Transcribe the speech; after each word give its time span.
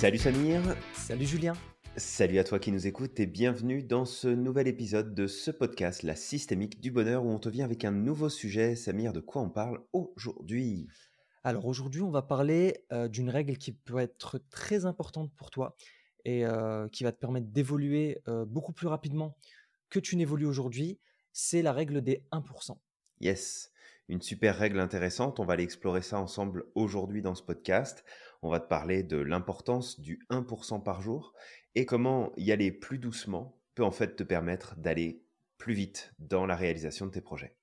Salut 0.00 0.16
Samir. 0.16 0.62
Salut 0.94 1.26
Julien. 1.26 1.52
Salut 1.98 2.38
à 2.38 2.44
toi 2.44 2.58
qui 2.58 2.72
nous 2.72 2.86
écoutes 2.86 3.20
et 3.20 3.26
bienvenue 3.26 3.82
dans 3.82 4.06
ce 4.06 4.28
nouvel 4.28 4.66
épisode 4.66 5.14
de 5.14 5.26
ce 5.26 5.50
podcast, 5.50 6.04
La 6.04 6.16
systémique 6.16 6.80
du 6.80 6.90
bonheur, 6.90 7.26
où 7.26 7.28
on 7.28 7.38
te 7.38 7.50
vient 7.50 7.66
avec 7.66 7.84
un 7.84 7.90
nouveau 7.90 8.30
sujet. 8.30 8.76
Samir, 8.76 9.12
de 9.12 9.20
quoi 9.20 9.42
on 9.42 9.50
parle 9.50 9.82
aujourd'hui? 9.92 10.88
Alors 11.44 11.66
aujourd'hui, 11.66 12.00
on 12.00 12.10
va 12.10 12.22
parler 12.22 12.82
euh, 12.92 13.08
d'une 13.08 13.28
règle 13.28 13.58
qui 13.58 13.72
peut 13.72 13.98
être 13.98 14.40
très 14.48 14.86
importante 14.86 15.30
pour 15.36 15.50
toi 15.50 15.76
et 16.24 16.46
euh, 16.46 16.88
qui 16.88 17.04
va 17.04 17.12
te 17.12 17.18
permettre 17.18 17.48
d'évoluer 17.48 18.22
euh, 18.26 18.46
beaucoup 18.46 18.72
plus 18.72 18.86
rapidement 18.86 19.36
que 19.90 20.00
tu 20.00 20.16
n'évolues 20.16 20.46
aujourd'hui. 20.46 20.98
C'est 21.34 21.60
la 21.60 21.74
règle 21.74 22.00
des 22.00 22.24
1%. 22.32 22.74
Yes, 23.20 23.70
une 24.08 24.22
super 24.22 24.56
règle 24.56 24.80
intéressante. 24.80 25.40
On 25.40 25.44
va 25.44 25.52
aller 25.52 25.62
explorer 25.62 26.00
ça 26.00 26.18
ensemble 26.18 26.64
aujourd'hui 26.74 27.20
dans 27.20 27.34
ce 27.34 27.42
podcast. 27.42 28.02
On 28.42 28.48
va 28.48 28.60
te 28.60 28.68
parler 28.68 29.02
de 29.02 29.16
l'importance 29.16 30.00
du 30.00 30.24
1% 30.30 30.82
par 30.82 31.02
jour 31.02 31.34
et 31.74 31.84
comment 31.86 32.32
y 32.36 32.52
aller 32.52 32.72
plus 32.72 32.98
doucement 32.98 33.60
peut 33.74 33.84
en 33.84 33.90
fait 33.90 34.16
te 34.16 34.22
permettre 34.22 34.76
d'aller 34.76 35.24
plus 35.58 35.74
vite 35.74 36.14
dans 36.18 36.46
la 36.46 36.56
réalisation 36.56 37.06
de 37.06 37.10
tes 37.10 37.20
projets. 37.20 37.56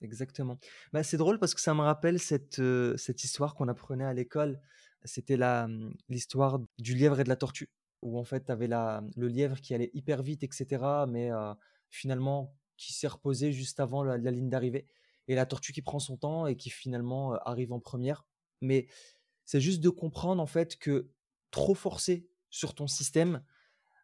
Exactement. 0.00 0.58
Bah, 0.92 1.02
c'est 1.02 1.16
drôle 1.16 1.38
parce 1.38 1.54
que 1.54 1.60
ça 1.60 1.74
me 1.74 1.80
rappelle 1.80 2.18
cette, 2.18 2.58
euh, 2.58 2.96
cette 2.96 3.22
histoire 3.24 3.54
qu'on 3.54 3.68
apprenait 3.68 4.04
à 4.04 4.12
l'école. 4.12 4.60
C'était 5.04 5.40
hum, 5.42 5.94
l'histoire 6.08 6.60
du 6.78 6.94
lièvre 6.94 7.20
et 7.20 7.24
de 7.24 7.28
la 7.28 7.36
tortue, 7.36 7.70
où 8.02 8.18
en 8.18 8.24
fait, 8.24 8.46
tu 8.46 8.52
avais 8.52 8.66
la, 8.66 9.02
le 9.16 9.28
lièvre 9.28 9.60
qui 9.60 9.74
allait 9.74 9.90
hyper 9.94 10.22
vite, 10.22 10.42
etc., 10.42 10.82
mais 11.08 11.30
euh, 11.30 11.54
finalement 11.90 12.54
qui 12.76 12.92
s'est 12.92 13.06
reposé 13.06 13.52
juste 13.52 13.78
avant 13.78 14.02
la, 14.02 14.18
la 14.18 14.30
ligne 14.30 14.48
d'arrivée, 14.48 14.86
et 15.28 15.34
la 15.34 15.46
tortue 15.46 15.72
qui 15.72 15.82
prend 15.82 15.98
son 15.98 16.16
temps 16.16 16.46
et 16.46 16.56
qui 16.56 16.70
finalement 16.70 17.34
euh, 17.34 17.38
arrive 17.44 17.72
en 17.72 17.80
première. 17.80 18.26
Mais 18.60 18.86
c'est 19.44 19.60
juste 19.60 19.80
de 19.80 19.90
comprendre 19.90 20.42
en 20.42 20.46
fait 20.46 20.76
que 20.76 21.10
trop 21.50 21.74
forcer 21.74 22.28
sur 22.50 22.74
ton 22.74 22.86
système, 22.86 23.42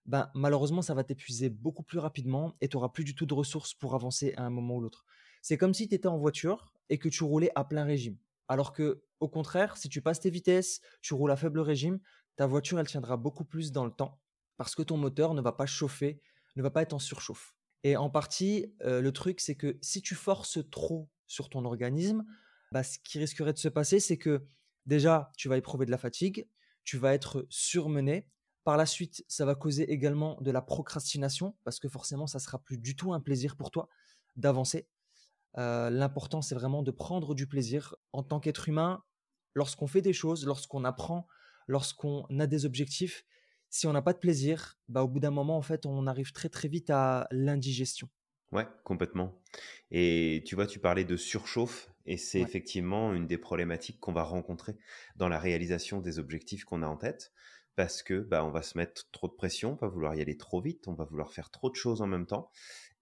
ben, 0.06 0.30
malheureusement, 0.34 0.82
ça 0.82 0.94
va 0.94 1.04
t'épuiser 1.04 1.50
beaucoup 1.50 1.82
plus 1.82 1.98
rapidement 1.98 2.56
et 2.60 2.68
tu 2.68 2.76
n'auras 2.76 2.88
plus 2.88 3.04
du 3.04 3.14
tout 3.14 3.26
de 3.26 3.34
ressources 3.34 3.74
pour 3.74 3.94
avancer 3.94 4.34
à 4.36 4.42
un 4.42 4.50
moment 4.50 4.76
ou 4.76 4.80
l'autre. 4.80 5.04
C'est 5.42 5.56
comme 5.56 5.74
si 5.74 5.88
tu 5.88 5.94
étais 5.94 6.08
en 6.08 6.18
voiture 6.18 6.72
et 6.88 6.98
que 6.98 7.08
tu 7.08 7.24
roulais 7.24 7.50
à 7.54 7.64
plein 7.64 7.84
régime. 7.84 8.18
Alors 8.48 8.72
que, 8.72 9.02
au 9.20 9.28
contraire, 9.28 9.76
si 9.76 9.88
tu 9.88 10.02
passes 10.02 10.20
tes 10.20 10.30
vitesses, 10.30 10.80
tu 11.02 11.14
roules 11.14 11.30
à 11.30 11.36
faible 11.36 11.60
régime, 11.60 12.00
ta 12.36 12.46
voiture, 12.46 12.80
elle 12.80 12.86
tiendra 12.86 13.16
beaucoup 13.16 13.44
plus 13.44 13.72
dans 13.72 13.84
le 13.84 13.92
temps 13.92 14.20
parce 14.56 14.74
que 14.74 14.82
ton 14.82 14.96
moteur 14.96 15.34
ne 15.34 15.40
va 15.40 15.52
pas 15.52 15.66
chauffer, 15.66 16.20
ne 16.56 16.62
va 16.62 16.70
pas 16.70 16.82
être 16.82 16.92
en 16.92 16.98
surchauffe. 16.98 17.54
Et 17.82 17.96
en 17.96 18.10
partie, 18.10 18.74
euh, 18.82 19.00
le 19.00 19.12
truc, 19.12 19.40
c'est 19.40 19.54
que 19.54 19.78
si 19.80 20.02
tu 20.02 20.14
forces 20.14 20.58
trop 20.70 21.08
sur 21.26 21.48
ton 21.48 21.64
organisme, 21.64 22.26
bah, 22.72 22.82
ce 22.82 22.98
qui 22.98 23.18
risquerait 23.18 23.52
de 23.52 23.58
se 23.58 23.68
passer, 23.68 24.00
c'est 24.00 24.18
que 24.18 24.44
déjà, 24.90 25.32
tu 25.36 25.48
vas 25.48 25.56
éprouver 25.56 25.86
de 25.86 25.90
la 25.90 25.98
fatigue, 25.98 26.48
tu 26.84 26.98
vas 26.98 27.14
être 27.14 27.46
surmené. 27.48 28.26
Par 28.64 28.76
la 28.76 28.84
suite, 28.84 29.24
ça 29.28 29.46
va 29.46 29.54
causer 29.54 29.90
également 29.90 30.36
de 30.42 30.50
la 30.50 30.60
procrastination, 30.60 31.54
parce 31.64 31.78
que 31.78 31.88
forcément, 31.88 32.26
ça 32.26 32.40
sera 32.40 32.58
plus 32.58 32.76
du 32.76 32.96
tout 32.96 33.14
un 33.14 33.20
plaisir 33.20 33.56
pour 33.56 33.70
toi 33.70 33.88
d'avancer. 34.36 34.88
Euh, 35.58 35.90
l'important, 35.90 36.42
c'est 36.42 36.56
vraiment 36.56 36.82
de 36.82 36.90
prendre 36.90 37.34
du 37.34 37.46
plaisir 37.46 37.94
en 38.12 38.22
tant 38.22 38.40
qu'être 38.40 38.68
humain. 38.68 39.02
Lorsqu'on 39.54 39.86
fait 39.86 40.02
des 40.02 40.12
choses, 40.12 40.44
lorsqu'on 40.44 40.84
apprend, 40.84 41.26
lorsqu'on 41.68 42.26
a 42.38 42.46
des 42.46 42.66
objectifs, 42.66 43.24
si 43.68 43.86
on 43.86 43.92
n'a 43.92 44.02
pas 44.02 44.12
de 44.12 44.18
plaisir, 44.18 44.78
bah, 44.88 45.04
au 45.04 45.08
bout 45.08 45.20
d'un 45.20 45.30
moment, 45.30 45.56
en 45.56 45.62
fait, 45.62 45.86
on 45.86 46.06
arrive 46.08 46.32
très 46.32 46.48
très 46.48 46.68
vite 46.68 46.90
à 46.90 47.28
l'indigestion. 47.30 48.08
Ouais, 48.52 48.66
complètement. 48.84 49.40
Et 49.92 50.42
tu 50.44 50.56
vois, 50.56 50.66
tu 50.66 50.80
parlais 50.80 51.04
de 51.04 51.16
surchauffe, 51.16 51.92
et 52.10 52.16
c'est 52.16 52.40
effectivement 52.40 53.14
une 53.14 53.28
des 53.28 53.38
problématiques 53.38 54.00
qu'on 54.00 54.12
va 54.12 54.24
rencontrer 54.24 54.74
dans 55.14 55.28
la 55.28 55.38
réalisation 55.38 56.00
des 56.00 56.18
objectifs 56.18 56.64
qu'on 56.64 56.82
a 56.82 56.86
en 56.88 56.96
tête, 56.96 57.32
parce 57.76 58.02
que 58.02 58.18
bah, 58.18 58.44
on 58.44 58.50
va 58.50 58.62
se 58.62 58.76
mettre 58.76 59.08
trop 59.12 59.28
de 59.28 59.32
pression, 59.32 59.74
on 59.74 59.76
va 59.76 59.86
vouloir 59.86 60.16
y 60.16 60.20
aller 60.20 60.36
trop 60.36 60.60
vite, 60.60 60.88
on 60.88 60.94
va 60.94 61.04
vouloir 61.04 61.32
faire 61.32 61.52
trop 61.52 61.70
de 61.70 61.76
choses 61.76 62.02
en 62.02 62.08
même 62.08 62.26
temps, 62.26 62.50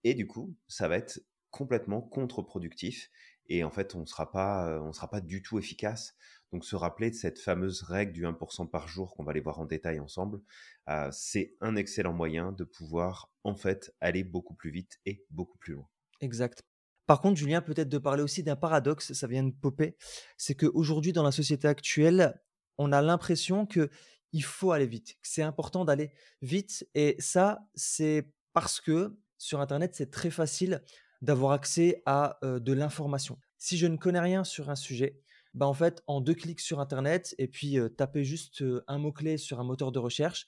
et 0.05 0.13
du 0.13 0.27
coup, 0.27 0.55
ça 0.69 0.89
va 0.89 0.99
être 0.99 1.23
complètement 1.51 2.03
contre-productif, 2.03 3.11
et 3.47 3.65
en 3.65 3.71
fait, 3.71 3.95
on 3.95 4.01
ne 4.01 4.05
sera 4.05 4.31
pas, 4.31 4.79
on 4.83 4.93
sera 4.93 5.09
pas 5.09 5.23
du 5.23 5.41
tout 5.43 5.59
efficace. 5.59 6.15
Donc 6.53 6.67
se 6.67 6.77
rappeler 6.77 7.09
de 7.11 7.15
cette 7.15 7.39
fameuse 7.39 7.83
règle 7.83 8.13
du 8.13 8.27
1% 8.27 8.67
par 8.67 8.89
jour 8.89 9.15
qu'on 9.15 9.25
va 9.25 9.31
aller 9.31 9.41
voir 9.41 9.59
en 9.59 9.65
détail 9.65 10.01
ensemble, 10.01 10.43
euh, 10.91 11.09
c'est 11.13 11.57
un 11.63 11.77
excellent 11.77 12.13
moyen 12.13 12.53
de 12.53 12.65
pouvoir 12.65 13.33
en 13.45 13.55
fait 13.55 13.95
aller 14.01 14.23
beaucoup 14.23 14.55
plus 14.55 14.71
vite 14.71 14.99
et 15.07 15.25
beaucoup 15.31 15.57
plus 15.57 15.75
loin. 15.75 15.89
Exact. 16.21 16.63
Par 17.09 17.23
contre, 17.23 17.39
Julien, 17.39 17.63
peut-être 17.63 17.89
de 17.89 17.97
parler 17.97 18.23
aussi 18.23 18.43
d'un 18.43 18.55
paradoxe, 18.55 19.15
ça 19.15 19.27
vient 19.27 19.43
de 19.43 19.51
popper, 19.51 19.97
c'est 20.37 20.55
qu'aujourd'hui 20.55 21.15
dans 21.15 21.23
la 21.23 21.33
société 21.33 21.67
actuelle, 21.67 22.39
on 22.77 22.93
a 22.93 23.01
l'impression 23.01 23.65
que 23.65 23.89
il 24.33 24.45
faut 24.45 24.73
aller 24.73 24.87
vite, 24.87 25.15
que 25.15 25.27
c'est 25.27 25.41
important 25.41 25.87
d'aller 25.87 26.13
vite, 26.43 26.87
et 26.95 27.17
ça, 27.19 27.61
c'est 27.75 28.31
parce 28.53 28.83
que 28.83 29.19
sur 29.39 29.63
Internet, 29.63 29.95
c'est 29.95 30.11
très 30.11 30.29
facile 30.29 30.83
d'avoir 31.23 31.53
accès 31.53 32.03
à 32.05 32.39
euh, 32.45 32.61
de 32.61 32.75
l'information. 32.75 33.39
Si 33.57 33.79
je 33.79 33.87
ne 33.87 33.97
connais 33.97 34.21
rien 34.21 34.45
sur 34.45 34.69
un 34.69 34.77
sujet, 34.77 35.19
bah, 35.55 35.67
en 35.67 35.73
fait, 35.73 36.03
en 36.09 36.21
deux 36.21 36.35
clics 36.35 36.61
sur 36.61 36.79
Internet 36.79 37.35
et 37.39 37.49
puis 37.49 37.79
taper 37.97 38.23
juste 38.23 38.63
un 38.87 38.99
mot-clé 38.99 39.39
sur 39.39 39.61
un 39.61 39.65
moteur 39.65 39.93
de 39.93 39.99
recherche, 39.99 40.47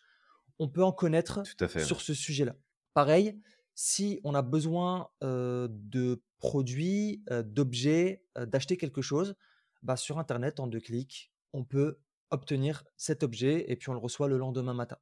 on 0.59 0.69
peut 0.69 0.85
en 0.85 0.93
connaître 0.93 1.43
sur 1.79 2.03
ce 2.03 2.13
sujet-là. 2.13 2.55
Pareil, 2.93 3.41
si 3.83 4.21
on 4.25 4.35
a 4.35 4.43
besoin 4.43 5.09
de 5.23 6.23
produits, 6.39 7.25
d'objets, 7.31 8.27
d'acheter 8.37 8.77
quelque 8.77 9.01
chose, 9.01 9.37
bah, 9.83 9.97
sur 9.97 10.19
Internet, 10.19 10.61
en 10.61 10.67
deux 10.67 10.81
clics, 10.81 11.33
on 11.55 11.65
peut 11.65 11.99
obtenir 12.29 12.85
cet 12.99 13.23
objet 13.23 13.65
et 13.73 13.77
puis 13.77 13.89
on 13.89 13.95
le 13.95 13.99
reçoit 13.99 14.29
le 14.29 14.37
lendemain 14.37 14.75
matin. 14.75 14.99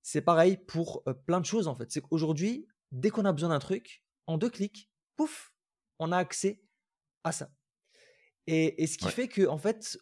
C'est 0.00 0.22
pareil 0.22 0.56
pour 0.56 1.04
plein 1.26 1.40
de 1.40 1.44
choses 1.44 1.68
en 1.68 1.74
fait. 1.74 1.92
C'est 1.92 2.00
qu'aujourd'hui, 2.00 2.66
dès 2.90 3.10
qu'on 3.10 3.26
a 3.26 3.32
besoin 3.34 3.50
d'un 3.50 3.58
truc, 3.58 4.02
en 4.26 4.38
deux 4.38 4.48
clics, 4.48 4.90
pouf, 5.14 5.52
on 5.98 6.10
a 6.10 6.16
accès 6.16 6.62
à 7.24 7.32
ça. 7.32 7.50
Et, 8.46 8.86
ce 8.86 8.96
qui 8.96 9.10
fait 9.10 9.28
que 9.28 9.46
en 9.46 9.58
fait, 9.58 9.98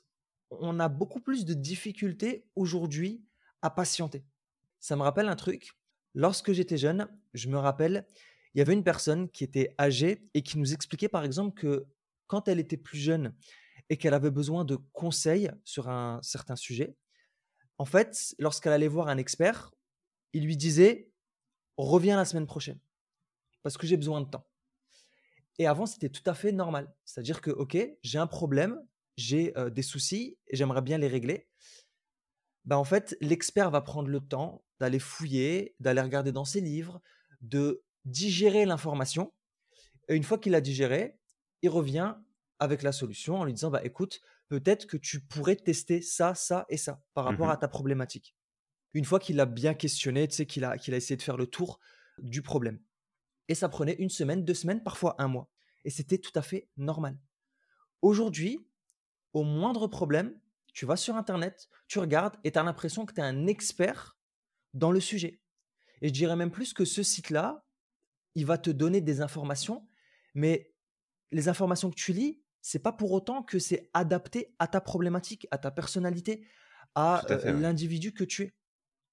on 0.51 0.79
a 0.79 0.89
beaucoup 0.89 1.21
plus 1.21 1.45
de 1.45 1.55
difficultés 1.55 2.49
aujourd'hui 2.55 3.27
à 3.61 3.71
patienter. 3.71 4.25
Ça 4.79 4.95
me 4.95 5.03
rappelle 5.03 5.29
un 5.29 5.37
truc. 5.37 5.73
Lorsque 6.15 6.53
j'étais 6.53 6.76
jeune, 6.76 7.09
je 7.34 7.48
me 7.48 7.59
rappelle, 7.59 8.06
il 8.54 8.59
y 8.59 8.60
avait 8.60 8.72
une 8.72 8.84
personne 8.84 9.28
qui 9.31 9.44
était 9.44 9.75
âgée 9.78 10.28
et 10.34 10.43
qui 10.43 10.59
nous 10.59 10.72
expliquait 10.72 11.09
par 11.09 11.25
exemple 11.25 11.59
que 11.59 11.87
quand 12.26 12.48
elle 12.48 12.59
était 12.59 12.76
plus 12.76 12.98
jeune 12.98 13.34
et 13.88 13.97
qu'elle 13.97 14.15
avait 14.15 14.31
besoin 14.31 14.65
de 14.65 14.76
conseils 14.93 15.50
sur 15.65 15.88
un 15.88 16.20
certain 16.22 16.56
sujet, 16.56 16.97
en 17.78 17.84
fait, 17.84 18.34
lorsqu'elle 18.38 18.72
allait 18.72 18.88
voir 18.88 19.09
un 19.09 19.19
expert, 19.19 19.72
il 20.32 20.44
lui 20.44 20.56
disait 20.56 21.10
reviens 21.76 22.16
la 22.16 22.25
semaine 22.25 22.47
prochaine 22.47 22.78
parce 23.62 23.76
que 23.76 23.87
j'ai 23.87 23.97
besoin 23.97 24.20
de 24.20 24.28
temps. 24.28 24.47
Et 25.59 25.66
avant, 25.66 25.87
c'était 25.87 26.09
tout 26.09 26.22
à 26.26 26.34
fait 26.34 26.53
normal. 26.53 26.93
C'est-à-dire 27.04 27.41
que, 27.41 27.50
OK, 27.50 27.76
j'ai 28.03 28.19
un 28.19 28.26
problème, 28.26 28.81
j'ai 29.16 29.53
des 29.72 29.82
soucis 29.82 30.38
et 30.47 30.56
j'aimerais 30.56 30.82
bien 30.82 30.99
les 30.99 31.09
régler. 31.09 31.49
Bah, 32.70 32.78
en 32.78 32.84
fait, 32.84 33.16
l'expert 33.20 33.69
va 33.72 33.81
prendre 33.81 34.08
le 34.08 34.20
temps 34.20 34.64
d'aller 34.78 35.00
fouiller, 35.00 35.75
d'aller 35.81 36.03
regarder 36.03 36.31
dans 36.31 36.44
ses 36.44 36.60
livres, 36.60 37.03
de 37.41 37.82
digérer 38.04 38.64
l'information. 38.64 39.32
Et 40.08 40.14
une 40.14 40.22
fois 40.22 40.38
qu'il 40.38 40.54
a 40.54 40.60
digéré, 40.60 41.19
il 41.62 41.69
revient 41.69 42.14
avec 42.60 42.84
la 42.84 42.92
solution 42.92 43.41
en 43.41 43.44
lui 43.44 43.54
disant 43.54 43.70
bah, 43.70 43.84
écoute, 43.84 44.20
peut-être 44.47 44.86
que 44.86 44.97
tu 44.97 45.20
pourrais 45.20 45.56
tester 45.56 46.00
ça, 46.00 46.36
ça 46.36 46.64
et 46.69 46.76
ça 46.76 47.03
par 47.12 47.25
rapport 47.25 47.48
mmh 47.48 47.50
à 47.50 47.56
ta 47.56 47.66
problématique. 47.66 48.36
Une 48.94 49.04
fois 49.04 49.19
qu'il 49.19 49.41
a 49.41 49.47
bien 49.47 49.75
questionné, 49.75 50.28
tu 50.28 50.37
sais, 50.37 50.47
qu'il 50.47 50.64
a, 50.64 50.78
qu'il 50.78 50.94
a 50.94 50.97
essayé 50.97 51.16
de 51.16 51.22
faire 51.22 51.37
le 51.37 51.48
tour 51.48 51.81
du 52.19 52.41
problème. 52.41 52.78
Et 53.48 53.56
ça 53.56 53.69
prenait 53.69 53.94
une 53.94 54.11
semaine, 54.11 54.44
deux 54.44 54.55
semaines, 54.55 54.84
parfois 54.84 55.16
un 55.19 55.26
mois. 55.26 55.50
Et 55.84 55.90
c'était 55.90 56.19
tout 56.19 56.37
à 56.37 56.43
fait 56.43 56.69
normal. 56.76 57.19
Aujourd'hui, 58.00 58.64
au 59.32 59.43
moindre 59.43 59.88
problème, 59.88 60.38
tu 60.81 60.87
vas 60.87 60.97
sur 60.97 61.15
Internet, 61.17 61.69
tu 61.88 61.99
regardes 61.99 62.37
et 62.43 62.53
tu 62.53 62.59
as 62.59 62.62
l'impression 62.62 63.05
que 63.05 63.12
tu 63.12 63.21
es 63.21 63.23
un 63.23 63.47
expert 63.47 64.17
dans 64.73 64.91
le 64.91 64.99
sujet. 64.99 65.38
Et 66.00 66.09
je 66.09 66.12
dirais 66.15 66.37
même 66.37 66.50
plus 66.50 66.73
que 66.73 66.87
ce 66.87 67.03
site-là, 67.03 67.67
il 68.35 68.47
va 68.47 68.56
te 68.56 68.71
donner 68.71 69.03
des 69.03 69.21
informations, 69.21 69.87
mais 70.32 70.73
les 71.32 71.50
informations 71.50 71.91
que 71.91 71.97
tu 71.97 72.15
lis, 72.15 72.41
c'est 72.62 72.79
pas 72.79 72.93
pour 72.93 73.12
autant 73.12 73.43
que 73.43 73.59
c'est 73.59 73.91
adapté 73.93 74.55
à 74.59 74.69
ta 74.69 74.81
problématique, 74.81 75.47
à 75.50 75.59
ta 75.59 75.71
personnalité, 75.71 76.47
à, 76.94 77.26
l'individu 77.44 78.15
que 78.15 78.25
tu 78.25 78.44
es. 78.44 78.55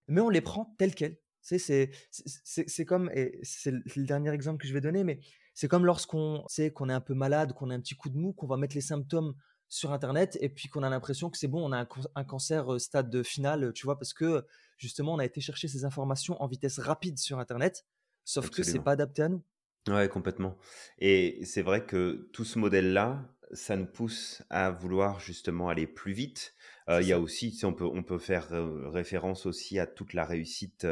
Mais 0.08 0.22
on 0.22 0.30
les 0.30 0.40
prend 0.40 0.74
telles 0.78 0.96
quelles. 0.96 1.20
C'est 1.42 2.86
comme, 2.86 3.12
et 3.13 3.42
c'est 3.44 3.72
le 3.72 4.06
dernier 4.06 4.31
exemple 4.31 4.62
que 4.62 4.70
je 4.70 4.74
vais 4.74 4.80
donner, 4.80 5.04
mais 5.04 5.20
c'est 5.54 5.68
comme 5.68 5.86
lorsqu'on 5.86 6.46
sait 6.48 6.72
qu'on 6.72 6.88
est 6.88 6.94
un 6.94 7.02
peu 7.02 7.13
malade, 7.13 7.52
qu'on 7.52 7.72
a 7.72 7.75
un 7.75 7.81
petit 7.81 7.96
coup 7.96 8.10
de 8.10 8.18
mou, 8.18 8.31
qu'on 8.31 8.48
va 8.48 8.56
mettre 8.56 8.75
les 8.75 8.80
symptômes 8.80 9.36
sur 9.69 9.92
Internet 9.92 10.38
et 10.42 10.50
puis 10.50 10.69
qu'on 10.69 10.84
a 10.84 10.90
l'impression 10.90 11.30
que 11.30 11.38
c'est 11.38 11.48
bon, 11.48 11.64
on 11.66 11.72
a 11.72 11.86
un, 12.16 12.24
cancer 12.24 12.74
euh, 12.74 12.80
stade 12.80 13.24
final, 13.24 13.74
tu 13.74 13.86
vois, 13.86 13.98
parce 13.98 14.14
que 14.14 14.46
justement, 14.78 15.14
on 15.14 15.19
a 15.19 15.25
été 15.25 15.42
chercher 15.42 15.68
ces 15.68 15.86
informations 15.86 16.42
en 16.42 16.48
vitesse 16.48 16.80
rapide 16.80 17.18
sur 17.18 17.40
Internet, 17.40 17.86
sauf 18.24 18.50
que 18.50 18.64
c'est 18.64 18.80
pas 18.80 18.92
adapté 18.92 19.24
à 19.24 19.30
nous. 19.30 19.44
Ouais, 19.88 20.10
complètement. 20.10 20.58
Et 21.00 21.40
c'est 21.46 21.62
vrai 21.62 21.86
que 21.86 22.30
tout 22.34 22.44
ce 22.44 22.60
modèle-là, 22.60 23.25
ça 23.52 23.76
nous 23.78 23.86
pousse 23.86 24.44
à 24.50 24.72
vouloir 24.72 25.20
justement 25.20 25.70
aller 25.70 25.88
plus 25.88 26.14
vite. 26.14 26.54
C'est 26.88 27.02
il 27.02 27.08
y 27.08 27.14
a 27.14 27.20
aussi, 27.20 27.60
on 27.64 27.74
peut, 27.74 27.86
on 27.86 28.02
peut 28.02 28.18
faire 28.18 28.48
référence 28.92 29.46
aussi 29.46 29.78
à 29.78 29.86
toute 29.86 30.14
la 30.14 30.24
réussite 30.24 30.88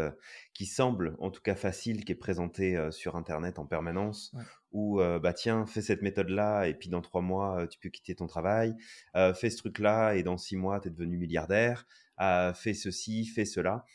qui 0.53 0.65
semble, 0.65 1.15
en 1.19 1.31
tout 1.31 1.41
cas 1.41 1.55
facile, 1.55 2.03
qui 2.03 2.11
est 2.11 2.15
présentée 2.15 2.77
sur 2.91 3.15
Internet 3.15 3.59
en 3.59 3.65
permanence, 3.65 4.31
Ouais. 4.33 4.43
où 4.73 4.99
bah 4.99 5.31
tiens, 5.33 5.65
fais 5.65 5.81
cette 5.81 6.01
méthode-là 6.01 6.65
et 6.67 6.73
puis 6.73 6.89
dans 6.89 7.01
trois 7.01 7.21
mois, 7.21 7.65
tu 7.67 7.79
peux 7.79 7.89
quitter 7.89 8.13
ton 8.15 8.27
travail. 8.27 8.75
fais 9.13 9.49
ce 9.49 9.57
truc-là 9.57 10.15
et 10.15 10.23
dans 10.23 10.37
six 10.37 10.57
mois, 10.57 10.81
tu 10.81 10.89
es 10.89 10.91
devenu 10.91 11.17
milliardaire. 11.17 11.85
fais 12.19 12.73
ceci, 12.73 13.25
fais 13.25 13.45
cela. 13.45 13.85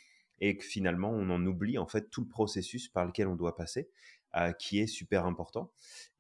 Et 0.41 0.57
que 0.57 0.65
finalement, 0.65 1.11
on 1.11 1.29
en 1.29 1.45
oublie 1.45 1.77
en 1.77 1.87
fait 1.87 2.09
tout 2.11 2.23
le 2.23 2.29
processus 2.29 2.89
par 2.89 3.05
lequel 3.05 3.29
on 3.29 3.37
doit 3.37 3.55
passer, 3.57 3.91
qui 4.59 4.81
est 4.81 4.87
super 4.87 5.27
important. 5.27 5.71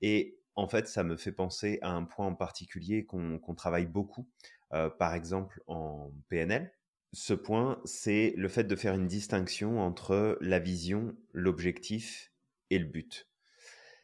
Et 0.02 0.39
en 0.56 0.68
fait, 0.68 0.88
ça 0.88 1.04
me 1.04 1.16
fait 1.16 1.32
penser 1.32 1.78
à 1.82 1.90
un 1.90 2.04
point 2.04 2.26
en 2.26 2.34
particulier 2.34 3.04
qu'on 3.06 3.54
travaille 3.56 3.86
beaucoup, 3.86 4.28
euh, 4.72 4.90
par 4.90 5.14
exemple 5.14 5.62
en 5.66 6.12
PNL. 6.28 6.72
Ce 7.12 7.34
point, 7.34 7.80
c'est 7.84 8.34
le 8.36 8.48
fait 8.48 8.64
de 8.64 8.76
faire 8.76 8.94
une 8.94 9.08
distinction 9.08 9.80
entre 9.80 10.38
la 10.40 10.58
vision, 10.58 11.16
l'objectif 11.32 12.32
et 12.70 12.78
le 12.78 12.84
but. 12.84 13.28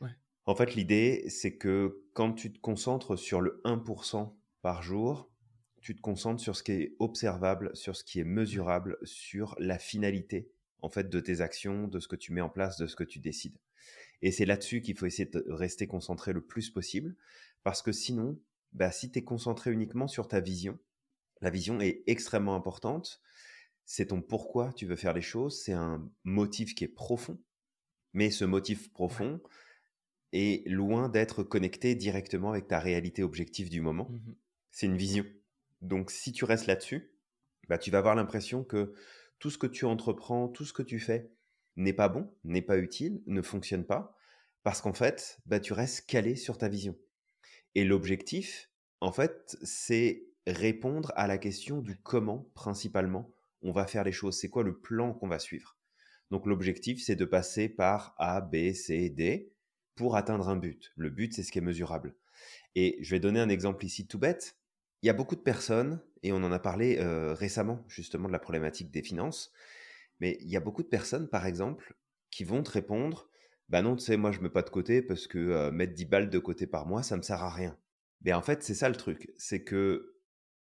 Ouais. 0.01 0.11
En 0.45 0.57
fait, 0.57 0.75
l'idée, 0.75 1.25
c'est 1.29 1.57
que 1.57 2.05
quand 2.15 2.33
tu 2.33 2.53
te 2.53 2.59
concentres 2.59 3.17
sur 3.17 3.41
le 3.41 3.61
1% 3.65 4.35
par 4.63 4.83
jour, 4.83 5.31
tu 5.81 5.95
te 5.95 6.01
concentres 6.01 6.43
sur 6.43 6.57
ce 6.57 6.65
qui 6.65 6.73
est 6.73 6.97
observable, 6.99 7.71
sur 7.75 7.95
ce 7.95 8.03
qui 8.03 8.19
est 8.19 8.25
mesurable, 8.25 8.99
sur 9.05 9.55
la 9.61 9.79
finalité 9.79 10.51
en 10.87 10.89
fait 10.89 11.11
de 11.11 11.19
tes 11.19 11.41
actions, 11.41 11.89
de 11.89 11.99
ce 11.99 12.07
que 12.07 12.15
tu 12.15 12.33
mets 12.33 12.41
en 12.41 12.49
place, 12.49 12.79
de 12.79 12.87
ce 12.87 12.95
que 12.95 13.03
tu 13.03 13.19
décides. 13.19 13.59
Et 14.23 14.31
c'est 14.31 14.45
là-dessus 14.45 14.81
qu'il 14.81 14.97
faut 14.97 15.07
essayer 15.07 15.29
de 15.29 15.45
rester 15.49 15.89
concentré 15.89 16.33
le 16.33 16.41
plus 16.41 16.71
possible, 16.71 17.17
parce 17.65 17.83
que 17.83 17.91
sinon, 17.91 18.41
bah, 18.73 18.93
si 18.93 19.11
tu 19.11 19.19
es 19.19 19.25
concentré 19.25 19.73
uniquement 19.73 20.07
sur 20.07 20.29
ta 20.29 20.39
vision, 20.39 20.79
la 21.41 21.51
vision 21.51 21.81
est 21.81 22.05
extrêmement 22.07 22.55
importante. 22.55 23.21
C'est 23.85 24.07
ton 24.07 24.23
pourquoi 24.23 24.73
tu 24.75 24.87
veux 24.87 24.95
faire 24.95 25.13
les 25.13 25.23
choses, 25.23 25.61
c'est 25.61 25.73
un 25.73 26.09
motif 26.23 26.77
qui 26.77 26.85
est 26.85 26.89
profond, 26.89 27.43
mais 28.13 28.31
ce 28.31 28.45
motif 28.45 28.93
profond 28.93 29.41
est 30.33 30.69
loin 30.69 31.09
d'être 31.09 31.43
connecté 31.43 31.97
directement 31.97 32.51
avec 32.51 32.69
ta 32.69 32.79
réalité 32.79 33.25
objective 33.25 33.71
du 33.71 33.81
moment. 33.81 34.09
Mmh 34.09 34.35
C'est 34.71 34.87
une 34.87 34.97
vision. 34.97 35.25
Donc 35.81 36.13
si 36.13 36.33
tu 36.33 36.45
restes 36.45 36.69
là-dessus, 36.69 37.13
bah, 37.69 37.77
tu 37.77 37.91
vas 37.91 37.99
avoir 37.99 38.15
l'impression 38.15 38.63
que 38.63 38.95
tout 39.39 39.51
ce 39.51 39.59
que 39.59 39.67
tu 39.67 39.85
entreprends, 39.85 40.49
tout 40.49 40.65
ce 40.65 40.73
que 40.73 40.83
tu 40.83 40.99
fais, 40.99 41.31
n'est 41.77 41.93
pas 41.93 42.09
bon, 42.09 42.33
n'est 42.45 42.63
pas 42.63 42.79
utile, 42.79 43.23
ne 43.27 43.43
fonctionne 43.43 43.85
pas, 43.85 44.17
parce 44.63 44.81
qu'en 44.81 44.95
fait, 44.95 45.39
bah, 45.47 45.61
tu 45.61 45.73
restes 45.73 46.07
calé 46.07 46.37
sur 46.37 46.59
ta 46.59 46.69
vision. 46.69 46.97
Et 47.75 47.85
l'objectif, 47.85 48.71
en 49.01 49.13
fait, 49.13 49.57
c'est 49.63 50.27
répondre 50.47 51.13
à 51.17 51.27
la 51.27 51.39
question 51.39 51.81
du 51.83 51.99
comment, 51.99 52.51
principalement, 52.55 53.33
on 53.63 53.73
va 53.73 53.87
faire 53.87 54.05
les 54.05 54.13
choses. 54.13 54.39
C'est 54.39 54.49
quoi 54.49 54.63
le 54.63 54.79
plan 54.79 55.13
qu'on 55.13 55.29
va 55.29 55.39
suivre? 55.39 55.77
Donc 56.31 56.47
l'objectif, 56.47 57.03
c'est 57.03 57.17
de 57.17 57.25
passer 57.25 57.69
par 57.69 58.15
A, 58.19 58.41
B, 58.41 58.73
C, 58.73 59.11
D 59.11 59.53
pour 59.95 60.17
atteindre 60.17 60.49
un 60.49 60.57
but. 60.57 60.93
Le 60.97 61.11
but, 61.11 61.35
c'est 61.35 61.43
ce 61.43 61.53
qui 61.53 61.59
est 61.59 61.63
mesurable. 61.63 62.17
Et 62.75 62.99
je 63.01 63.11
vais 63.11 63.21
donner 63.21 63.41
un 63.41 63.49
exemple 63.49 63.85
ici 63.85 64.07
tout 64.07 64.19
bête. 64.19 64.57
Il 65.03 65.07
y 65.07 65.11
a 65.11 65.15
beaucoup 65.15 65.37
de 65.37 65.41
personnes, 65.41 66.01
et 66.23 66.33
on 66.33 66.37
en 66.37 66.53
a 66.53 66.59
parlé 66.59 66.99
euh, 66.99 67.35
récemment 67.35 67.85
justement 67.89 68.29
de 68.29 68.33
la 68.33 68.39
problématique 68.39 68.91
des 68.91 69.03
finances, 69.03 69.53
mais 70.21 70.39
il 70.41 70.49
y 70.49 70.57
a 70.57 70.61
beaucoup 70.61 70.83
de 70.83 70.89
personnes, 70.89 71.29
par 71.29 71.47
exemple, 71.47 71.97
qui 72.31 72.45
vont 72.45 72.63
te 72.63 72.71
répondre 72.71 73.29
Bah 73.69 73.83
non, 73.83 73.97
tu 73.97 74.05
sais, 74.05 74.17
moi 74.17 74.33
je 74.33 74.41
mets 74.41 74.51
pas 74.51 74.63
de 74.63 74.71
côté 74.71 75.03
parce 75.03 75.27
que 75.27 75.71
mettre 75.71 75.95
10 75.95 76.07
balles 76.07 76.31
de 76.31 76.39
côté 76.39 76.67
par 76.67 76.87
mois, 76.87 77.03
ça 77.03 77.17
me 77.17 77.23
sert 77.23 77.43
à 77.43 77.51
rien. 77.51 77.77
Mais 78.23 78.33
en 78.33 78.43
fait, 78.43 78.63
c'est 78.63 78.75
ça 78.75 78.89
le 78.89 78.97
truc 78.97 79.31
c'est 79.37 79.63
que 79.63 80.17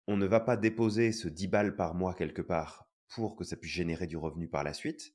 on 0.06 0.16
ne 0.16 0.26
va 0.26 0.40
pas 0.40 0.56
déposer 0.56 1.12
ce 1.12 1.28
10 1.28 1.48
balles 1.48 1.76
par 1.76 1.94
mois 1.94 2.14
quelque 2.14 2.42
part 2.42 2.88
pour 3.14 3.36
que 3.36 3.44
ça 3.44 3.56
puisse 3.56 3.72
générer 3.72 4.06
du 4.06 4.16
revenu 4.16 4.48
par 4.48 4.64
la 4.64 4.72
suite, 4.72 5.14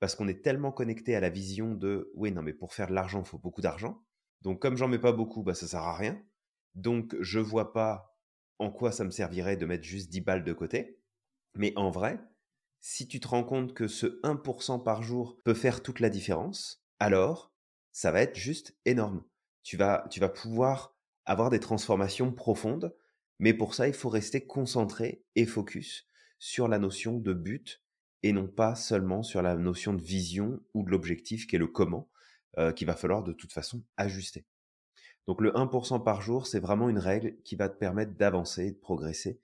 parce 0.00 0.14
qu'on 0.14 0.28
est 0.28 0.42
tellement 0.42 0.72
connecté 0.72 1.14
à 1.14 1.20
la 1.20 1.28
vision 1.28 1.74
de 1.74 2.10
oui, 2.14 2.32
non, 2.32 2.42
mais 2.42 2.52
pour 2.52 2.74
faire 2.74 2.88
de 2.88 2.94
l'argent, 2.94 3.20
il 3.20 3.28
faut 3.28 3.38
beaucoup 3.38 3.60
d'argent. 3.60 4.02
Donc, 4.42 4.60
comme 4.60 4.76
j'en 4.76 4.88
mets 4.88 4.98
pas 4.98 5.12
beaucoup, 5.12 5.42
bah, 5.42 5.54
ça 5.54 5.66
sert 5.66 5.82
à 5.82 5.96
rien. 5.96 6.20
Donc, 6.74 7.16
je 7.20 7.38
vois 7.38 7.72
pas 7.72 8.17
en 8.58 8.70
quoi 8.70 8.92
ça 8.92 9.04
me 9.04 9.10
servirait 9.10 9.56
de 9.56 9.66
mettre 9.66 9.84
juste 9.84 10.10
10 10.10 10.20
balles 10.20 10.44
de 10.44 10.52
côté. 10.52 10.98
Mais 11.54 11.72
en 11.76 11.90
vrai, 11.90 12.20
si 12.80 13.08
tu 13.08 13.20
te 13.20 13.28
rends 13.28 13.44
compte 13.44 13.74
que 13.74 13.88
ce 13.88 14.20
1% 14.22 14.82
par 14.82 15.02
jour 15.02 15.40
peut 15.44 15.54
faire 15.54 15.82
toute 15.82 16.00
la 16.00 16.10
différence, 16.10 16.84
alors 17.00 17.52
ça 17.92 18.12
va 18.12 18.22
être 18.22 18.36
juste 18.36 18.76
énorme. 18.84 19.24
Tu 19.62 19.76
vas, 19.76 20.06
tu 20.10 20.20
vas 20.20 20.28
pouvoir 20.28 20.96
avoir 21.24 21.50
des 21.50 21.60
transformations 21.60 22.32
profondes, 22.32 22.94
mais 23.38 23.54
pour 23.54 23.74
ça, 23.74 23.88
il 23.88 23.94
faut 23.94 24.08
rester 24.08 24.46
concentré 24.46 25.24
et 25.36 25.46
focus 25.46 26.06
sur 26.38 26.68
la 26.68 26.78
notion 26.78 27.18
de 27.18 27.32
but 27.32 27.82
et 28.22 28.32
non 28.32 28.48
pas 28.48 28.74
seulement 28.74 29.22
sur 29.22 29.42
la 29.42 29.56
notion 29.56 29.94
de 29.94 30.02
vision 30.02 30.60
ou 30.74 30.84
de 30.84 30.90
l'objectif 30.90 31.46
qui 31.46 31.56
est 31.56 31.58
le 31.58 31.66
comment, 31.66 32.08
euh, 32.58 32.72
qu'il 32.72 32.86
va 32.86 32.96
falloir 32.96 33.22
de 33.22 33.32
toute 33.32 33.52
façon 33.52 33.84
ajuster. 33.96 34.44
Donc 35.28 35.42
le 35.42 35.52
1% 35.52 36.02
par 36.02 36.22
jour, 36.22 36.46
c'est 36.46 36.58
vraiment 36.58 36.88
une 36.88 36.98
règle 36.98 37.36
qui 37.42 37.54
va 37.54 37.68
te 37.68 37.76
permettre 37.78 38.14
d'avancer, 38.16 38.72
de 38.72 38.76
progresser, 38.78 39.38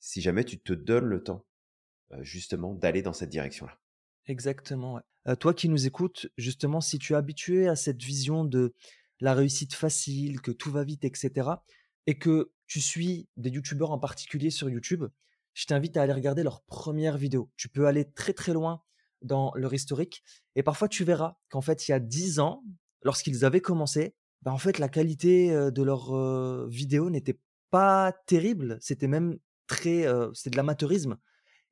si 0.00 0.22
jamais 0.22 0.44
tu 0.44 0.58
te 0.58 0.72
donnes 0.72 1.04
le 1.04 1.22
temps 1.22 1.44
justement 2.20 2.72
d'aller 2.72 3.02
dans 3.02 3.12
cette 3.12 3.28
direction-là. 3.28 3.78
Exactement. 4.24 4.98
toi 5.38 5.52
qui 5.52 5.68
nous 5.68 5.86
écoutes, 5.86 6.28
justement, 6.38 6.80
si 6.80 6.98
tu 6.98 7.12
es 7.12 7.16
habitué 7.16 7.68
à 7.68 7.76
cette 7.76 8.02
vision 8.02 8.46
de 8.46 8.74
la 9.20 9.34
réussite 9.34 9.74
facile, 9.74 10.40
que 10.40 10.52
tout 10.52 10.70
va 10.70 10.84
vite, 10.84 11.04
etc., 11.04 11.50
et 12.06 12.18
que 12.18 12.50
tu 12.66 12.80
suis 12.80 13.28
des 13.36 13.50
youtubeurs 13.50 13.90
en 13.90 13.98
particulier 13.98 14.50
sur 14.50 14.70
YouTube, 14.70 15.04
je 15.52 15.66
t'invite 15.66 15.98
à 15.98 16.02
aller 16.02 16.14
regarder 16.14 16.44
leurs 16.44 16.62
premières 16.62 17.18
vidéos. 17.18 17.50
Tu 17.56 17.68
peux 17.68 17.86
aller 17.86 18.10
très 18.10 18.32
très 18.32 18.54
loin 18.54 18.82
dans 19.20 19.52
leur 19.54 19.74
historique 19.74 20.22
et 20.54 20.62
parfois 20.62 20.88
tu 20.88 21.04
verras 21.04 21.36
qu'en 21.50 21.60
fait 21.60 21.88
il 21.88 21.90
y 21.90 21.94
a 21.94 22.00
10 22.00 22.38
ans, 22.38 22.62
lorsqu'ils 23.02 23.44
avaient 23.44 23.60
commencé, 23.60 24.14
bah, 24.46 24.52
en 24.52 24.58
fait 24.58 24.78
la 24.78 24.88
qualité 24.88 25.50
de 25.50 25.82
leurs 25.82 26.66
vidéos 26.68 27.10
n'était 27.10 27.38
pas 27.70 28.12
terrible, 28.26 28.78
c'était 28.80 29.08
même 29.08 29.38
très, 29.66 30.06
c'était 30.34 30.50
de 30.50 30.56
l'amateurisme. 30.56 31.18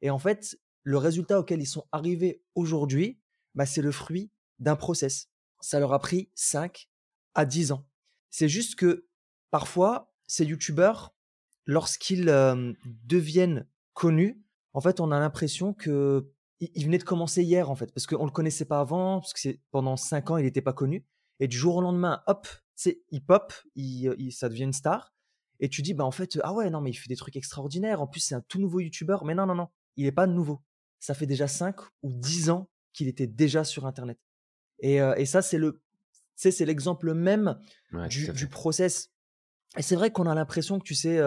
Et 0.03 0.11
en 0.11 0.19
fait, 0.19 0.59
le 0.83 0.99
résultat 0.99 1.39
auquel 1.39 1.63
ils 1.63 1.67
sont 1.67 1.87
arrivés 1.93 2.43
aujourd'hui, 2.57 3.21
bah, 3.55 3.65
c'est 3.65 3.81
le 3.81 3.93
fruit 3.93 4.33
d'un 4.59 4.75
process. 4.75 5.31
Ça 5.61 5.79
leur 5.79 5.93
a 5.93 6.01
pris 6.01 6.31
5 6.35 6.91
à 7.35 7.47
10 7.47 7.71
ans. 7.71 7.87
C'est 8.31 8.49
juste 8.49 8.75
que 8.75 9.07
parfois, 9.53 10.13
ces 10.27 10.45
youtubeurs, 10.45 11.15
lorsqu'ils 11.67 12.27
deviennent 13.05 13.69
connus, 13.93 14.43
en 14.73 14.81
fait, 14.81 14.99
on 14.99 15.13
a 15.13 15.21
l'impression 15.21 15.73
que 15.73 16.29
il 16.59 16.85
venait 16.85 16.99
de 16.99 17.05
commencer 17.05 17.45
hier, 17.45 17.71
en 17.71 17.77
fait, 17.77 17.93
parce 17.95 18.09
qu'on 18.09 18.23
ne 18.23 18.29
le 18.29 18.33
connaissait 18.33 18.65
pas 18.65 18.81
avant, 18.81 19.21
parce 19.21 19.33
que 19.33 19.57
pendant 19.71 19.97
5 19.97 20.33
ans, 20.33 20.39
il 20.39 20.45
n'était 20.45 20.61
pas 20.61 20.73
connu. 20.73 21.07
Et 21.39 21.47
du 21.47 21.57
jour 21.57 21.77
au 21.77 21.81
lendemain, 21.81 22.23
hop, 22.27 22.49
c'est 22.77 23.03
il 23.11 23.25
pop, 23.25 23.53
il, 23.75 24.33
ça 24.33 24.49
devient 24.49 24.65
une 24.65 24.73
star. 24.73 25.13
Et 25.61 25.69
tu 25.69 25.83
dis, 25.83 25.95
bah 25.95 26.05
en 26.05 26.11
fait, 26.11 26.39
ah 26.43 26.53
ouais, 26.53 26.69
non, 26.69 26.81
mais 26.81 26.91
il 26.91 26.95
fait 26.95 27.09
des 27.09 27.17
trucs 27.17 27.37
extraordinaires. 27.37 28.01
En 28.03 28.07
plus, 28.07 28.21
c'est 28.21 28.35
un 28.35 28.41
tout 28.43 28.61
nouveau 28.61 28.81
youtubeur. 28.81 29.25
Mais 29.25 29.35
non, 29.35 29.47
non, 29.47 29.55
non 29.55 29.69
il 29.97 30.05
n'est 30.05 30.13
pas 30.13 30.27
nouveau. 30.27 30.61
Ça 30.99 31.15
fait 31.15 31.27
déjà 31.27 31.47
5 31.47 31.77
ou 32.03 32.13
10 32.13 32.51
ans 32.51 32.69
qu'il 32.93 33.07
était 33.07 33.29
déjà 33.29 33.63
sur 33.63 33.87
Internet. 33.87 34.19
Et, 34.81 34.97
et 34.97 35.27
ça, 35.27 35.43
c'est 35.43 35.59
le, 35.59 35.81
c'est 36.35 36.65
l'exemple 36.65 37.15
même 37.15 37.59
du, 38.09 38.33
du, 38.33 38.49
process. 38.49 39.11
Et 39.77 39.83
c'est 39.83 39.95
vrai 39.95 40.11
qu'on 40.11 40.27
a 40.27 40.35
l'impression 40.35 40.79
que 40.79 40.85
tu 40.85 40.95
sais, 40.95 41.21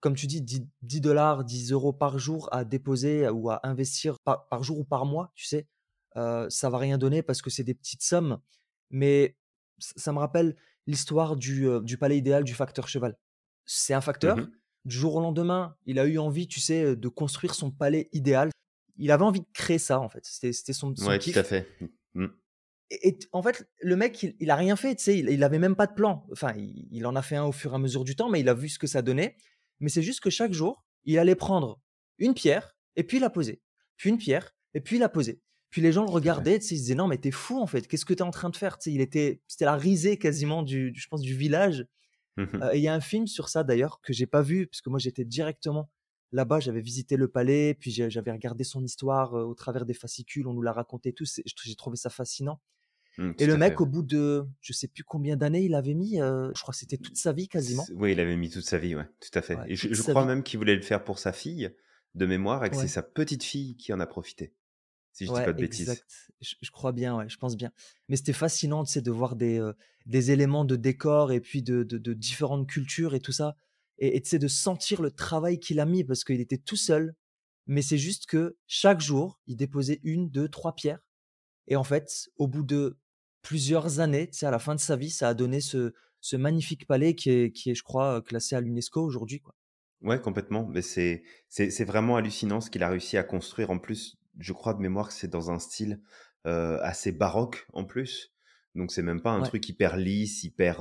comme 0.00 0.14
tu 0.14 0.26
dis, 0.26 0.42
10, 0.42 1.00
dollars, 1.00 1.44
10 1.44 1.72
euros 1.72 1.92
par 1.92 2.18
jour 2.18 2.48
à 2.52 2.64
déposer 2.64 3.28
ou 3.28 3.50
à 3.50 3.60
investir 3.62 4.18
par, 4.24 4.48
par 4.48 4.62
jour 4.64 4.80
ou 4.80 4.84
par 4.84 5.06
mois, 5.06 5.32
tu 5.34 5.46
sais, 5.46 5.68
euh, 6.16 6.48
ça 6.50 6.70
va 6.70 6.78
rien 6.78 6.98
donner 6.98 7.22
parce 7.22 7.40
que 7.40 7.50
c'est 7.50 7.64
des 7.64 7.74
petites 7.74 8.02
sommes. 8.02 8.38
Mais 8.90 9.36
ça 9.96 10.12
me 10.12 10.18
rappelle 10.18 10.56
l'histoire 10.86 11.36
du, 11.36 11.66
du 11.82 11.98
palais 11.98 12.18
idéal 12.18 12.44
du 12.44 12.54
facteur 12.54 12.88
cheval. 12.88 13.16
C'est 13.64 13.94
un 13.94 14.00
facteur. 14.00 14.36
Mmh 14.36 14.50
du 14.84 14.96
jour 14.96 15.14
au 15.16 15.20
lendemain, 15.20 15.76
il 15.86 15.98
a 15.98 16.06
eu 16.06 16.18
envie, 16.18 16.48
tu 16.48 16.60
sais, 16.60 16.96
de 16.96 17.08
construire 17.08 17.54
son 17.54 17.70
palais 17.70 18.08
idéal. 18.12 18.50
Il 18.96 19.10
avait 19.10 19.24
envie 19.24 19.40
de 19.40 19.46
créer 19.54 19.78
ça, 19.78 20.00
en 20.00 20.08
fait. 20.08 20.24
C'était 20.24 20.72
son, 20.72 20.94
son 20.94 21.08
ouais, 21.08 21.18
tout 21.18 21.30
à 21.34 21.44
fait. 21.44 21.68
Mmh. 22.14 22.26
Et, 22.90 23.18
en 23.32 23.42
fait, 23.42 23.66
le 23.80 23.96
mec, 23.96 24.22
il, 24.22 24.36
il 24.38 24.50
a 24.50 24.56
rien 24.56 24.76
fait, 24.76 24.94
tu 24.96 25.04
sais, 25.04 25.18
il, 25.18 25.28
il 25.30 25.42
avait 25.44 25.58
même 25.58 25.76
pas 25.76 25.86
de 25.86 25.94
plan. 25.94 26.26
Enfin, 26.32 26.52
il, 26.56 27.06
en 27.06 27.16
a 27.16 27.22
fait 27.22 27.36
un 27.36 27.44
au 27.44 27.52
fur 27.52 27.72
et 27.72 27.74
à 27.76 27.78
mesure 27.78 28.04
du 28.04 28.16
temps, 28.16 28.28
mais 28.28 28.40
il 28.40 28.48
a 28.48 28.54
vu 28.54 28.68
ce 28.68 28.78
que 28.78 28.86
ça 28.86 29.02
donnait. 29.02 29.36
Mais 29.80 29.88
c'est 29.88 30.02
juste 30.02 30.20
que 30.20 30.30
chaque 30.30 30.52
jour, 30.52 30.84
il 31.04 31.18
allait 31.18 31.34
prendre 31.34 31.80
une 32.18 32.34
pierre 32.34 32.76
et 32.96 33.04
puis 33.04 33.18
la 33.18 33.30
poser. 33.30 33.62
Puis 33.96 34.10
une 34.10 34.18
pierre 34.18 34.54
et 34.74 34.80
puis 34.80 34.98
la 34.98 35.08
poser. 35.08 35.40
Puis 35.72 35.80
les 35.82 35.90
gens 35.90 36.04
le 36.04 36.10
regardaient, 36.10 36.58
ils 36.58 36.76
disaient 36.76 36.94
non, 36.94 37.08
mais 37.08 37.18
t'es 37.18 37.32
fou 37.32 37.58
en 37.58 37.66
fait. 37.66 37.88
Qu'est-ce 37.88 38.04
que 38.04 38.14
t'es 38.14 38.22
en 38.22 38.30
train 38.30 38.50
de 38.50 38.56
faire? 38.56 38.78
Tu 38.78 38.90
sais, 38.90 38.94
il 38.94 39.00
était, 39.00 39.40
c'était 39.48 39.64
la 39.64 39.74
risée 39.74 40.18
quasiment 40.18 40.62
du, 40.62 40.92
je 40.94 41.08
pense, 41.08 41.22
du 41.22 41.34
village. 41.34 41.84
Mmh 42.36 42.44
et 42.72 42.78
il 42.78 42.82
y 42.82 42.88
a 42.88 42.94
un 42.94 43.00
film 43.00 43.26
sur 43.26 43.50
ça 43.50 43.62
d'ailleurs 43.64 44.00
que 44.00 44.14
j'ai 44.14 44.24
pas 44.26 44.40
vu 44.40 44.66
parce 44.66 44.80
que 44.80 44.88
moi 44.88 44.98
j'étais 44.98 45.24
directement 45.24 45.90
là-bas, 46.30 46.60
j'avais 46.60 46.80
visité 46.80 47.16
le 47.18 47.28
palais, 47.28 47.74
puis 47.74 47.90
j'avais 47.90 48.32
regardé 48.32 48.64
son 48.64 48.82
histoire 48.82 49.34
au 49.34 49.54
travers 49.54 49.84
des 49.84 49.92
fascicules, 49.92 50.46
on 50.46 50.54
nous 50.54 50.62
l'a 50.62 50.72
raconté 50.72 51.12
tous. 51.12 51.40
J'ai 51.44 51.74
trouvé 51.74 51.96
ça 51.96 52.08
fascinant. 52.08 52.60
Mmh, 53.18 53.30
Et 53.38 53.44
tout 53.44 53.46
le 53.46 53.56
mec, 53.58 53.80
au 53.82 53.86
bout 53.86 54.02
de, 54.02 54.46
je 54.62 54.72
sais 54.72 54.88
plus 54.88 55.04
combien 55.04 55.36
d'années 55.36 55.62
il 55.62 55.74
avait 55.74 55.92
mis, 55.92 56.20
euh, 56.22 56.50
je 56.56 56.62
crois 56.62 56.72
que 56.72 56.78
c'était 56.78 56.96
toute 56.96 57.18
sa 57.18 57.32
vie 57.32 57.48
quasiment. 57.48 57.84
Oui, 57.94 58.12
il 58.12 58.20
avait 58.20 58.36
mis 58.36 58.48
toute 58.48 58.64
sa 58.64 58.78
vie, 58.78 58.96
ouais, 58.96 59.06
tout 59.20 59.38
à 59.38 59.42
fait 59.42 59.56
Ouais, 59.56 59.64
et 59.68 59.76
je 59.76 60.02
crois 60.02 60.22
vie. 60.22 60.28
même 60.28 60.42
qu'il 60.42 60.58
voulait 60.58 60.76
le 60.76 60.82
faire 60.82 61.04
pour 61.04 61.18
sa 61.18 61.32
fille, 61.32 61.70
de 62.14 62.26
mémoire 62.26 62.64
et 62.64 62.70
que 62.70 62.76
c'est 62.76 62.88
sa 62.88 63.02
petite-fille 63.02 63.76
qui 63.76 63.92
en 63.92 64.00
a 64.00 64.06
profité, 64.06 64.54
si 65.12 65.26
je 65.26 65.32
dis 65.32 65.40
pas 65.40 65.52
de 65.52 65.58
bêtises. 65.60 65.88
exact. 65.88 66.04
Je, 66.40 66.54
je 66.60 66.70
crois 66.70 66.92
bien, 66.92 67.16
ouais, 67.16 67.28
je 67.28 67.36
pense 67.36 67.56
bien. 67.56 67.70
Mais 68.08 68.16
c'était 68.16 68.32
fascinant, 68.32 68.84
tu 68.84 68.92
sais, 68.92 69.02
de 69.02 69.10
voir 69.10 69.36
des, 69.36 69.58
euh, 69.60 69.72
des 70.06 70.30
éléments 70.30 70.64
de 70.64 70.76
décor 70.76 71.32
et 71.32 71.40
puis 71.40 71.62
de, 71.62 71.82
de, 71.82 71.98
de 71.98 72.12
différentes 72.14 72.68
cultures 72.68 73.14
et 73.14 73.20
tout 73.20 73.32
ça. 73.32 73.56
Et, 73.98 74.16
et 74.16 74.22
tu 74.22 74.30
sais, 74.30 74.38
de 74.38 74.48
sentir 74.48 75.02
le 75.02 75.10
travail 75.10 75.60
qu'il 75.60 75.78
a 75.80 75.86
mis 75.86 76.04
parce 76.04 76.24
qu'il 76.24 76.40
était 76.40 76.58
tout 76.58 76.76
seul. 76.76 77.14
Mais 77.66 77.82
c'est 77.82 77.98
juste 77.98 78.26
que 78.26 78.56
chaque 78.66 79.00
jour, 79.00 79.40
il 79.46 79.56
déposait 79.56 80.00
une, 80.02 80.30
deux, 80.30 80.48
trois 80.48 80.74
pierres. 80.74 81.04
Et 81.68 81.76
en 81.76 81.84
fait, 81.84 82.28
au 82.36 82.48
bout 82.48 82.64
de 82.64 82.98
plusieurs 83.42 84.00
années, 84.00 84.28
tu 84.28 84.38
sais, 84.38 84.46
à 84.46 84.50
la 84.50 84.58
fin 84.58 84.74
de 84.74 84.80
sa 84.80 84.96
vie, 84.96 85.10
ça 85.10 85.28
a 85.28 85.34
donné 85.34 85.60
ce, 85.60 85.92
ce 86.20 86.36
magnifique 86.36 86.86
palais 86.86 87.14
qui 87.14 87.30
est, 87.30 87.52
qui 87.52 87.70
est, 87.70 87.74
je 87.74 87.84
crois, 87.84 88.20
classé 88.22 88.56
à 88.56 88.60
l'UNESCO 88.60 89.02
aujourd'hui, 89.02 89.40
quoi. 89.40 89.54
Ouais, 90.02 90.20
complètement, 90.20 90.66
mais 90.66 90.82
c'est 90.82 91.22
c'est 91.48 91.70
c'est 91.70 91.84
vraiment 91.84 92.16
hallucinant 92.16 92.60
ce 92.60 92.70
qu'il 92.70 92.82
a 92.82 92.88
réussi 92.88 93.16
à 93.16 93.22
construire. 93.22 93.70
En 93.70 93.78
plus, 93.78 94.16
je 94.38 94.52
crois 94.52 94.74
de 94.74 94.80
mémoire 94.80 95.08
que 95.08 95.14
c'est 95.14 95.28
dans 95.28 95.50
un 95.50 95.58
style, 95.58 96.00
heu, 96.46 96.78
assez 96.82 97.12
baroque 97.12 97.66
en 97.72 97.84
plus, 97.84 98.32
donc 98.74 98.90
c'est 98.92 99.02
même 99.02 99.22
pas 99.22 99.32
un 99.32 99.42
Ouais, 99.42 99.52
truc 99.52 99.68
hyper 99.68 99.96
lisse, 99.96 100.44
hyper, 100.44 100.80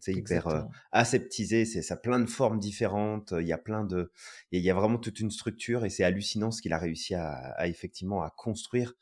sais, 0.00 0.14
hyper, 0.14 0.46
exactement. 0.46 0.76
aseptisé. 0.92 1.64
C'est 1.64 1.82
ça 1.82 1.94
a 1.94 1.96
plein 1.96 2.20
de 2.20 2.26
formes 2.26 2.58
différentes, 2.58 3.34
il 3.38 3.46
y 3.46 3.52
a 3.52 3.58
plein 3.58 3.84
de 3.84 4.10
il 4.52 4.60
y 4.62 4.70
a 4.70 4.74
vraiment 4.74 4.98
toute 4.98 5.20
une 5.20 5.30
structure 5.30 5.84
et 5.84 5.90
c'est 5.90 6.04
hallucinant 6.04 6.50
ce 6.50 6.62
qu'il 6.62 6.72
a 6.72 6.78
réussi 6.78 7.14
à 7.14 7.32
à 7.32 7.68
effectivement 7.68 8.22
à 8.22 8.30
construire. 8.30 8.94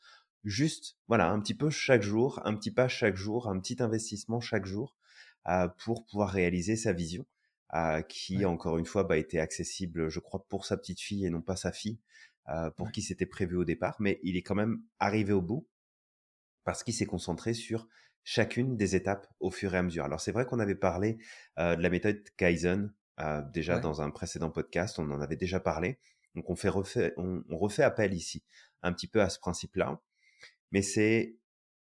Juste, 0.43 0.97
voilà, 1.07 1.29
un 1.29 1.39
petit 1.39 1.53
peu 1.53 1.69
chaque 1.69 2.01
jour, 2.01 2.41
un 2.45 2.55
petit 2.55 2.71
pas 2.71 2.87
chaque 2.87 3.15
jour, 3.15 3.47
un 3.47 3.59
petit 3.59 3.81
investissement 3.81 4.39
chaque 4.41 4.65
jour, 4.65 4.97
heu, 5.47 5.67
pour 5.83 6.05
pouvoir 6.05 6.29
réaliser 6.31 6.75
sa 6.75 6.93
vision 6.93 7.25
heu, 7.75 8.01
qui 8.09 8.43
Ouais, 8.43 8.45
encore 8.45 8.77
une 8.77 8.85
fois, 8.85 9.03
bah, 9.03 9.17
était 9.17 9.39
accessible, 9.39 10.09
je 10.09 10.19
crois, 10.19 10.45
pour 10.49 10.65
sa 10.65 10.77
petite 10.77 10.99
fille 11.01 11.25
et 11.25 11.29
non 11.29 11.41
pas 11.41 11.55
sa 11.55 11.71
fille, 11.71 11.99
pour 12.77 12.87
ouais, 12.87 12.91
qui 12.91 13.01
c'était 13.01 13.25
prévu 13.25 13.55
au 13.57 13.65
départ. 13.65 13.95
Mais 13.99 14.19
il 14.23 14.37
est 14.37 14.43
quand 14.43 14.55
même 14.55 14.81
arrivé 14.99 15.33
au 15.33 15.41
bout 15.41 15.67
parce 16.63 16.83
qu'il 16.83 16.93
s'est 16.93 17.05
concentré 17.05 17.53
sur 17.53 17.87
chacune 18.23 18.77
des 18.77 18.95
étapes 18.95 19.27
au 19.39 19.51
fur 19.51 19.73
et 19.73 19.77
à 19.77 19.83
mesure. 19.83 20.05
Alors 20.05 20.21
c'est 20.21 20.31
vrai 20.31 20.45
qu'on 20.45 20.59
avait 20.59 20.75
parlé, 20.75 21.17
heu, 21.59 21.75
de 21.75 21.81
la 21.81 21.89
méthode 21.89 22.23
Kaizen, 22.37 22.93
heu, 23.19 23.41
déjà 23.53 23.77
ouais, 23.77 23.79
dans 23.79 24.01
un 24.01 24.11
précédent 24.11 24.51
podcast, 24.51 24.99
on 24.99 25.09
en 25.11 25.21
avait 25.21 25.35
déjà 25.37 25.59
parlé. 25.59 25.99
Donc 26.35 26.49
on 26.49 26.55
fait 26.55 26.69
refait 26.69 27.13
on 27.17 27.43
on 27.49 27.57
refait 27.57 27.83
appel 27.83 28.13
ici, 28.13 28.43
un 28.83 28.93
petit 28.93 29.07
peu 29.07 29.21
à 29.21 29.29
ce 29.29 29.39
principe-là. 29.39 30.01
Mais 30.71 30.81
c'est 30.81 31.37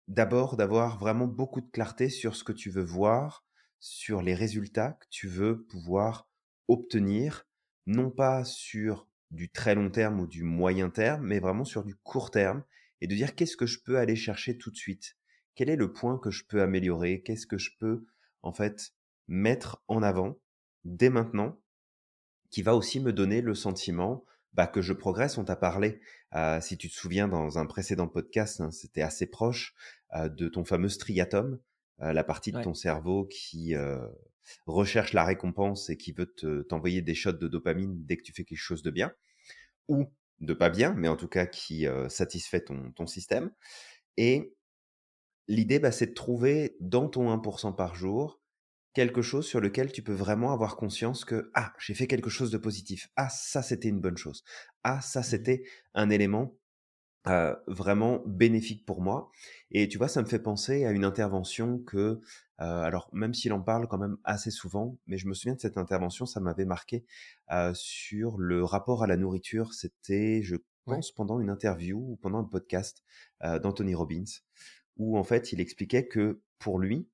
D'abord, 0.09 0.57
d'avoir 0.57 0.99
vraiment 0.99 1.27
beaucoup 1.27 1.61
de 1.63 1.71
clarté 1.71 2.11
sur 2.11 2.37
ce 2.37 2.45
que 2.45 2.53
tu 2.53 2.71
veux 2.71 2.83
voir, 2.83 3.45
sur 3.81 4.23
les 4.23 4.35
résultats 4.35 4.93
que 5.01 5.07
tu 5.11 5.29
veux 5.29 5.65
pouvoir 5.65 6.29
obtenir, 6.69 7.47
non 7.87 8.11
pas 8.11 8.45
sur 8.45 9.09
du 9.35 9.51
très 9.51 9.75
long 9.75 9.91
terme 9.91 10.21
ou 10.21 10.27
du 10.27 10.43
moyen 10.43 10.91
terme, 10.91 11.27
mais 11.27 11.41
vraiment 11.41 11.65
sur 11.65 11.85
du 11.85 11.95
court 11.97 12.31
terme 12.31 12.65
et 13.01 13.07
de 13.07 13.15
dire 13.15 13.35
qu'est-ce 13.35 13.57
que 13.57 13.67
je 13.67 13.81
peux 13.85 13.99
aller 13.99 14.17
chercher 14.17 14.57
tout 14.57 14.71
de 14.71 14.77
suite? 14.77 15.17
Quel 15.55 15.69
est 15.69 15.77
le 15.77 15.93
point 15.93 16.19
que 16.19 16.31
je 16.31 16.45
peux 16.45 16.63
améliorer? 16.63 17.23
Qu'est-ce 17.23 17.47
que 17.47 17.59
je 17.59 17.71
peux, 17.79 18.07
en 18.43 18.53
fait, 18.53 18.93
mettre 19.29 19.83
en 19.89 20.03
avant 20.03 20.39
dès 20.85 21.11
maintenant 21.11 21.61
qui 22.51 22.63
va 22.63 22.75
aussi 22.77 23.01
me 23.01 23.13
donner 23.13 23.41
le 23.41 23.55
sentiment, 23.55 24.25
bah, 24.53 24.67
que 24.67 24.83
je 24.83 24.93
progresse? 24.93 25.39
On 25.39 25.45
t'a 25.45 25.57
parlé, 25.57 26.01
heu, 26.35 26.59
si 26.61 26.79
tu 26.79 26.89
te 26.89 26.95
souviens 26.95 27.29
dans 27.29 27.59
un 27.59 27.67
précédent 27.67 28.09
podcast, 28.09 28.61
hein, 28.61 28.71
c'était 28.71 29.03
assez 29.03 29.27
proche, 29.27 29.75
heu, 30.17 30.31
de 30.31 30.49
ton 30.49 30.65
fameux 30.65 30.89
striatum, 30.89 31.59
heu, 32.03 32.13
la 32.13 32.25
partie 32.25 32.53
de 32.53 32.59
ouais, 32.59 32.63
ton 32.63 32.75
cerveau 32.75 33.27
qui, 33.27 33.75
recherche 34.67 35.13
la 35.13 35.25
récompense 35.25 35.91
et 35.91 35.97
qui 35.97 36.13
veut 36.13 36.27
te 36.35 36.63
t'envoyer 36.63 37.03
des 37.03 37.15
shots 37.15 37.33
de 37.33 37.49
dopamine 37.49 38.05
dès 38.07 38.17
que 38.17 38.23
tu 38.23 38.33
fais 38.33 38.45
quelque 38.45 38.59
chose 38.59 38.83
de 38.83 38.91
bien 38.91 39.13
ou 39.89 40.07
de 40.41 40.55
pas 40.55 40.71
bien, 40.71 40.95
mais 40.95 41.09
en 41.09 41.17
tout 41.17 41.29
cas 41.29 41.47
qui, 41.47 41.87
heu, 41.87 42.09
satisfait 42.11 42.63
ton 42.63 42.93
ton 42.93 43.07
système 43.07 43.53
et 44.19 44.55
L'idée, 45.49 45.79
bah, 45.79 45.93
c'est 45.93 46.07
de 46.09 46.15
trouver 46.15 46.77
dans 46.81 47.09
ton 47.09 47.31
1 47.31 47.73
par 47.73 47.95
jour, 47.95 48.41
quelque 48.95 49.23
chose 49.23 49.47
sur 49.47 49.61
lequel 49.61 49.93
tu 49.93 50.03
peux 50.03 50.15
vraiment 50.15 50.53
avoir 50.53 50.77
conscience 50.77 51.25
que: 51.25 51.51
«Ah, 51.55 51.73
j'ai 51.79 51.95
fait 51.95 52.07
quelque 52.07 52.31
chose 52.31 52.51
de 52.51 52.59
positif. 52.59 53.09
Ah, 53.17 53.29
ça, 53.29 53.63
c'était 53.63 53.89
une 53.89 54.01
bonne 54.01 54.17
chose. 54.17 54.43
Ah, 54.85 55.01
ça, 55.03 55.23
mmh, 55.23 55.23
c'était 55.23 55.65
un 55.95 56.09
élément, 56.11 56.59
heu, 57.29 57.57
vraiment 57.67 58.23
bénéfique 58.27 58.85
pour 58.87 59.01
moi» 59.03 59.31
et 59.71 59.89
tu 59.89 59.99
vois, 59.99 60.09
ça 60.09 60.23
me 60.23 60.27
fait 60.27 60.39
penser 60.39 60.85
à 60.85 60.93
une 60.93 61.05
intervention 61.05 61.79
que, 61.79 61.99
heu, 61.99 62.21
alors 62.59 63.09
même 63.13 63.35
s'il 63.35 63.53
en 63.53 63.61
parle 63.63 63.89
quand 63.89 63.99
même 63.99 64.17
assez 64.25 64.51
souvent, 64.51 64.99
mais 65.07 65.19
je 65.19 65.27
me 65.29 65.35
souviens 65.35 65.55
de 65.55 65.61
cette 65.61 65.79
intervention, 65.79 66.27
ça 66.27 66.41
m'avait 66.41 66.65
marqué, 66.67 67.05
heu, 67.53 67.73
sur 67.75 68.39
le 68.39 68.65
rapport 68.65 69.03
à 69.03 69.07
la 69.07 69.17
nourriture. 69.17 69.73
C'était, 69.75 70.43
je 70.43 70.57
ouais, 70.87 71.01
pense, 71.01 71.13
pendant 71.13 71.41
une 71.41 71.51
interview 71.51 71.99
ou 71.99 72.17
pendant 72.17 72.39
un 72.41 72.45
podcast, 72.45 73.03
heu, 73.45 73.59
d'Anthony 73.61 73.95
Robbins 73.95 74.25
où 74.97 75.19
en 75.19 75.25
fait 75.25 75.53
il 75.53 75.61
expliquait 75.61 76.07
que 76.07 76.43
pour 76.59 76.79
lui, 76.79 77.09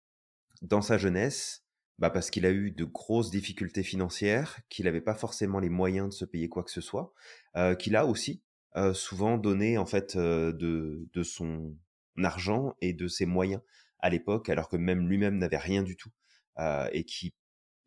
dans 0.62 0.82
sa 0.82 0.98
jeunesse, 0.98 1.64
bah, 1.98 2.10
parce 2.10 2.30
qu'il 2.30 2.46
a 2.46 2.50
eu 2.50 2.70
de 2.70 2.84
grosses 2.84 3.30
difficultés 3.30 3.82
financières, 3.82 4.60
qu'il 4.68 4.86
n'avait 4.86 5.00
pas 5.00 5.14
forcément 5.14 5.60
les 5.60 5.68
moyens 5.68 6.08
de 6.08 6.14
se 6.14 6.24
payer 6.24 6.48
quoi 6.48 6.64
que 6.64 6.70
ce 6.70 6.80
soit, 6.80 7.12
heu, 7.56 7.74
qu'il 7.76 7.96
a 7.96 8.06
aussi, 8.06 8.42
heu, 8.76 8.94
souvent 8.94 9.38
donné 9.38 9.78
en 9.78 9.86
fait, 9.86 10.16
heu, 10.16 10.52
de 10.52 11.08
de 11.12 11.22
son 11.22 11.76
argent 12.22 12.74
et 12.80 12.92
de 12.92 13.08
ses 13.08 13.26
moyens 13.26 13.62
à 14.00 14.10
l'époque, 14.10 14.48
alors 14.48 14.68
que 14.68 14.76
même 14.76 15.08
lui-même 15.08 15.38
n'avait 15.38 15.58
rien 15.58 15.82
du 15.82 15.96
tout, 15.96 16.10
heu, 16.58 16.88
et 16.92 17.04
qu'il 17.04 17.32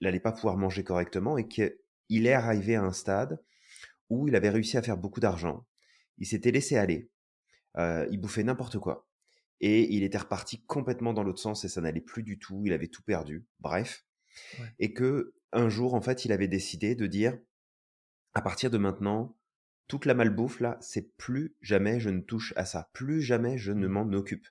n'allait 0.02 0.20
pas 0.22 0.34
pouvoir 0.34 0.58
manger 0.58 0.84
correctement 0.84 1.38
et 1.38 1.48
qu'il 1.48 2.28
est 2.28 2.34
arrivé 2.34 2.76
à 2.76 2.84
un 2.84 2.94
stade 2.94 3.42
où 4.10 4.28
il 4.28 4.36
avait 4.36 4.50
réussi 4.52 4.78
à 4.78 4.84
faire 4.84 4.98
beaucoup 4.98 5.20
d'argent. 5.22 5.66
Il 6.20 6.28
s'était 6.28 6.52
laissé 6.52 6.78
aller, 6.78 7.12
il 7.78 8.18
bouffait 8.20 8.44
n'importe 8.44 8.80
quoi. 8.80 9.08
Et 9.62 9.94
il 9.96 10.04
était 10.04 10.18
reparti 10.18 10.64
complètement 10.66 11.14
dans 11.14 11.24
l'autre 11.24 11.40
sens 11.40 11.64
et 11.66 11.70
ça 11.70 11.82
n'allait 11.82 12.02
plus 12.02 12.24
du 12.24 12.40
tout, 12.40 12.64
il 12.66 12.74
avait 12.74 12.90
tout 12.90 13.04
perdu, 13.04 13.46
bref. 13.60 14.06
ouais, 14.54 14.74
Et 14.80 14.94
que 14.94 15.36
un 15.54 15.70
jour, 15.70 15.96
en 15.96 16.02
fait, 16.02 16.26
il 16.26 16.32
avait 16.34 16.48
décidé 16.50 16.96
de 16.96 17.08
dire: 17.08 17.40
«À 18.36 18.42
partir 18.44 18.70
de 18.70 18.78
maintenant, 18.78 19.36
toute 19.88 20.06
la 20.06 20.14
malbouffe 20.14 20.60
là, 20.60 20.78
c'est 20.82 21.16
plus 21.18 21.56
jamais 21.62 22.00
je 22.00 22.10
ne 22.10 22.22
touche 22.22 22.54
à 22.58 22.66
ça, 22.66 22.90
plus 22.94 23.22
jamais 23.22 23.58
je 23.58 23.72
ne 23.72 23.88
mmh, 23.88 23.92
m'en 23.92 24.14
occupe». 24.14 24.48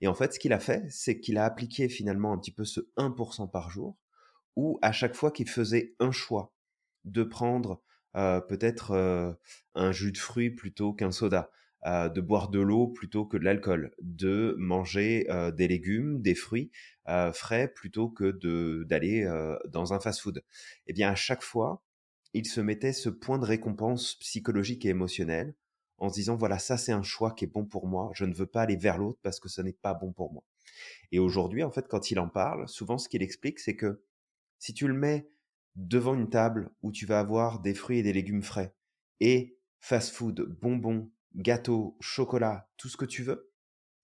Et 0.00 0.08
en 0.08 0.14
fait, 0.14 0.34
ce 0.34 0.38
qu'il 0.38 0.52
a 0.52 0.60
fait, 0.60 0.84
c'est 0.90 1.20
qu'il 1.20 1.38
a 1.38 1.44
appliqué 1.44 1.88
finalement 1.88 2.32
un 2.32 2.38
petit 2.38 2.52
peu 2.52 2.64
ce 2.64 2.80
1% 2.96 3.48
par 3.48 3.70
jour, 3.70 3.98
où 4.56 4.78
à 4.82 4.92
chaque 4.92 5.14
fois 5.14 5.30
qu'il 5.32 5.48
faisait 5.48 5.94
un 6.00 6.12
choix 6.12 6.54
de 7.04 7.22
prendre, 7.22 7.82
heu, 8.16 8.40
peut-être, 8.48 8.92
heu, 8.94 9.36
un 9.74 9.92
jus 9.92 10.12
de 10.12 10.18
fruits 10.18 10.50
plutôt 10.50 10.92
qu'un 10.92 11.12
soda, 11.12 11.50
heu, 11.86 12.10
de 12.10 12.20
boire 12.20 12.48
de 12.50 12.60
l'eau 12.60 12.88
plutôt 12.88 13.24
que 13.26 13.36
de 13.36 13.44
l'alcool, 13.44 13.92
de 14.02 14.54
manger, 14.58 15.26
des 15.56 15.68
légumes, 15.68 16.20
des 16.22 16.34
fruits, 16.34 16.70
frais 17.32 17.68
plutôt 17.74 18.10
que 18.10 18.32
d'aller, 18.84 19.24
dans 19.68 19.92
un 19.94 20.00
fast-food. 20.00 20.44
Et 20.86 20.92
bien, 20.92 21.10
à 21.10 21.14
chaque 21.14 21.42
fois, 21.42 21.82
il 22.34 22.46
se 22.46 22.60
mettait 22.60 22.92
ce 22.92 23.08
point 23.08 23.38
de 23.38 23.44
récompense 23.44 24.14
psychologique 24.16 24.84
et 24.84 24.90
émotionnel 24.90 25.54
en 25.98 26.08
se 26.08 26.14
disant: 26.14 26.36
«Voilà, 26.36 26.58
ça, 26.58 26.76
c'est 26.76 26.92
un 26.92 27.02
choix 27.02 27.32
qui 27.32 27.44
est 27.44 27.52
bon 27.52 27.64
pour 27.64 27.86
moi. 27.86 28.10
Je 28.14 28.24
ne 28.24 28.34
veux 28.34 28.46
pas 28.46 28.62
aller 28.62 28.76
vers 28.76 28.98
l'autre 28.98 29.18
parce 29.22 29.40
que 29.40 29.48
ce 29.48 29.62
n'est 29.62 29.72
pas 29.72 29.94
bon 29.94 30.12
pour 30.12 30.32
moi». 30.32 30.44
Et 31.10 31.18
aujourd'hui, 31.18 31.62
en 31.62 31.70
fait, 31.70 31.88
quand 31.88 32.10
il 32.10 32.18
en 32.20 32.28
parle, 32.28 32.68
souvent 32.68 32.98
ce 32.98 33.08
qu'il 33.08 33.22
explique, 33.22 33.58
c'est 33.58 33.76
que 33.76 34.02
si 34.58 34.74
tu 34.74 34.86
le 34.86 34.94
mets 34.94 35.28
devant 35.74 36.14
une 36.14 36.30
table 36.30 36.70
où 36.82 36.92
tu 36.92 37.06
vas 37.06 37.20
avoir 37.20 37.60
des 37.60 37.74
fruits 37.74 37.98
et 37.98 38.02
des 38.02 38.12
légumes 38.12 38.42
frais 38.42 38.74
et 39.20 39.58
fast-food, 39.80 40.40
bonbons, 40.60 41.10
gâteaux, 41.34 41.96
chocolat, 42.00 42.68
tout 42.76 42.88
ce 42.88 42.96
que 42.96 43.04
tu 43.04 43.22
veux, 43.22 43.52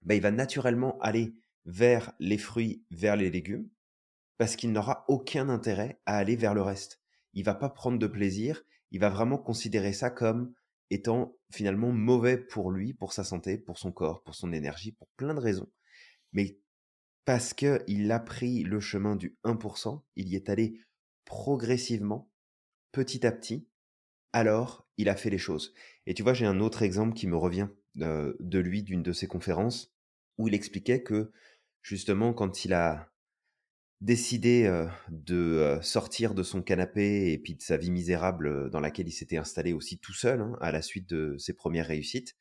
bah, 0.02 0.14
il 0.14 0.20
va 0.20 0.30
naturellement 0.30 0.98
aller 1.00 1.36
vers 1.66 2.12
les 2.18 2.38
fruits, 2.38 2.84
vers 2.90 3.16
les 3.16 3.30
légumes, 3.30 3.68
parce 4.36 4.56
qu'il 4.56 4.72
n'aura 4.72 5.04
aucun 5.08 5.48
intérêt 5.48 6.00
à 6.06 6.16
aller 6.16 6.36
vers 6.36 6.54
le 6.54 6.62
reste. 6.62 7.00
Il 7.34 7.44
va 7.44 7.54
pas 7.54 7.68
prendre 7.68 7.98
de 7.98 8.06
plaisir, 8.06 8.64
il 8.90 9.00
va 9.00 9.10
vraiment 9.10 9.38
considérer 9.38 9.92
ça 9.92 10.10
comme 10.10 10.54
étant 10.90 11.36
finalement 11.50 11.92
mauvais 11.92 12.38
pour 12.38 12.70
lui, 12.70 12.94
pour 12.94 13.12
sa 13.12 13.24
santé, 13.24 13.58
pour 13.58 13.78
son 13.78 13.92
corps, 13.92 14.22
pour 14.22 14.34
son 14.34 14.52
énergie, 14.52 14.92
pour 14.92 15.08
plein 15.16 15.34
de 15.34 15.40
raisons. 15.40 15.70
Mais 16.32 16.58
parce 17.24 17.54
qu'il 17.54 18.12
a 18.12 18.20
pris 18.20 18.62
le 18.62 18.80
chemin 18.80 19.16
du 19.16 19.36
1 19.44 19.58
il 20.16 20.28
y 20.28 20.36
est 20.36 20.48
allé 20.48 20.80
progressivement, 21.24 22.30
petit 22.92 23.26
à 23.26 23.32
petit, 23.32 23.66
alors 24.32 24.86
il 24.98 25.08
a 25.08 25.16
fait 25.16 25.30
les 25.30 25.38
choses. 25.38 25.74
Et 26.06 26.14
tu 26.14 26.22
vois, 26.22 26.34
j'ai 26.34 26.46
un 26.46 26.60
autre 26.60 26.82
exemple 26.82 27.14
qui 27.14 27.26
me 27.26 27.36
revient, 27.36 27.68
heu, 28.00 28.36
de 28.40 28.58
lui, 28.58 28.82
d'une 28.82 29.02
de 29.02 29.12
ses 29.12 29.26
conférences, 29.26 29.94
où 30.38 30.48
il 30.48 30.54
expliquait 30.54 31.02
que, 31.02 31.32
justement, 31.82 32.34
quand 32.34 32.64
il 32.64 32.74
a 32.74 33.10
décidé, 34.00 34.68
de, 35.08 35.78
sortir 35.82 36.34
de 36.34 36.42
son 36.42 36.62
canapé 36.62 37.32
et 37.32 37.38
puis 37.38 37.54
de 37.54 37.62
sa 37.62 37.76
vie 37.76 37.90
misérable, 37.90 38.70
dans 38.70 38.80
laquelle 38.80 39.08
il 39.08 39.12
s'était 39.12 39.36
installé 39.36 39.72
aussi 39.72 39.98
tout 39.98 40.12
seul, 40.12 40.40
hein, 40.40 40.56
à 40.60 40.72
la 40.72 40.82
suite 40.82 41.08
de 41.08 41.36
ses 41.38 41.54
premières 41.54 41.86
réussites, 41.86 42.36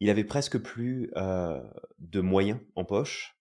il 0.00 0.10
avait 0.10 0.24
presque 0.24 0.58
plus 0.58 1.10
de 1.98 2.20
moyens 2.20 2.60
en 2.74 2.84
poche, 2.84 3.36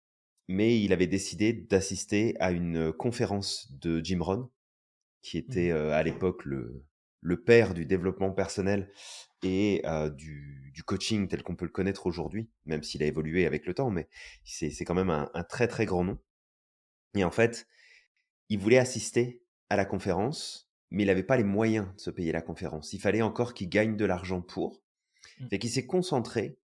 mais 0.47 0.79
il 0.81 0.93
avait 0.93 1.07
décidé 1.07 1.53
d'assister 1.53 2.35
à 2.39 2.51
une 2.51 2.91
conférence 2.93 3.71
de 3.71 3.99
Jim 4.03 4.19
Rohn, 4.21 4.47
qui 5.21 5.37
était 5.37 5.71
Mmh 5.71 5.91
à 5.91 6.03
l'époque 6.03 6.45
le, 6.45 6.85
le 7.21 7.41
père 7.41 7.73
du 7.73 7.85
développement 7.85 8.31
personnel 8.31 8.91
et 9.43 9.81
du, 10.15 10.71
du, 10.73 10.83
coaching 10.83 11.27
tel 11.27 11.43
qu'on 11.43 11.55
peut 11.55 11.65
le 11.65 11.71
connaître 11.71 12.05
aujourd'hui, 12.07 12.49
même 12.65 12.83
s'il 12.83 13.01
a 13.03 13.05
évolué 13.05 13.45
avec 13.45 13.65
le 13.65 13.73
temps, 13.73 13.89
mais 13.89 14.07
c'est 14.43 14.85
quand 14.85 14.93
même 14.93 15.09
un, 15.09 15.29
un, 15.33 15.43
très 15.43 15.67
très 15.67 15.85
grand 15.85 16.03
nom. 16.03 16.19
Et 17.15 17.23
en 17.23 17.31
fait, 17.31 17.67
il 18.49 18.59
voulait 18.59 18.77
assister 18.77 19.43
à 19.69 19.75
la 19.75 19.85
conférence, 19.85 20.69
mais 20.89 21.03
il 21.03 21.07
n'avait 21.07 21.23
pas 21.23 21.37
les 21.37 21.43
moyens 21.43 21.87
de 21.95 21.99
se 21.99 22.09
payer 22.09 22.31
la 22.31 22.41
conférence. 22.41 22.93
Il 22.93 22.99
fallait 22.99 23.21
encore 23.21 23.53
qu'il 23.53 23.69
gagne 23.69 23.95
de 23.95 24.05
l'argent 24.05 24.41
pour. 24.41 24.81
Mmh. 25.39 25.47
Fait 25.49 25.59
qu'il 25.59 25.69
s'est 25.69 25.85
concentré 25.85 26.59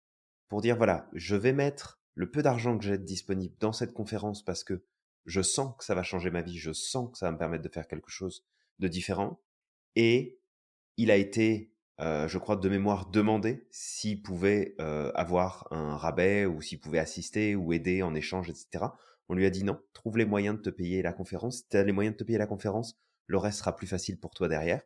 pour 0.50 0.62
dire 0.62 0.78
voilà, 0.78 1.10
je 1.14 1.36
vais 1.36 1.54
mettre 1.54 2.02
le 2.16 2.30
peu 2.30 2.42
d'argent 2.42 2.78
que 2.78 2.84
j'ai 2.84 2.98
disponible 2.98 3.56
dans 3.60 3.74
cette 3.74 3.94
conférence 3.94 4.44
parce 4.44 4.64
que 4.64 4.84
je 5.26 5.42
sens 5.42 5.76
que 5.78 5.84
ça 5.84 5.94
va 5.94 6.04
changer 6.04 6.32
ma 6.32 6.42
vie, 6.42 6.58
je 6.58 6.72
sens 6.72 7.12
que 7.12 7.18
ça 7.18 7.28
va 7.28 7.34
me 7.34 7.38
permettre 7.38 7.64
de 7.64 7.70
faire 7.70 7.88
quelque 7.88 8.10
chose 8.10 8.46
de 8.80 8.88
différent. 8.88 9.42
Et 9.96 10.40
il 10.96 11.12
a 11.12 11.16
été, 11.16 11.74
euh, 12.00 12.28
je 12.28 12.38
crois, 12.38 12.56
de 12.56 12.70
mémoire 12.70 13.10
demandé 13.10 13.68
s'il 13.70 14.22
pouvait 14.22 14.76
euh, 14.80 15.12
avoir 15.16 15.68
un 15.72 15.96
rabais 15.98 16.46
ou 16.46 16.62
s'il 16.62 16.80
pouvait 16.80 17.00
assister 17.00 17.56
ou 17.56 17.74
aider 17.74 18.02
en 18.02 18.16
échange, 18.16 18.50
etc. 18.50 18.86
On 19.30 19.36
lui 19.36 19.46
a 19.46 19.50
dit 19.50 19.64
non, 19.64 19.80
trouve 19.94 20.18
les 20.18 20.26
moyens 20.26 20.58
de 20.58 20.62
te 20.62 20.70
payer 20.70 21.02
la 21.02 21.14
conférence. 21.14 21.58
Si 21.58 21.68
tu 21.70 21.78
as 21.78 21.84
les 21.84 21.92
moyens 21.92 22.16
de 22.16 22.20
te 22.20 22.24
payer 22.24 22.38
la 22.38 22.48
conférence, 22.48 22.98
le 23.28 23.38
reste 23.38 23.60
sera 23.60 23.76
plus 23.76 23.88
facile 23.88 24.20
pour 24.20 24.34
toi 24.34 24.48
derrière. 24.48 24.82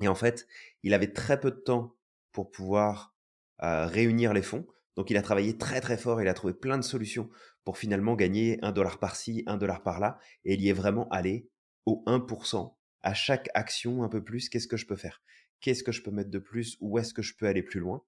Et 0.00 0.08
en 0.08 0.14
fait, 0.14 0.46
il 0.82 0.94
avait 0.94 1.12
très 1.12 1.40
peu 1.40 1.50
de 1.50 1.56
temps 1.56 1.96
pour 2.32 2.50
pouvoir 2.50 3.14
euh, 3.62 3.86
réunir 3.86 4.34
les 4.34 4.42
fonds. 4.42 4.66
Donc 4.96 5.10
il 5.10 5.16
a 5.16 5.22
travaillé 5.22 5.56
très 5.56 5.80
très 5.80 5.96
fort, 5.96 6.20
il 6.20 6.28
a 6.28 6.34
trouvé 6.34 6.54
plein 6.54 6.78
de 6.78 6.84
solutions 6.84 7.30
pour 7.64 7.78
finalement 7.78 8.14
gagner 8.14 8.58
un 8.62 8.72
dollar 8.72 8.98
par-ci, 8.98 9.42
un 9.46 9.56
dollar 9.56 9.82
par-là, 9.82 10.18
et 10.44 10.54
il 10.54 10.62
y 10.62 10.68
est 10.68 10.74
vraiment 10.74 11.08
allé 11.08 11.50
au 11.84 12.02
1%. 12.06 12.76
À 13.02 13.14
chaque 13.14 13.48
action 13.54 14.02
un 14.02 14.08
peu 14.08 14.22
plus, 14.22 14.48
qu'est-ce 14.48 14.68
que 14.68 14.76
je 14.76 14.86
peux 14.86 14.96
faire? 14.96 15.22
Qu'est-ce 15.60 15.82
que 15.82 15.92
je 15.92 16.02
peux 16.02 16.10
mettre 16.10 16.30
de 16.30 16.38
plus? 16.38 16.76
Où 16.80 16.98
est-ce 16.98 17.14
que 17.14 17.22
je 17.22 17.34
peux 17.36 17.46
aller 17.46 17.62
plus 17.62 17.80
loin? 17.80 18.02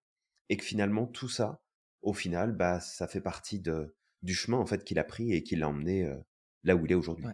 Et 0.49 0.57
que 0.57 0.65
finalement 0.65 1.07
tout 1.07 1.29
ça, 1.29 1.61
au 2.03 2.13
final, 2.13 2.53
bah 2.53 2.81
ça 2.81 3.09
fait 3.09 3.21
partie 3.21 3.61
de, 3.61 3.95
du 4.23 4.35
chemin 4.35 4.59
en 4.59 4.67
fait 4.67 4.85
qu'il 4.85 4.99
a 4.99 5.05
pris 5.05 5.33
et 5.33 5.43
qui 5.43 5.57
l'a 5.57 5.69
emmené 5.69 6.09
là 6.65 6.77
où 6.77 6.85
il 6.87 6.93
est 6.93 6.97
aujourd'hui. 6.97 7.27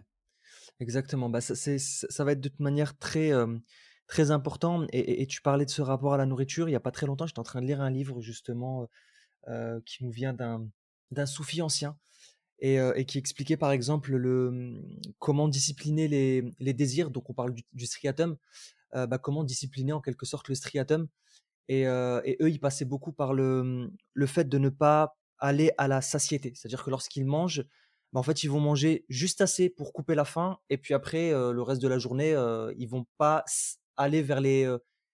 Exactement. 0.79 1.29
Bah, 1.29 1.41
ça, 1.41 1.55
ça, 1.55 2.23
va 2.23 2.33
être 2.33 2.41
de 2.41 2.49
toute 2.49 2.59
manière 2.59 2.97
très, 2.97 3.31
très 4.07 4.31
important. 4.31 4.85
Et, 4.91 5.25
tu 5.27 5.41
parlais 5.41 5.65
de 5.65 5.69
ce 5.69 5.81
rapport 5.81 6.13
à 6.13 6.17
la 6.17 6.25
nourriture. 6.25 6.67
Il 6.67 6.71
n'y 6.71 6.77
a 6.77 6.81
pas 6.81 6.91
très 6.91 7.05
longtemps, 7.05 7.27
j'étais 7.27 7.39
en 7.39 7.43
train 7.43 7.61
de 7.61 7.67
lire 7.67 7.81
un 7.81 7.89
livre 7.89 8.21
justement 8.21 8.87
qui 9.85 10.03
nous 10.03 10.11
vient 10.11 10.33
d'un, 10.33 10.67
d'un 11.11 11.25
soufi 11.25 11.61
ancien 11.61 11.97
et, 12.59 13.05
qui 13.05 13.17
expliquait 13.17 13.57
par 13.57 13.71
exemple 13.71 14.15
le, 14.15 14.51
mmh, 14.51 15.01
comment 15.19 15.47
discipliner 15.47 16.07
les, 16.07 16.53
les 16.59 16.73
désirs. 16.73 17.09
Donc 17.09 17.29
on 17.29 17.33
parle 17.33 17.53
du, 17.53 17.85
striatum. 17.85 18.37
Bah, 18.93 19.17
comment 19.17 19.43
discipliner 19.43 19.91
en 19.91 19.99
quelque 19.99 20.25
sorte 20.25 20.47
le 20.47 20.55
striatum. 20.55 21.07
Et, 21.67 21.81
et, 21.81 22.37
eux, 22.41 22.49
ils 22.49 22.59
passaient 22.59 22.85
beaucoup 22.85 23.11
par 23.11 23.33
le, 23.33 23.63
mmh, 23.63 23.91
le 24.13 24.25
fait 24.25 24.47
de 24.47 24.57
ne 24.57 24.69
pas 24.69 25.17
aller 25.39 25.71
à 25.77 25.87
la 25.87 26.01
satiété. 26.01 26.53
C'est-à-dire 26.55 26.83
que 26.83 26.89
lorsqu'ils 26.89 27.25
mangent, 27.25 27.65
bah, 28.13 28.19
en 28.19 28.23
fait, 28.23 28.43
ils 28.43 28.49
vont 28.49 28.59
manger 28.59 29.05
juste 29.09 29.41
assez 29.41 29.69
pour 29.69 29.93
couper 29.93 30.15
la 30.15 30.25
faim. 30.25 30.59
Et 30.69 30.77
puis 30.77 30.93
après, 30.93 31.31
le 31.31 31.61
reste 31.61 31.81
de 31.81 31.87
la 31.87 31.99
journée, 31.99 32.31
ils 32.77 32.87
vont 32.87 33.05
pas 33.17 33.43
aller 33.97 34.21
vers 34.21 34.41
les, 34.41 34.73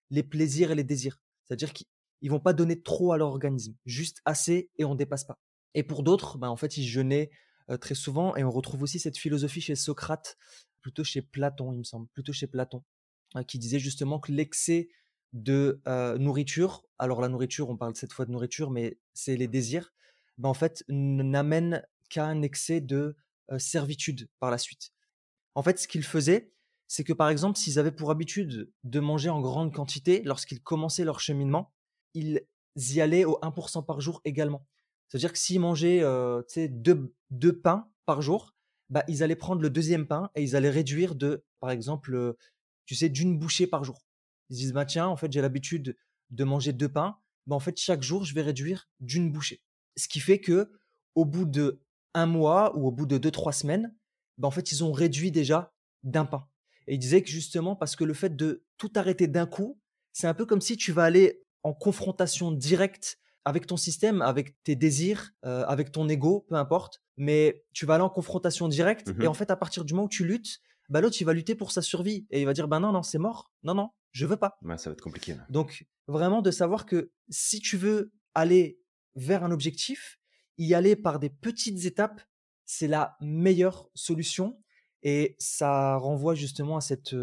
les 0.10 0.24
plaisirs 0.24 0.72
et 0.72 0.76
les 0.76 0.84
désirs. 0.84 1.20
C'est-à-dire 1.44 1.74
qu'ils 1.74 2.30
vont 2.30 2.40
pas 2.40 2.54
donner 2.54 2.82
trop 2.82 3.12
à 3.12 3.18
leur 3.18 3.30
organisme, 3.30 3.76
juste 3.86 4.22
assez 4.26 4.70
et 4.78 4.86
on 4.86 4.96
dépasse 4.96 5.24
pas. 5.24 5.40
Et 5.74 5.84
pour 5.84 6.04
d'autres, 6.04 6.38
bah, 6.38 6.50
en 6.50 6.56
fait, 6.56 6.78
ils 6.78 6.86
jeûnaient 6.86 7.32
très 7.80 7.96
souvent 7.96 8.36
et 8.36 8.44
on 8.44 8.52
retrouve 8.52 8.84
aussi 8.84 9.00
cette 9.00 9.18
philosophie 9.18 9.62
chez 9.62 9.76
Socrate, 9.76 10.38
plutôt 10.82 11.04
chez 11.04 11.22
Platon, 11.22 11.72
il 11.72 11.80
me 11.80 11.84
semble, 11.84 12.08
plutôt 12.10 12.34
chez 12.34 12.48
Platon, 12.48 12.84
qui 13.48 13.58
disait 13.58 13.80
justement 13.80 14.20
que 14.20 14.32
l'excès 14.32 14.90
de 15.34 15.82
nourriture, 16.20 16.84
alors 17.00 17.22
la 17.22 17.30
nourriture, 17.30 17.70
on 17.70 17.78
parle 17.78 17.96
cette 17.96 18.14
fois 18.14 18.26
de 18.26 18.32
nourriture, 18.32 18.70
mais 18.70 19.00
c'est 19.14 19.38
les 19.38 19.48
désirs, 19.48 19.94
bah, 20.42 20.50
en 20.50 20.56
fait, 20.56 20.84
n'amène 20.90 21.86
qu'à 22.10 22.26
un 22.26 22.42
excès 22.42 22.82
de 22.82 23.16
servitude 23.60 24.28
par 24.40 24.50
la 24.50 24.58
suite. 24.58 24.92
En 25.54 25.62
fait, 25.62 25.78
ce 25.78 25.88
qu'ils 25.88 26.04
faisaient, 26.04 26.52
c'est 26.88 27.04
que 27.04 27.14
par 27.14 27.30
exemple, 27.30 27.60
s'ils 27.60 27.78
avaient 27.78 27.92
pour 27.92 28.10
habitude 28.10 28.72
de 28.84 29.00
manger 29.00 29.30
en 29.30 29.40
grande 29.40 29.72
quantité, 29.72 30.24
lorsqu'ils 30.24 30.62
commençaient 30.62 31.04
leur 31.04 31.20
cheminement, 31.20 31.72
ils 32.16 32.42
y 32.76 33.02
allaient 33.02 33.24
au 33.24 33.40
1% 33.44 33.86
par 33.86 34.02
jour 34.02 34.20
également. 34.26 34.66
C'est-à-dire 35.08 35.32
que 35.32 35.38
s'ils 35.38 35.60
mangeaient 35.60 36.02
deux, 36.70 37.14
deux, 37.30 37.60
pains 37.60 37.88
par 38.08 38.24
jour, 38.24 38.56
bah, 38.90 39.04
ils 39.08 39.22
allaient 39.22 39.36
prendre 39.36 39.62
le 39.62 39.70
deuxième 39.70 40.08
pain 40.08 40.32
et 40.34 40.42
ils 40.42 40.56
allaient 40.56 40.72
réduire 40.72 41.14
de, 41.14 41.46
par 41.60 41.70
exemple, 41.70 42.36
tu 42.86 42.96
sais, 42.96 43.10
d'une 43.10 43.38
bouchée 43.38 43.68
par 43.68 43.84
jour. 43.84 44.08
Ils 44.50 44.58
disent, 44.58 44.74
bah, 44.74 44.86
tiens, 44.86 45.08
en 45.08 45.18
fait, 45.18 45.32
j'ai 45.32 45.42
l'habitude 45.42 45.96
de 46.32 46.44
manger 46.44 46.74
deux 46.74 46.90
pains. 46.90 47.18
Bah, 47.46 47.56
en 47.56 47.60
fait, 47.60 47.78
chaque 47.78 48.02
jour, 48.02 48.26
je 48.26 48.34
vais 48.34 48.42
réduire 48.42 48.90
d'une 49.02 49.32
bouchée. 49.32 49.62
Ce 49.96 50.08
qui 50.08 50.20
fait 50.20 50.40
que 50.40 50.72
au 51.16 51.26
bout 51.26 51.46
de 51.46 51.82
un 52.14 52.26
mois 52.26 52.76
ou 52.78 52.88
au 52.88 52.92
bout 52.92 53.06
de 53.06 53.18
deux, 53.18 53.32
trois 53.32 53.54
semaines, 53.54 53.96
bah, 54.38 54.48
en 54.48 54.52
fait, 54.52 54.72
ils 54.72 54.84
ont 54.84 54.92
réduit 54.92 55.32
déjà 55.32 55.74
d'un 56.04 56.26
pain. 56.26 56.48
Et 56.88 56.96
il 56.96 57.00
disait 57.00 57.22
que 57.22 57.30
justement, 57.30 57.76
parce 57.76 57.96
que 57.96 58.04
le 58.04 58.14
fait 58.14 58.36
de 58.36 58.66
tout 58.78 58.92
arrêter 58.96 59.28
d'un 59.28 59.46
coup, 59.46 59.80
c'est 60.14 60.28
un 60.28 60.34
peu 60.34 60.46
comme 60.46 60.62
si 60.62 60.78
tu 60.78 60.92
vas 60.92 61.04
aller 61.04 61.44
en 61.64 61.74
confrontation 61.74 62.52
directe 62.52 63.20
avec 63.46 63.66
ton 63.66 63.78
système, 63.78 64.22
avec 64.22 64.62
tes 64.64 64.76
désirs, 64.76 65.32
euh, 65.46 65.64
avec 65.68 65.92
ton 65.92 66.08
ego, 66.10 66.46
peu 66.50 66.56
importe, 66.56 67.02
mais 67.18 67.64
tu 67.74 67.86
vas 67.86 67.96
aller 67.96 68.04
en 68.04 68.10
confrontation 68.10 68.68
directe. 68.68 69.10
Et 69.20 69.28
en 69.28 69.32
mmh 69.32 69.36
fait, 69.36 69.52
à 69.52 69.56
partir 69.56 69.86
du 69.86 69.94
moment 69.94 70.06
où 70.06 70.10
tu 70.10 70.26
luttes, 70.26 70.60
bah, 70.90 71.02
l'autre, 71.02 71.18
il 71.22 71.24
va 71.24 71.34
lutter 71.34 71.56
pour 71.56 71.72
sa 71.72 71.82
survie. 71.82 72.28
Et 72.32 72.42
il 72.42 72.46
va 72.46 72.54
dire, 72.54 72.68
ben 72.68 72.80
non, 72.80 72.92
non, 72.92 73.04
c'est 73.04 73.18
mort. 73.18 73.52
Non, 73.64 73.74
non, 73.74 73.90
je 74.12 74.26
veux 74.26 74.38
pas. 74.38 74.58
ça 74.78 74.90
va 74.90 74.94
être 74.94 75.02
compliqué. 75.02 75.36
Donc, 75.50 75.86
vraiment 76.08 76.42
de 76.42 76.52
savoir 76.52 76.86
que 76.86 77.12
si 77.30 77.62
tu 77.62 77.78
veux 77.78 78.12
aller 78.36 78.81
vers 79.16 79.44
un 79.44 79.52
objectif, 79.52 80.20
y 80.58 80.74
aller 80.74 80.96
par 80.96 81.20
des 81.20 81.30
petites 81.30 81.86
étapes, 81.86 82.22
c'est 82.66 82.88
la 82.88 83.18
meilleure 83.22 83.90
solution. 83.94 84.60
Et 85.04 85.36
ça 85.40 85.98
renvoie 85.98 86.36
justement 86.36 86.78
à 86.78 86.82
cette, 86.82 87.16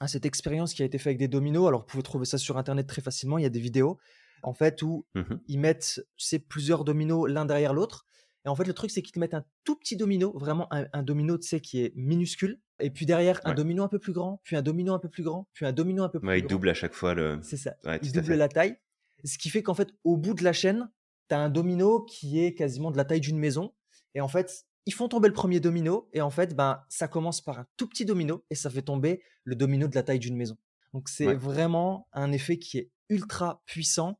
à 0.00 0.08
cette 0.08 0.26
expérience 0.26 0.74
qui 0.74 0.82
a 0.82 0.84
été 0.84 0.98
faite 0.98 1.08
avec 1.08 1.18
des 1.18 1.28
dominos. 1.28 1.68
Alors, 1.68 1.80
vous 1.80 1.86
pouvez 1.86 2.02
trouver 2.02 2.24
ça 2.24 2.38
sur 2.38 2.58
Internet 2.58 2.86
très 2.86 3.02
facilement. 3.02 3.38
Il 3.38 3.42
y 3.42 3.46
a 3.46 3.50
des 3.50 3.60
vidéos, 3.60 3.98
en 4.42 4.54
fait, 4.54 4.82
où 4.82 5.06
mmh 5.14 5.22
ils 5.48 5.58
mettent 5.58 6.00
tu 6.16 6.38
plusieurs 6.40 6.84
dominos 6.84 7.28
l'un 7.28 7.44
derrière 7.44 7.72
l'autre. 7.72 8.06
Et 8.44 8.48
en 8.48 8.54
fait, 8.54 8.64
le 8.64 8.74
truc, 8.74 8.90
c'est 8.90 9.02
qu'ils 9.02 9.12
te 9.12 9.18
mettent 9.18 9.34
un 9.34 9.44
tout 9.64 9.76
petit 9.76 9.96
domino, 9.96 10.32
vraiment 10.38 10.68
un, 10.70 11.02
domino, 11.02 11.36
tu 11.36 11.48
sais, 11.48 11.60
qui 11.60 11.82
est 11.82 11.92
minuscule. 11.96 12.60
Et 12.78 12.90
puis 12.90 13.04
derrière, 13.04 13.40
un 13.44 13.54
domino 13.54 13.82
un 13.82 13.88
peu 13.88 13.98
plus 13.98 14.12
grand, 14.12 14.40
puis 14.44 14.54
un 14.54 14.62
domino 14.62 14.94
un 14.94 15.00
peu 15.00 15.08
plus 15.08 15.24
grand, 15.24 15.48
puis 15.52 15.66
un 15.66 15.72
domino 15.72 16.04
un 16.04 16.08
peu 16.08 16.20
plus 16.20 16.28
ouais, 16.28 16.38
grand. 16.40 16.46
il 16.46 16.50
double 16.50 16.68
à 16.68 16.74
chaque 16.74 16.92
fois 16.92 17.14
le. 17.14 17.40
C'est 17.42 17.56
ça. 17.56 17.74
il 18.02 18.12
double 18.12 18.34
la 18.34 18.48
taille. 18.48 18.76
Ce 19.24 19.38
qui 19.38 19.50
fait 19.50 19.62
qu'en 19.62 19.74
fait, 19.74 19.88
au 20.04 20.16
bout 20.16 20.34
de 20.34 20.44
la 20.44 20.52
chaîne, 20.52 20.88
tu 21.28 21.34
as 21.34 21.40
un 21.40 21.50
domino 21.50 22.04
qui 22.04 22.40
est 22.40 22.54
quasiment 22.54 22.90
de 22.90 22.96
la 22.96 23.04
taille 23.04 23.20
d'une 23.20 23.38
maison. 23.38 23.74
Et 24.14 24.20
en 24.20 24.28
fait, 24.28 24.66
ils 24.86 24.94
font 24.94 25.08
tomber 25.08 25.28
le 25.28 25.34
premier 25.34 25.60
domino. 25.60 26.08
Et 26.12 26.20
en 26.20 26.30
fait, 26.30 26.54
ben, 26.54 26.82
ça 26.88 27.08
commence 27.08 27.40
par 27.40 27.58
un 27.58 27.66
tout 27.76 27.88
petit 27.88 28.04
domino 28.04 28.44
et 28.50 28.54
ça 28.54 28.70
fait 28.70 28.82
tomber 28.82 29.22
le 29.44 29.56
domino 29.56 29.88
de 29.88 29.94
la 29.94 30.02
taille 30.02 30.18
d'une 30.18 30.36
maison. 30.36 30.56
Donc, 30.92 31.08
c'est 31.08 31.34
vraiment 31.34 32.08
un 32.12 32.32
effet 32.32 32.58
qui 32.58 32.78
est 32.78 32.90
ultra 33.08 33.62
puissant. 33.66 34.18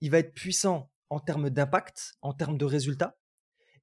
Il 0.00 0.10
va 0.10 0.18
être 0.18 0.34
puissant 0.34 0.90
en 1.10 1.20
termes 1.20 1.50
d'impact, 1.50 2.14
en 2.22 2.32
termes 2.32 2.58
de 2.58 2.64
résultats, 2.64 3.18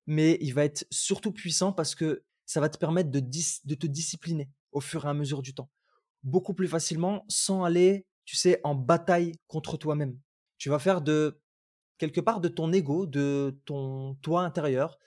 mais 0.05 0.37
il 0.41 0.53
va 0.53 0.65
être 0.65 0.85
surtout 0.91 1.31
puissant 1.31 1.73
parce 1.73 1.95
que 1.95 2.23
ça 2.45 2.59
va 2.59 2.69
te 2.69 2.77
permettre 2.77 3.09
de, 3.09 3.19
de 3.19 3.75
te 3.75 3.87
discipliner 3.87 4.49
au 4.71 4.81
fur 4.81 5.05
et 5.05 5.09
à 5.09 5.13
mesure 5.13 5.41
du 5.41 5.53
temps. 5.53 5.69
Beaucoup 6.23 6.53
plus 6.53 6.67
facilement 6.67 7.25
sans 7.27 7.63
aller, 7.63 8.05
tu 8.25 8.35
sais, 8.35 8.59
en 8.63 8.75
bataille 8.75 9.33
contre 9.47 9.77
toi-même. 9.77 10.19
Tu 10.57 10.69
vas 10.69 10.79
faire 10.79 11.01
de 11.01 11.41
quelque 11.97 12.21
part 12.21 12.41
de 12.41 12.47
ton 12.47 12.71
ego, 12.73 13.05
de 13.05 13.59
ton 13.65 14.15
toi 14.21 14.43
intérieur, 14.43 14.99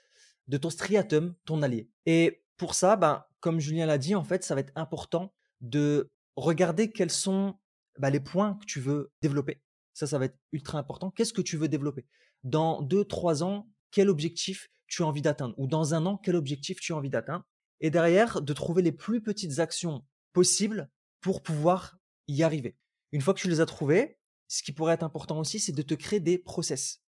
de 0.46 0.56
ton 0.56 0.70
striatum, 0.70 1.34
ton 1.44 1.62
allié. 1.62 1.90
Et 2.06 2.42
pour 2.56 2.74
ça, 2.74 2.96
ben, 2.96 3.24
comme 3.40 3.60
Julien 3.60 3.86
l'a 3.86 3.98
dit, 3.98 4.14
en 4.14 4.24
fait, 4.24 4.44
ça 4.44 4.54
va 4.54 4.60
être 4.60 4.72
important 4.74 5.34
de 5.60 6.10
regarder 6.36 6.90
quels 6.90 7.10
sont 7.10 7.56
ben, 7.98 8.10
les 8.10 8.20
points 8.20 8.54
que 8.54 8.66
tu 8.66 8.80
veux 8.80 9.12
développer. 9.22 9.60
Ça, 9.94 10.06
ça 10.06 10.18
va 10.18 10.26
être 10.26 10.38
ultra 10.52 10.78
important. 10.78 11.10
Qu'est-ce 11.10 11.32
que 11.32 11.42
tu 11.42 11.56
veux 11.56 11.68
développer? 11.68 12.06
Dans 12.44 12.82
deux, 12.82 13.04
trois 13.04 13.42
ans, 13.42 13.68
quel 13.90 14.08
objectif 14.08 14.68
tu 14.86 15.02
as 15.02 15.06
envie 15.06 15.22
d'atteindre? 15.22 15.54
Ou 15.58 15.66
dans 15.66 15.94
un 15.94 16.06
an, 16.06 16.16
quel 16.16 16.36
objectif 16.36 16.80
tu 16.80 16.92
as 16.92 16.96
envie 16.96 17.10
d'atteindre? 17.10 17.44
Et 17.80 17.90
derrière, 17.90 18.40
de 18.40 18.52
trouver 18.52 18.82
les 18.82 18.92
plus 18.92 19.20
petites 19.22 19.58
actions 19.58 20.04
possibles 20.32 20.90
pour 21.20 21.42
pouvoir 21.42 21.98
y 22.28 22.42
arriver. 22.42 22.76
Une 23.12 23.20
fois 23.20 23.34
que 23.34 23.40
tu 23.40 23.48
les 23.48 23.60
as 23.60 23.66
trouvées, 23.66 24.17
ce 24.48 24.62
qui 24.62 24.72
pourrait 24.72 24.94
être 24.94 25.04
important 25.04 25.38
aussi, 25.38 25.60
c'est 25.60 25.72
de 25.72 25.82
te 25.82 25.94
créer 25.94 26.20
des 26.20 26.38
process 26.38 27.02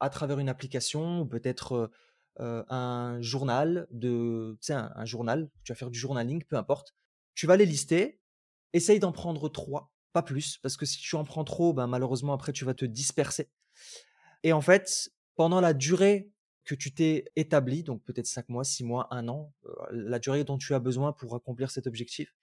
à 0.00 0.10
travers 0.10 0.38
une 0.38 0.48
application 0.48 1.20
ou 1.20 1.26
peut-être 1.26 1.90
un 2.38 3.20
journal 3.20 3.86
tu 4.00 4.72
un, 4.72 5.04
journal. 5.04 5.50
Tu 5.64 5.72
vas 5.72 5.76
faire 5.76 5.90
du 5.90 5.98
journaling, 5.98 6.42
peu 6.44 6.56
importe. 6.56 6.94
Tu 7.34 7.46
vas 7.46 7.56
les 7.56 7.66
lister. 7.66 8.20
Essaye 8.72 8.98
d'en 8.98 9.12
prendre 9.12 9.48
trois, 9.48 9.92
pas 10.12 10.22
plus, 10.22 10.58
parce 10.58 10.76
que 10.76 10.84
si 10.84 10.98
tu 10.98 11.14
en 11.14 11.24
prends 11.24 11.44
trop, 11.44 11.72
ben, 11.72 11.86
malheureusement 11.86 12.32
après 12.32 12.52
tu 12.52 12.64
vas 12.64 12.74
te 12.74 12.84
disperser. 12.84 13.48
Et 14.42 14.52
en 14.52 14.60
fait, 14.60 15.10
pendant 15.36 15.60
la 15.60 15.74
durée 15.74 16.32
que 16.64 16.74
tu 16.74 16.92
t'es 16.92 17.24
établi, 17.36 17.84
donc 17.84 18.02
peut-être 18.02 18.26
5 18.26 18.48
mois, 18.48 18.64
6 18.64 18.84
mois, 18.84 19.06
1 19.12 19.28
an, 19.28 19.52
la 19.92 20.18
durée 20.18 20.42
dont 20.42 20.58
tu 20.58 20.74
as 20.74 20.80
besoin 20.80 21.12
pour 21.12 21.36
accomplir 21.36 21.70
cet 21.70 21.86
objectif, 21.86 22.34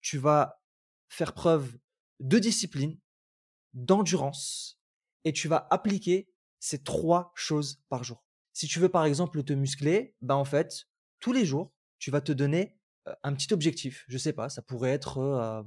tu 0.00 0.18
vas 0.18 0.62
faire 1.08 1.34
preuve 1.34 1.76
de 2.20 2.38
discipline, 2.38 2.98
d'endurance, 3.76 4.80
et 5.24 5.32
tu 5.32 5.46
vas 5.46 5.68
appliquer 5.70 6.28
ces 6.58 6.82
trois 6.82 7.30
choses 7.36 7.80
par 7.88 8.02
jour. 8.02 8.24
Si 8.52 8.66
tu 8.66 8.80
veux 8.80 8.88
par 8.88 9.04
exemple 9.04 9.44
te 9.44 9.52
muscler, 9.52 10.16
bah 10.20 10.34
en 10.34 10.44
fait, 10.44 10.88
tous 11.20 11.32
les 11.32 11.44
jours, 11.44 11.72
tu 11.98 12.10
vas 12.10 12.20
te 12.20 12.32
donner 12.32 12.76
un 13.22 13.34
petit 13.34 13.52
objectif. 13.52 14.04
Je 14.08 14.18
sais 14.18 14.32
pas, 14.32 14.48
ça 14.48 14.62
pourrait 14.62 14.90
être 14.90 15.64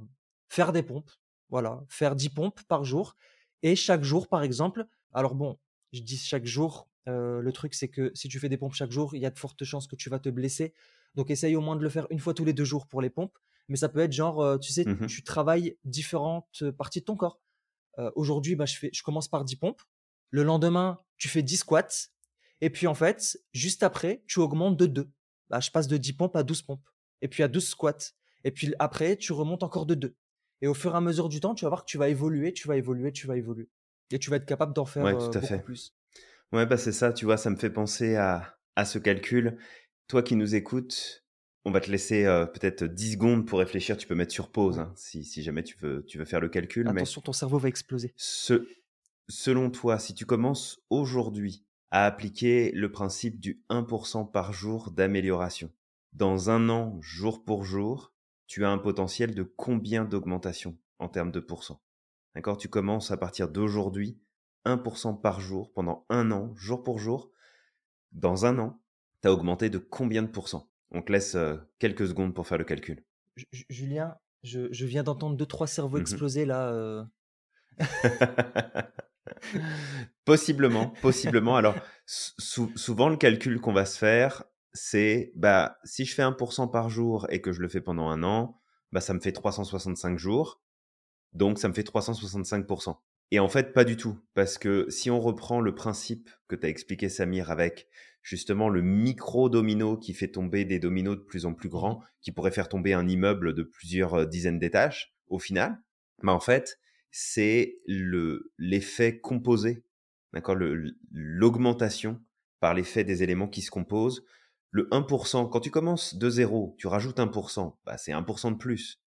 faire 0.48 0.72
des 0.72 0.82
pompes. 0.82 1.10
Voilà, 1.48 1.84
faire 1.88 2.14
10 2.14 2.28
pompes 2.28 2.62
par 2.64 2.84
jour. 2.84 3.16
Et 3.62 3.74
chaque 3.76 4.04
jour, 4.04 4.28
par 4.28 4.42
exemple, 4.42 4.86
alors 5.12 5.34
bon, 5.34 5.58
je 5.92 6.00
dis 6.00 6.16
chaque 6.16 6.46
jour, 6.46 6.88
le 7.06 7.50
truc 7.50 7.74
c'est 7.74 7.88
que 7.88 8.12
si 8.14 8.28
tu 8.28 8.38
fais 8.38 8.48
des 8.48 8.56
pompes 8.56 8.74
chaque 8.74 8.92
jour, 8.92 9.14
il 9.14 9.20
y 9.20 9.26
a 9.26 9.30
de 9.30 9.38
fortes 9.38 9.64
chances 9.64 9.86
que 9.86 9.96
tu 9.96 10.10
vas 10.10 10.18
te 10.18 10.28
blesser. 10.28 10.74
Donc 11.14 11.30
essaye 11.30 11.56
au 11.56 11.60
moins 11.60 11.76
de 11.76 11.82
le 11.82 11.88
faire 11.88 12.06
une 12.10 12.18
fois 12.18 12.34
tous 12.34 12.44
les 12.44 12.52
deux 12.52 12.64
jours 12.64 12.86
pour 12.86 13.02
les 13.02 13.10
pompes. 13.10 13.38
Mais 13.68 13.76
ça 13.76 13.88
peut 13.88 14.00
être 14.00 14.12
genre, 14.12 14.58
tu 14.58 14.72
sais, 14.72 14.84
mmh 14.84 15.06
tu 15.06 15.22
travailles 15.22 15.76
différentes 15.84 16.70
parties 16.76 17.00
de 17.00 17.04
ton 17.04 17.16
corps. 17.16 17.40
Aujourd'hui, 18.14 18.56
bah, 18.56 18.66
je, 18.66 18.76
fais, 18.76 18.90
je 18.92 19.02
commence 19.02 19.28
par 19.28 19.44
10 19.44 19.56
pompes. 19.56 19.82
Le 20.30 20.42
lendemain, 20.42 21.00
tu 21.16 21.28
fais 21.28 21.42
10 21.42 21.58
squats. 21.58 22.08
Et 22.60 22.70
puis 22.70 22.86
en 22.86 22.94
fait, 22.94 23.38
juste 23.52 23.82
après, 23.82 24.22
tu 24.26 24.38
augmentes 24.40 24.76
de 24.76 24.86
2. 24.86 25.10
Bah, 25.48 25.60
je 25.60 25.70
passe 25.70 25.88
de 25.88 25.96
10 25.96 26.12
pompes 26.14 26.36
à 26.36 26.42
12 26.42 26.62
pompes. 26.62 26.88
Et 27.22 27.28
puis 27.28 27.42
à 27.42 27.48
12 27.48 27.66
squats. 27.68 28.12
Et 28.44 28.50
puis 28.50 28.74
après, 28.78 29.16
tu 29.16 29.32
remontes 29.32 29.62
encore 29.62 29.86
de 29.86 29.94
2. 29.94 30.14
Et 30.62 30.66
au 30.66 30.74
fur 30.74 30.94
et 30.94 30.96
à 30.96 31.00
mesure 31.00 31.28
du 31.28 31.40
temps, 31.40 31.54
tu 31.54 31.64
vas 31.64 31.70
voir 31.70 31.84
que 31.84 31.90
tu 31.90 31.98
vas 31.98 32.08
évoluer, 32.08 32.52
tu 32.52 32.68
vas 32.68 32.76
évoluer, 32.76 33.12
tu 33.12 33.26
vas 33.26 33.36
évoluer. 33.36 33.68
Et 34.10 34.18
tu 34.18 34.30
vas 34.30 34.36
être 34.36 34.46
capable 34.46 34.72
d'en 34.74 34.84
faire 34.84 35.04
ouais, 35.04 35.12
tout 35.12 35.24
à 35.24 35.40
beaucoup 35.40 35.46
fait. 35.46 35.62
plus. 35.62 35.94
Ouais, 36.52 36.66
bah 36.66 36.76
c'est 36.76 36.92
ça, 36.92 37.12
tu 37.12 37.24
vois, 37.24 37.36
ça 37.36 37.48
me 37.48 37.56
fait 37.56 37.70
penser 37.70 38.16
à, 38.16 38.58
à 38.76 38.84
ce 38.84 38.98
calcul. 38.98 39.56
Toi 40.08 40.22
qui 40.22 40.34
nous 40.36 40.54
écoutes, 40.54 41.24
on 41.64 41.70
va 41.70 41.80
te 41.80 41.90
laisser 41.90 42.24
peut-être 42.54 42.84
10 42.84 43.12
secondes 43.12 43.46
pour 43.46 43.58
réfléchir. 43.58 43.96
Tu 43.96 44.06
peux 44.06 44.14
mettre 44.14 44.32
sur 44.32 44.50
pause 44.50 44.78
hein, 44.78 44.92
si, 44.96 45.24
si, 45.24 45.42
jamais 45.42 45.62
tu 45.62 45.76
veux, 45.78 46.04
tu 46.06 46.18
veux 46.18 46.24
faire 46.24 46.40
le 46.40 46.48
calcul. 46.48 46.88
Attention, 46.88 47.20
ton 47.20 47.32
cerveau 47.32 47.58
va 47.58 47.68
exploser. 47.68 48.14
Ce, 48.16 48.66
selon 49.28 49.70
toi, 49.70 49.98
si 49.98 50.14
tu 50.14 50.26
commences 50.26 50.80
aujourd'hui 50.90 51.64
à 51.90 52.06
appliquer 52.06 52.70
le 52.72 52.90
principe 52.90 53.40
du 53.40 53.62
1% 53.68 54.30
par 54.30 54.52
jour 54.52 54.90
d'amélioration, 54.90 55.70
dans 56.12 56.50
un 56.50 56.68
an, 56.68 56.98
jour 57.00 57.44
pour 57.44 57.64
jour, 57.64 58.12
tu 58.46 58.64
as 58.64 58.70
un 58.70 58.78
potentiel 58.78 59.34
de 59.34 59.42
combien 59.42 60.04
d'augmentation 60.04 60.76
en 60.98 61.08
termes 61.08 61.30
de 61.30 61.40
pourcents 61.40 61.82
D'accord? 62.34 62.58
Tu 62.58 62.68
commences 62.68 63.10
à 63.10 63.16
partir 63.16 63.48
d'aujourd'hui, 63.48 64.18
1% 64.64 65.20
par 65.20 65.40
jour 65.40 65.72
pendant 65.72 66.06
un 66.08 66.30
an, 66.30 66.54
jour 66.56 66.82
pour 66.82 66.98
jour. 66.98 67.30
Dans 68.12 68.46
un 68.46 68.58
an, 68.58 68.80
tu 69.22 69.28
as 69.28 69.32
augmenté 69.32 69.70
de 69.70 69.78
combien 69.78 70.22
de 70.22 70.28
pourcents 70.28 70.69
On 70.92 71.02
te 71.02 71.12
laisse 71.12 71.36
quelques 71.78 72.08
secondes 72.08 72.34
pour 72.34 72.46
faire 72.46 72.58
le 72.58 72.64
calcul. 72.64 73.04
Julien, 73.68 74.16
je, 74.42 74.68
je 74.72 74.86
viens 74.86 75.02
d'entendre 75.02 75.36
deux, 75.36 75.46
trois 75.46 75.66
cerveaux 75.66 75.98
Mmh 75.98 76.02
exploser 76.02 76.44
là. 76.44 76.68
euh. 76.72 77.04
possiblement, 80.24 80.88
possiblement. 81.02 81.56
Alors, 81.56 81.76
sou- 82.06 82.72
souvent, 82.76 83.08
le 83.08 83.16
calcul 83.16 83.60
qu'on 83.60 83.72
va 83.72 83.84
se 83.84 83.98
faire, 83.98 84.44
c'est 84.72 85.32
bah, 85.34 85.78
si 85.84 86.04
je 86.04 86.14
fais 86.14 86.22
1% 86.22 86.70
par 86.70 86.88
jour 86.90 87.26
et 87.30 87.40
que 87.40 87.52
je 87.52 87.60
le 87.60 87.68
fais 87.68 87.80
pendant 87.80 88.08
un 88.08 88.22
an, 88.22 88.60
bah, 88.92 89.00
ça 89.00 89.14
me 89.14 89.20
fait 89.20 89.32
365 89.32 90.18
jours. 90.18 90.60
Donc, 91.32 91.58
ça 91.58 91.68
me 91.68 91.74
fait 91.74 91.82
365%. 91.86 92.96
Et 93.32 93.38
en 93.38 93.48
fait, 93.48 93.72
pas 93.72 93.84
du 93.84 93.96
tout. 93.96 94.18
Parce 94.34 94.58
que 94.58 94.86
si 94.90 95.10
on 95.10 95.20
reprend 95.20 95.60
le 95.60 95.74
principe 95.74 96.28
que 96.48 96.56
tu 96.56 96.66
as 96.66 96.68
expliqué, 96.68 97.08
Samir, 97.08 97.50
avec 97.50 97.88
justement 98.22 98.68
le 98.68 98.82
micro-domino 98.82 99.96
qui 99.96 100.14
fait 100.14 100.28
tomber 100.28 100.64
des 100.64 100.78
dominos 100.78 101.16
de 101.16 101.22
plus 101.22 101.46
en 101.46 101.54
plus 101.54 101.68
grands, 101.68 102.02
qui 102.20 102.32
pourrait 102.32 102.50
faire 102.50 102.68
tomber 102.68 102.92
un 102.92 103.08
immeuble 103.08 103.54
de 103.54 103.62
plusieurs 103.62 104.14
euh, 104.14 104.26
dizaines 104.26 104.58
d'étages, 104.58 105.14
au 105.28 105.38
final, 105.38 105.80
bah 106.22 106.32
en 106.32 106.40
fait, 106.40 106.78
c'est 107.10 107.78
le 107.86 108.52
l'effet 108.58 109.20
composé, 109.20 109.84
d'accord, 110.32 110.56
l'augmentation 111.10 112.20
par 112.60 112.74
l'effet 112.74 113.04
des 113.04 113.22
éléments 113.22 113.48
qui 113.48 113.62
se 113.62 113.70
composent. 113.70 114.24
Le 114.70 114.88
1%, 114.90 115.48
quand 115.48 115.60
tu 115.60 115.70
commences 115.70 116.14
de 116.14 116.30
zéro, 116.30 116.76
tu 116.78 116.86
rajoutes 116.86 117.18
1%, 117.18 117.76
bah 117.84 117.96
c'est 117.96 118.12
1% 118.12 118.52
de 118.52 118.56
plus. 118.56 119.00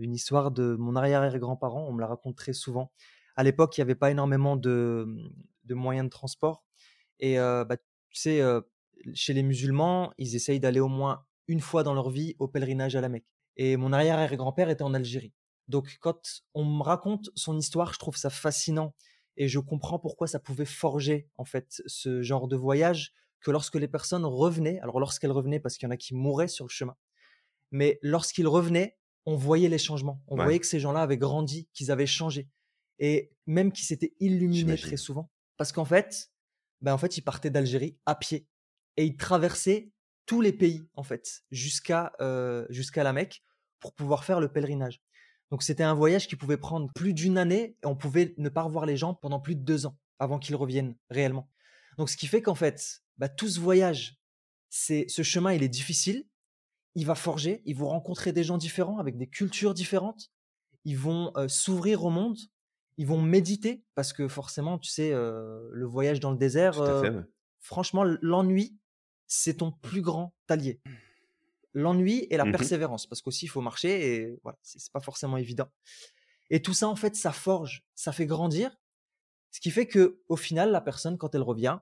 Une 0.00 0.14
histoire 0.14 0.50
de 0.50 0.74
mon 0.74 0.96
arrière-grand-parent, 0.96 1.86
on 1.88 1.92
me 1.92 2.00
la 2.00 2.08
raconte 2.08 2.36
très 2.36 2.52
souvent. 2.52 2.92
À 3.36 3.44
l'époque, 3.44 3.76
il 3.76 3.80
n'y 3.80 3.82
avait 3.82 3.94
pas 3.94 4.10
énormément 4.10 4.56
de, 4.56 5.06
de 5.64 5.74
moyens 5.74 6.06
de 6.06 6.10
transport. 6.10 6.64
Et 7.20 7.38
euh, 7.38 7.64
bah, 7.64 7.76
tu 7.76 8.20
sais, 8.20 8.40
euh, 8.40 8.60
chez 9.14 9.32
les 9.32 9.42
musulmans, 9.42 10.12
ils 10.18 10.34
essayent 10.34 10.60
d'aller 10.60 10.80
au 10.80 10.88
moins 10.88 11.24
une 11.46 11.60
fois 11.60 11.82
dans 11.82 11.94
leur 11.94 12.10
vie 12.10 12.34
au 12.38 12.48
pèlerinage 12.48 12.96
à 12.96 13.00
la 13.00 13.08
Mecque. 13.08 13.26
Et 13.56 13.76
mon 13.76 13.92
arrière-grand-père 13.92 14.68
était 14.68 14.82
en 14.82 14.94
Algérie. 14.94 15.32
Donc, 15.68 15.98
quand 16.00 16.42
on 16.54 16.64
me 16.64 16.82
raconte 16.82 17.30
son 17.36 17.56
histoire, 17.56 17.92
je 17.92 17.98
trouve 17.98 18.16
ça 18.16 18.30
fascinant 18.30 18.94
et 19.40 19.48
je 19.48 19.58
comprends 19.58 19.98
pourquoi 19.98 20.26
ça 20.28 20.38
pouvait 20.38 20.66
forger 20.66 21.28
en 21.38 21.46
fait 21.46 21.82
ce 21.86 22.20
genre 22.22 22.46
de 22.46 22.56
voyage 22.56 23.14
que 23.40 23.50
lorsque 23.50 23.76
les 23.76 23.88
personnes 23.88 24.26
revenaient, 24.26 24.78
alors 24.80 25.00
lorsqu'elles 25.00 25.32
revenaient 25.32 25.60
parce 25.60 25.78
qu'il 25.78 25.86
y 25.86 25.88
en 25.88 25.92
a 25.92 25.96
qui 25.96 26.14
mouraient 26.14 26.46
sur 26.48 26.66
le 26.66 26.70
chemin, 26.70 26.94
mais 27.70 27.98
lorsqu'ils 28.02 28.46
revenaient, 28.48 28.98
on 29.26 29.36
voyait 29.36 29.70
les 29.70 29.78
changements, 29.78 30.22
on 30.28 30.36
Ouais. 30.36 30.44
voyait 30.44 30.60
que 30.60 30.66
ces 30.66 30.80
gens-là 30.80 31.00
avaient 31.02 31.18
grandi, 31.18 31.68
qu'ils 31.72 31.90
avaient 31.90 32.06
changé 32.06 32.48
et 32.98 33.32
même 33.46 33.72
qu'ils 33.72 33.86
s'étaient 33.86 34.14
illuminés 34.20 34.76
très 34.76 34.98
souvent 34.98 35.30
parce 35.56 35.72
qu'en 35.72 35.86
fait, 35.86 36.30
ben 36.82 36.92
en 36.92 36.98
fait, 36.98 37.16
ils 37.16 37.22
partaient 37.22 37.50
d'Algérie 37.50 37.98
à 38.06 38.14
pied 38.14 38.46
et 38.98 39.04
ils 39.06 39.16
traversaient 39.16 39.90
tous 40.26 40.42
les 40.42 40.52
pays 40.52 40.82
en 40.94 41.02
fait 41.02 41.42
jusqu'à 41.50 42.12
euh, 42.20 42.66
jusqu'à 42.68 43.04
la 43.04 43.14
Mecque 43.14 43.42
pour 43.80 43.94
pouvoir 43.94 44.24
faire 44.24 44.40
le 44.40 44.52
pèlerinage. 44.52 45.00
Donc 45.50 45.62
c'était 45.62 45.82
un 45.82 45.94
voyage 45.94 46.28
qui 46.28 46.36
pouvait 46.36 46.56
prendre 46.56 46.90
plus 46.94 47.12
d'une 47.12 47.36
année 47.36 47.76
et 47.82 47.86
on 47.86 47.96
pouvait 47.96 48.34
ne 48.38 48.48
pas 48.48 48.62
revoir 48.62 48.86
les 48.86 48.96
gens 48.96 49.14
pendant 49.14 49.40
plus 49.40 49.56
de 49.56 49.62
deux 49.62 49.86
ans 49.86 49.96
avant 50.18 50.38
qu'ils 50.38 50.56
reviennent 50.56 50.96
réellement. 51.10 51.50
Donc 51.98 52.08
ce 52.08 52.16
qui 52.16 52.26
fait 52.26 52.42
qu'en 52.42 52.54
fait, 52.54 53.02
bah, 53.18 53.28
tout 53.28 53.48
ce 53.48 53.58
voyage, 53.58 54.20
c'est 54.68 55.06
ce 55.08 55.22
chemin, 55.22 55.52
il 55.52 55.62
est 55.62 55.68
difficile. 55.68 56.26
Il 56.94 57.06
va 57.06 57.14
forger, 57.14 57.62
ils 57.66 57.76
vont 57.76 57.88
rencontrer 57.88 58.32
des 58.32 58.44
gens 58.44 58.58
différents 58.58 58.98
avec 58.98 59.16
des 59.16 59.28
cultures 59.28 59.74
différentes. 59.74 60.30
Ils 60.84 60.98
vont 60.98 61.32
euh, 61.36 61.48
s'ouvrir 61.48 62.04
au 62.04 62.10
monde. 62.10 62.38
Ils 62.96 63.06
vont 63.06 63.20
méditer 63.20 63.84
parce 63.94 64.12
que 64.12 64.28
forcément, 64.28 64.78
tu 64.78 64.90
sais, 64.90 65.12
euh, 65.12 65.68
le 65.72 65.86
voyage 65.86 66.20
dans 66.20 66.30
le 66.30 66.36
désert, 66.36 66.80
euh, 66.80 67.02
fait. 67.02 67.10
ouais. 67.10 67.22
franchement, 67.60 68.04
l'ennui, 68.20 68.76
c'est 69.26 69.58
ton 69.58 69.72
plus 69.72 70.02
grand 70.02 70.34
allié. 70.48 70.80
L'ennui 71.72 72.26
et 72.30 72.36
la 72.36 72.44
Mhm. 72.44 72.52
persévérance, 72.52 73.06
parce 73.06 73.22
qu'aussi 73.22 73.46
il 73.46 73.48
faut 73.48 73.60
marcher 73.60 74.14
et 74.14 74.38
voilà, 74.42 74.58
c'est 74.62 74.80
c'est 74.80 74.92
pas 74.92 75.00
forcément 75.00 75.36
évident. 75.36 75.68
Et 76.50 76.62
tout 76.62 76.74
ça, 76.74 76.88
en 76.88 76.96
fait, 76.96 77.14
ça 77.14 77.32
forge, 77.32 77.84
ça 77.94 78.12
fait 78.12 78.26
grandir, 78.26 78.76
ce 79.52 79.60
qui 79.60 79.70
fait 79.70 79.86
que 79.86 80.20
au 80.28 80.36
final, 80.36 80.70
la 80.72 80.80
personne, 80.80 81.18
quand 81.18 81.34
elle 81.34 81.42
revient, 81.42 81.78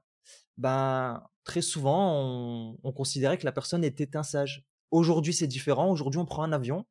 ben, 0.56 1.26
très 1.44 1.62
souvent, 1.62 2.76
on, 2.82 2.92
considérait 2.92 3.38
que 3.38 3.44
la 3.44 3.52
personne 3.52 3.84
était 3.84 4.16
un 4.16 4.22
sage. 4.22 4.64
Aujourd'hui, 4.90 5.32
c'est 5.32 5.46
différent. 5.46 5.90
Aujourd'hui, 5.90 6.20
on 6.20 6.26
prend 6.26 6.42
un 6.42 6.52
avion, 6.52 6.86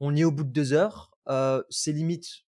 on 0.00 0.14
y 0.14 0.20
est 0.22 0.24
au 0.24 0.32
bout 0.32 0.44
de 0.44 0.50
deux 0.50 0.72
heures. 0.72 1.10
Euh, 1.28 1.62
c'est 1.70 1.92
limite, 1.92 2.44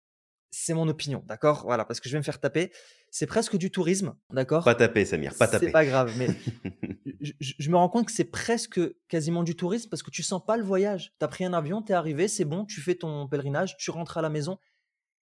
c'est 0.51 0.75
mon 0.75 0.89
opinion, 0.89 1.23
d'accord? 1.27 1.63
Voilà, 1.65 1.85
parce 1.85 2.01
que 2.01 2.09
je 2.09 2.15
vais 2.15 2.19
me 2.19 2.25
faire 2.25 2.41
taper. 2.41 2.73
C'est 3.11 3.27
presque 3.27 3.57
du 3.57 3.71
tourisme, 3.71 4.15
d'accord? 4.31 4.65
Pas 4.65 4.75
taper, 4.75 5.05
Samir, 5.05 5.35
pas 5.35 5.49
taper. 5.49 5.67
C'est 5.67 5.73
pas 5.73 5.85
grave, 5.85 6.13
mais 6.19 6.29
je, 7.21 7.71
me 7.71 7.77
rends 7.77 7.89
compte 7.89 8.07
que 8.07 8.13
c'est 8.13 8.25
presque 8.25 8.81
quasiment 9.09 9.43
du 9.43 9.57
tourisme 9.57 9.89
parce 9.89 10.03
que 10.03 10.11
tu 10.11 10.23
sens 10.23 10.45
pas 10.45 10.57
le 10.57 10.65
voyage. 10.65 11.15
Tu 11.19 11.25
as 11.25 11.29
pris 11.29 11.45
un 11.45 11.53
avion, 11.53 11.83
tu 11.83 11.93
es 11.93 11.95
arrivé, 11.95 12.29
c'est 12.29 12.45
bon, 12.45 12.65
tu 12.65 12.81
fais 12.81 12.95
ton 12.95 13.29
pèlerinage, 13.29 13.77
tu 13.77 13.91
rentres 13.91 14.19
à 14.19 14.23
la 14.23 14.29
maison 14.29 14.59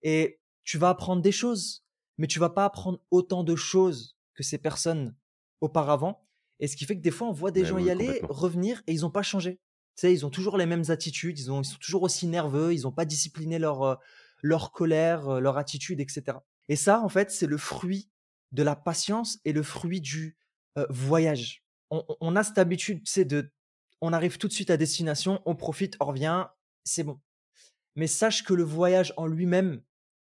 et 0.03 0.39
tu 0.63 0.77
vas 0.77 0.89
apprendre 0.89 1.21
des 1.21 1.31
choses, 1.31 1.83
mais 2.17 2.27
tu 2.27 2.39
vas 2.39 2.49
pas 2.49 2.65
apprendre 2.65 2.99
autant 3.09 3.43
de 3.43 3.55
choses 3.55 4.17
que 4.33 4.43
ces 4.43 4.57
personnes 4.57 5.15
auparavant. 5.59 6.27
Et 6.59 6.67
ce 6.67 6.75
qui 6.75 6.85
fait 6.85 6.95
que 6.95 7.01
des 7.01 7.11
fois, 7.11 7.27
on 7.27 7.33
voit 7.33 7.51
des 7.51 7.65
gens 7.65 7.79
y 7.79 7.89
aller, 7.89 8.21
revenir 8.29 8.83
et 8.85 8.93
ils 8.93 9.01
n'ont 9.01 9.09
pas 9.09 9.23
changé. 9.23 9.59
Tu 9.95 10.01
sais, 10.01 10.13
ils 10.13 10.25
ont 10.25 10.29
toujours 10.29 10.57
les 10.57 10.65
mêmes 10.65 10.85
attitudes, 10.89 11.39
ils, 11.39 11.51
ont, 11.51 11.61
ils 11.61 11.65
sont 11.65 11.79
toujours 11.79 12.03
aussi 12.03 12.27
nerveux, 12.27 12.73
ils 12.73 12.83
n'ont 12.83 12.91
pas 12.91 13.05
discipliné 13.05 13.59
leur, 13.59 13.81
euh, 13.81 13.95
leur 14.41 14.71
colère, 14.71 15.27
euh, 15.27 15.39
leur 15.39 15.57
attitude, 15.57 15.99
etc. 15.99 16.37
Et 16.69 16.75
ça, 16.75 17.01
en 17.01 17.09
fait, 17.09 17.31
c'est 17.31 17.47
le 17.47 17.57
fruit 17.57 18.09
de 18.51 18.63
la 18.63 18.75
patience 18.75 19.39
et 19.45 19.53
le 19.53 19.63
fruit 19.63 20.01
du 20.01 20.37
euh, 20.77 20.85
voyage. 20.89 21.63
On, 21.89 22.37
a 22.37 22.43
cette 22.45 22.57
habitude, 22.57 23.01
c'est 23.05 23.25
de, 23.25 23.51
on 23.99 24.13
arrive 24.13 24.37
tout 24.37 24.47
de 24.47 24.53
suite 24.53 24.69
à 24.69 24.77
destination, 24.77 25.41
on 25.45 25.57
profite, 25.57 25.97
on 25.99 26.05
revient, 26.05 26.47
c'est 26.85 27.03
bon. 27.03 27.19
Mais 27.97 28.07
sache 28.07 28.45
que 28.45 28.53
le 28.53 28.63
voyage 28.63 29.13
en 29.17 29.27
lui-même, 29.27 29.83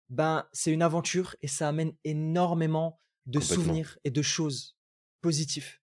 ben, 0.10 0.48
c'est 0.52 0.72
une 0.72 0.82
aventure 0.82 1.36
et 1.44 1.48
ça 1.48 1.70
amène 1.70 1.94
énormément 2.04 3.00
de 3.28 3.40
souvenirs 3.40 4.00
et 4.04 4.10
de 4.10 4.22
choses 4.24 4.78
positives. 5.22 5.80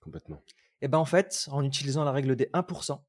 Complètement. 0.00 0.42
Et 0.80 0.88
ben 0.88 0.98
en 0.98 1.04
fait, 1.04 1.48
en 1.50 1.64
utilisant 1.64 2.04
la 2.04 2.12
règle 2.12 2.34
des 2.34 2.50
1%, 2.52 3.00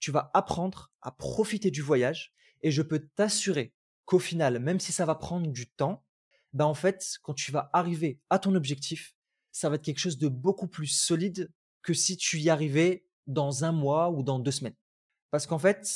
tu 0.00 0.10
vas 0.10 0.30
apprendre 0.34 0.90
à 1.02 1.12
profiter 1.12 1.70
du 1.70 1.82
voyage 1.82 2.34
et 2.62 2.70
je 2.70 2.82
peux 2.82 3.06
t'assurer 3.14 3.74
qu'au 4.06 4.18
final, 4.18 4.58
même 4.58 4.80
si 4.80 4.90
ça 4.90 5.04
va 5.04 5.14
prendre 5.14 5.46
du 5.46 5.70
temps, 5.70 6.04
ben 6.52 6.64
en 6.64 6.74
fait, 6.74 7.18
quand 7.22 7.34
tu 7.34 7.52
vas 7.52 7.70
arriver 7.72 8.20
à 8.30 8.38
ton 8.38 8.54
objectif, 8.54 9.14
ça 9.52 9.68
va 9.68 9.76
être 9.76 9.82
quelque 9.82 9.98
chose 9.98 10.18
de 10.18 10.28
beaucoup 10.28 10.68
plus 10.68 10.86
solide 10.86 11.50
que 11.82 11.94
si 11.94 12.16
tu 12.16 12.38
y 12.38 12.50
arrivais 12.50 13.04
dans 13.26 13.64
un 13.64 13.72
mois 13.72 14.10
ou 14.10 14.22
dans 14.22 14.38
deux 14.38 14.50
semaines. 14.50 14.76
Parce 15.30 15.46
qu'en 15.46 15.58
fait, 15.58 15.86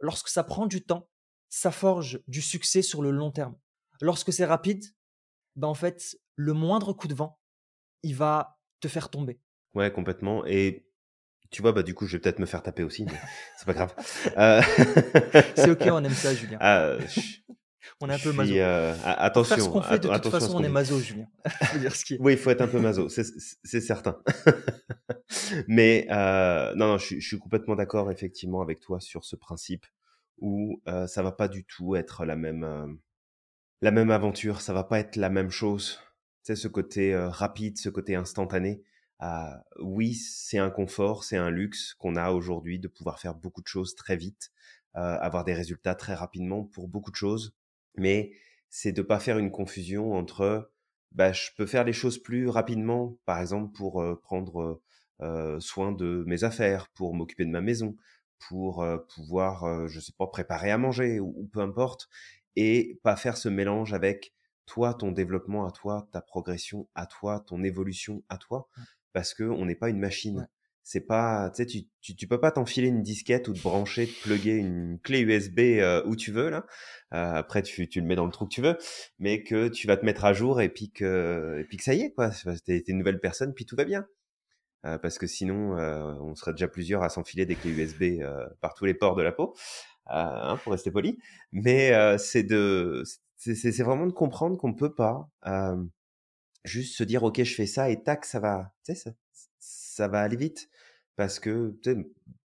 lorsque 0.00 0.28
ça 0.28 0.44
prend 0.44 0.66
du 0.66 0.82
temps, 0.82 1.08
ça 1.48 1.70
forge 1.70 2.20
du 2.28 2.42
succès 2.42 2.82
sur 2.82 3.02
le 3.02 3.10
long 3.10 3.30
terme. 3.30 3.56
Lorsque 4.00 4.32
c'est 4.32 4.44
rapide, 4.44 4.84
ben 5.56 5.68
en 5.68 5.74
fait, 5.74 6.16
le 6.36 6.52
moindre 6.52 6.92
coup 6.92 7.08
de 7.08 7.14
vent, 7.14 7.38
il 8.02 8.14
va 8.14 8.58
te 8.80 8.88
faire 8.88 9.10
tomber. 9.10 9.40
Ouais, 9.74 9.92
complètement. 9.92 10.44
Et 10.46 10.86
tu 11.50 11.62
vois, 11.62 11.72
bah 11.72 11.82
du 11.82 11.94
coup, 11.94 12.06
je 12.06 12.16
vais 12.16 12.20
peut-être 12.20 12.38
me 12.38 12.46
faire 12.46 12.62
taper 12.62 12.82
aussi, 12.82 13.04
mais 13.04 13.12
c'est 13.58 13.66
pas 13.66 13.74
grave. 13.74 13.94
Euh, 14.38 14.62
c'est 15.56 15.70
ok, 15.70 15.82
on 15.92 16.04
aime 16.04 16.14
ça, 16.14 16.34
Julien. 16.34 16.58
Ah, 16.60 16.96
on 18.00 18.08
est 18.08 18.14
un 18.14 18.18
peu 18.18 18.32
maso. 18.32 18.54
Euh, 18.54 18.94
attention. 19.04 19.56
Faire 19.56 19.64
ce 19.64 19.68
qu'on 19.70 19.82
fait, 19.82 19.98
de 19.98 20.08
toute 20.08 20.30
façon, 20.30 20.56
on 20.56 20.62
est 20.62 20.68
maso, 20.68 20.98
Julien. 20.98 21.26
Oui, 22.20 22.32
il 22.32 22.38
faut 22.38 22.50
être 22.50 22.60
un 22.60 22.68
peu 22.68 22.80
maso, 22.80 23.08
c'est 23.08 23.80
certain. 23.80 24.18
mais 25.68 26.06
euh, 26.10 26.74
non, 26.74 26.88
non, 26.88 26.98
je, 26.98 27.18
je, 27.18 27.26
suis 27.26 27.38
complètement 27.38 27.76
d'accord, 27.76 28.10
effectivement, 28.10 28.62
avec 28.62 28.80
toi 28.80 29.00
sur 29.00 29.24
ce 29.24 29.36
principe 29.36 29.86
où 30.38 30.80
euh, 30.88 31.06
ça 31.06 31.22
va 31.22 31.32
pas 31.32 31.48
du 31.48 31.64
tout 31.64 31.96
être 31.96 32.24
la 32.24 32.36
même 32.36 32.64
euh, 32.64 32.86
la 33.82 33.90
même 33.90 34.10
aventure, 34.10 34.60
ça 34.60 34.72
va 34.72 34.84
pas 34.84 34.98
être 34.98 35.16
la 35.16 35.30
même 35.30 35.50
chose. 35.50 35.98
Tu 36.44 36.54
sais, 36.54 36.56
ce 36.56 36.68
côté 36.68 37.16
rapide, 37.16 37.78
ce 37.78 37.88
côté 37.88 38.14
instantané. 38.14 38.82
Oui, 39.78 40.14
c'est 40.14 40.58
un 40.58 40.70
confort, 40.70 41.24
c'est 41.24 41.38
un 41.38 41.50
luxe 41.50 41.94
qu'on 41.94 42.16
a 42.16 42.30
aujourd'hui 42.30 42.78
de 42.78 42.88
pouvoir 42.88 43.18
faire 43.18 43.34
beaucoup 43.34 43.62
de 43.62 43.66
choses 43.66 43.94
très 43.94 44.16
vite, 44.16 44.52
avoir 44.92 45.44
des 45.44 45.54
résultats 45.54 45.94
très 45.94 46.14
rapidement 46.14 46.64
pour 46.64 46.88
beaucoup 46.88 47.10
de 47.10 47.16
choses. 47.16 47.54
Mais 47.96 48.32
c'est 48.68 48.92
de 48.92 49.02
pas 49.02 49.20
faire 49.20 49.38
une 49.38 49.50
confusion 49.50 50.14
entre, 50.14 50.70
bah, 51.12 51.32
je 51.32 51.50
peux 51.56 51.66
faire 51.66 51.84
les 51.84 51.92
choses 51.92 52.22
plus 52.22 52.48
rapidement, 52.48 53.18
par 53.24 53.40
exemple 53.40 53.72
pour 53.72 54.04
prendre 54.22 54.80
soin 55.58 55.92
de 55.92 56.24
mes 56.26 56.44
affaires, 56.44 56.88
pour 56.94 57.14
m'occuper 57.14 57.44
de 57.44 57.50
ma 57.50 57.60
maison, 57.60 57.96
pour 58.48 58.86
pouvoir, 59.14 59.88
je 59.88 60.00
sais 60.00 60.12
pas, 60.16 60.26
préparer 60.26 60.70
à 60.70 60.78
manger 60.78 61.20
ou, 61.20 61.48
peu 61.52 61.60
importe, 61.60 62.08
et 62.56 62.98
pas 63.02 63.16
faire 63.16 63.36
ce 63.36 63.48
mélange 63.48 63.92
avec 63.92 64.32
toi, 64.66 64.94
ton 64.94 65.10
développement 65.12 65.66
à 65.66 65.72
toi, 65.72 66.08
ta 66.12 66.20
progression 66.20 66.88
à 66.94 67.06
toi, 67.06 67.40
ton 67.40 67.62
évolution 67.64 68.22
à 68.28 68.38
toi, 68.38 68.68
mmh. 68.76 68.82
parce 69.12 69.34
que 69.34 69.42
on 69.42 69.66
n'est 69.66 69.74
pas 69.74 69.90
une 69.90 69.98
machine. 69.98 70.48
C'est 70.82 71.02
pas, 71.06 71.50
tu 71.50 71.62
sais, 71.62 71.66
tu, 71.66 72.16
tu, 72.16 72.26
peux 72.26 72.40
pas 72.40 72.50
t'enfiler 72.50 72.88
une 72.88 73.02
disquette 73.02 73.48
ou 73.48 73.52
te 73.52 73.62
brancher, 73.62 74.06
te 74.06 74.22
plugger 74.22 74.56
une 74.56 74.98
clé 75.02 75.20
USB 75.20 75.82
où 76.06 76.16
tu 76.16 76.32
veux 76.32 76.50
là. 76.50 76.66
après, 77.10 77.62
tu, 77.62 77.88
tu 77.88 78.00
le 78.00 78.06
mets 78.06 78.16
dans 78.16 78.26
le 78.26 78.32
trou 78.32 78.46
que 78.46 78.54
tu 78.54 78.62
veux, 78.62 78.76
mais 79.18 79.42
que 79.42 79.68
tu 79.68 79.86
vas 79.86 79.96
te 79.96 80.04
mettre 80.04 80.24
à 80.24 80.32
jour 80.32 80.60
et 80.60 80.68
puis 80.68 80.90
que, 80.90 81.58
et 81.60 81.64
puis 81.64 81.76
que 81.76 81.84
ça 81.84 81.94
y 81.94 82.02
est 82.02 82.12
quoi. 82.12 82.30
T'es 82.64 82.82
une 82.88 82.98
nouvelle 82.98 83.20
personne, 83.20 83.54
puis 83.54 83.66
tout 83.66 83.76
va 83.76 83.84
bien. 83.84 84.06
Euh, 84.86 84.98
parce 84.98 85.18
que 85.18 85.26
sinon, 85.26 85.76
euh, 85.76 86.14
on 86.20 86.34
serait 86.34 86.52
déjà 86.52 86.68
plusieurs 86.68 87.02
à 87.02 87.10
s'enfiler 87.10 87.44
des 87.44 87.54
clés 87.54 87.70
USB 87.70 88.22
euh, 88.22 88.46
par 88.60 88.74
tous 88.74 88.86
les 88.86 88.94
ports 88.94 89.14
de 89.14 89.22
la 89.22 89.32
peau, 89.32 89.54
hein, 90.06 90.58
pour 90.62 90.72
rester 90.72 90.90
poli. 90.90 91.18
Mais 91.52 91.92
c'est 92.18 92.42
de, 92.44 93.02
c'est 93.36 93.82
vraiment 93.82 94.06
de 94.06 94.12
comprendre 94.12 94.56
qu'on 94.56 94.74
peut 94.74 94.94
pas 94.94 95.28
juste 96.64 96.96
se 96.96 97.04
dire, 97.04 97.22
ok, 97.22 97.42
je 97.42 97.54
fais 97.54 97.66
ça 97.66 97.90
et 97.90 98.02
tac, 98.02 98.24
ça 98.24 98.38
va, 98.38 98.72
tu 98.84 98.94
sais, 98.94 99.00
ça, 99.00 99.12
ça 100.00 100.08
va 100.08 100.20
aller 100.20 100.36
vite, 100.36 100.70
parce 101.16 101.38
que 101.38 101.78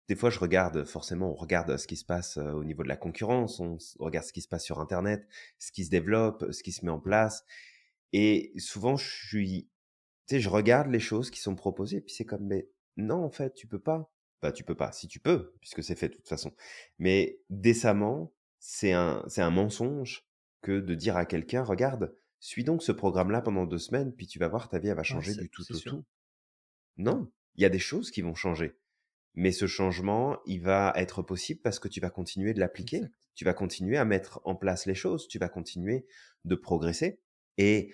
des 0.07 0.15
fois, 0.15 0.29
je 0.29 0.39
regarde, 0.39 0.83
forcément, 0.85 1.31
on 1.31 1.35
regarde 1.35 1.77
ce 1.77 1.87
qui 1.87 1.97
se 1.97 2.05
passe 2.05 2.37
au 2.37 2.63
niveau 2.63 2.83
de 2.83 2.89
la 2.89 2.97
concurrence, 2.97 3.59
on 3.59 3.77
regarde 3.99 4.25
ce 4.25 4.33
qui 4.33 4.41
se 4.41 4.47
passe 4.47 4.63
sur 4.65 4.79
Internet, 4.79 5.27
ce 5.59 5.71
qui 5.71 5.85
se 5.85 5.89
développe, 5.89 6.45
ce 6.51 6.63
qui 6.63 6.71
se 6.71 6.85
met 6.85 6.91
en 6.91 6.99
place. 6.99 7.45
Et 8.13 8.53
souvent, 8.57 8.95
je 8.95 9.09
suis 9.27 9.69
tu 10.27 10.35
sais, 10.35 10.41
je 10.41 10.49
regarde 10.49 10.89
les 10.89 10.99
choses 10.99 11.31
qui 11.31 11.39
sont 11.39 11.55
proposées, 11.55 12.01
puis 12.01 12.13
c'est 12.13 12.25
comme, 12.25 12.45
mais 12.45 12.67
non, 12.97 13.23
en 13.23 13.29
fait, 13.29 13.53
tu 13.53 13.65
peux 13.65 13.79
pas. 13.79 14.11
Bah, 14.41 14.51
tu 14.51 14.65
peux 14.65 14.75
pas, 14.75 14.91
si 14.91 15.07
tu 15.07 15.19
peux, 15.19 15.53
puisque 15.61 15.81
c'est 15.81 15.95
fait 15.95 16.09
de 16.09 16.15
toute 16.15 16.27
façon. 16.27 16.53
Mais 16.99 17.39
décemment, 17.49 18.33
c'est 18.59 18.91
un, 18.91 19.23
c'est 19.29 19.41
un 19.41 19.49
mensonge 19.49 20.27
que 20.61 20.79
de 20.81 20.95
dire 20.95 21.15
à 21.15 21.25
quelqu'un, 21.25 21.63
regarde, 21.63 22.13
suis 22.39 22.63
donc 22.63 22.83
ce 22.83 22.91
programme-là 22.91 23.41
pendant 23.41 23.65
deux 23.65 23.79
semaines, 23.79 24.13
puis 24.13 24.27
tu 24.27 24.37
vas 24.37 24.49
voir, 24.49 24.67
ta 24.67 24.79
vie, 24.79 24.89
elle 24.89 24.97
va 24.97 25.03
changer 25.03 25.33
du 25.33 25.49
tout 25.49 25.63
au 25.71 25.79
tout. 25.79 26.05
Non, 26.97 27.31
il 27.57 27.63
y 27.63 27.65
a 27.65 27.69
des 27.69 27.79
choses 27.79 28.11
qui 28.11 28.21
vont 28.21 28.35
changer. 28.35 28.77
Mais 29.35 29.51
ce 29.51 29.67
changement, 29.67 30.39
il 30.45 30.61
va 30.61 30.93
être 30.95 31.21
possible 31.21 31.61
parce 31.61 31.79
que 31.79 31.87
tu 31.87 31.99
vas 31.99 32.09
continuer 32.09 32.53
de 32.53 32.59
l'appliquer. 32.59 33.01
Tu 33.35 33.45
vas 33.45 33.53
continuer 33.53 33.97
à 33.97 34.05
mettre 34.05 34.41
en 34.45 34.55
place 34.55 34.85
les 34.85 34.95
choses. 34.95 35.27
Tu 35.27 35.37
vas 35.37 35.49
continuer 35.49 36.07
de 36.45 36.55
progresser. 36.55 37.19
Et 37.57 37.93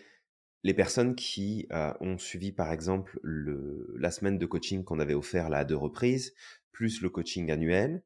les 0.63 0.73
personnes 0.73 1.15
qui 1.15 1.67
euh, 1.71 1.93
ont 1.99 2.17
suivi, 2.17 2.53
par 2.53 2.71
exemple, 2.71 3.19
le, 3.21 3.93
la 3.97 4.11
semaine 4.11 4.37
de 4.37 4.45
coaching 4.45 4.83
qu'on 4.83 4.99
avait 4.99 5.13
offert 5.13 5.49
là 5.49 5.59
à 5.59 5.65
deux 5.65 5.75
reprises, 5.75 6.33
plus 6.71 7.01
le 7.01 7.09
coaching 7.09 7.51
annuel, 7.51 8.03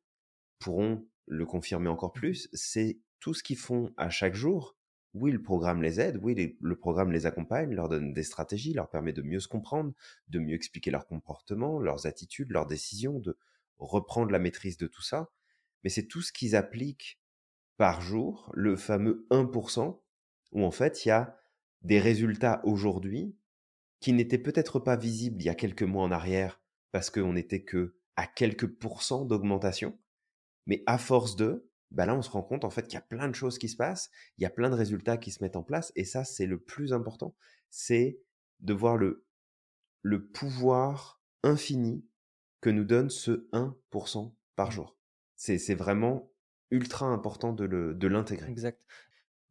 pourront 0.59 1.07
le 1.27 1.45
confirmer 1.45 1.89
encore 1.89 2.13
mmh 2.15 2.19
plus. 2.19 2.49
C'est 2.53 2.99
tout 3.19 3.33
ce 3.33 3.43
qu'ils 3.43 3.57
font 3.57 3.93
à 3.97 4.09
chaque 4.09 4.35
jour. 4.35 4.76
Oui, 5.19 5.31
le 5.31 5.41
programme 5.41 5.81
les 5.81 5.99
aide, 5.99 6.19
oui, 6.21 6.55
le 6.59 6.75
programme 6.75 7.11
les 7.11 7.25
accompagne, 7.25 7.73
leur 7.73 7.89
donne 7.89 8.13
des 8.13 8.23
stratégies, 8.23 8.73
leur 8.73 8.89
permet 8.89 9.13
de 9.13 9.21
mieux 9.21 9.39
se 9.39 9.47
comprendre, 9.47 9.93
de 10.27 10.39
mieux 10.39 10.53
expliquer 10.53 10.91
leur 10.91 11.07
comportement, 11.07 11.79
leurs 11.79 12.05
attitudes, 12.05 12.51
leurs 12.51 12.67
décisions, 12.67 13.19
de 13.19 13.37
reprendre 13.79 14.31
la 14.31 14.39
maîtrise 14.39 14.77
de 14.77 14.87
tout 14.87 15.01
ça. 15.01 15.31
Mais 15.83 15.89
c'est 15.89 16.07
tout 16.07 16.21
ce 16.21 16.31
qu'ils 16.31 16.55
appliquent 16.55 17.19
par 17.77 18.01
jour, 18.01 18.51
le 18.53 18.75
fameux 18.75 19.25
1%, 19.31 19.99
où 20.51 20.63
en 20.63 20.71
fait, 20.71 21.05
il 21.05 21.09
y 21.09 21.11
a 21.11 21.37
des 21.81 21.99
résultats 21.99 22.61
aujourd'hui 22.63 23.35
qui 23.99 24.13
n'étaient 24.13 24.37
peut-être 24.37 24.79
pas 24.79 24.95
visibles 24.95 25.41
il 25.41 25.45
y 25.45 25.49
a 25.49 25.55
quelques 25.55 25.83
mois 25.83 26.03
en 26.03 26.11
arrière 26.11 26.61
parce 26.91 27.09
qu'on 27.09 27.33
n'était 27.33 27.63
que 27.63 27.95
à 28.15 28.27
quelques 28.27 28.67
pourcents 28.67 29.25
d'augmentation. 29.25 29.97
Mais 30.65 30.83
à 30.85 30.97
force 30.97 31.35
de, 31.35 31.69
bah 31.91 32.05
là, 32.05 32.15
on 32.15 32.21
se 32.21 32.29
rend 32.29 32.43
compte 32.43 32.65
en 32.65 32.69
fait 32.69 32.83
qu'il 32.83 32.95
y 32.95 32.97
a 32.97 33.01
plein 33.01 33.27
de 33.27 33.35
choses 33.35 33.57
qui 33.57 33.69
se 33.69 33.77
passent, 33.77 34.09
il 34.37 34.43
y 34.43 34.45
a 34.45 34.49
plein 34.49 34.69
de 34.69 34.75
résultats 34.75 35.17
qui 35.17 35.31
se 35.31 35.43
mettent 35.43 35.55
en 35.55 35.63
place, 35.63 35.91
et 35.95 36.05
ça, 36.05 36.23
c'est 36.23 36.45
le 36.45 36.59
plus 36.59 36.93
important, 36.93 37.35
c'est 37.69 38.19
de 38.59 38.73
voir 38.73 38.97
le, 38.97 39.25
le 40.01 40.25
pouvoir 40.25 41.21
infini 41.43 42.05
que 42.61 42.69
nous 42.69 42.83
donne 42.83 43.09
ce 43.09 43.47
1% 43.51 44.33
par 44.55 44.71
jour. 44.71 44.97
C'est 45.35 45.75
vraiment 45.75 46.31
ultra 46.71 47.05
important 47.05 47.53
de 47.53 48.07
l'intégrer. 48.07 48.49
Exact. 48.49 48.81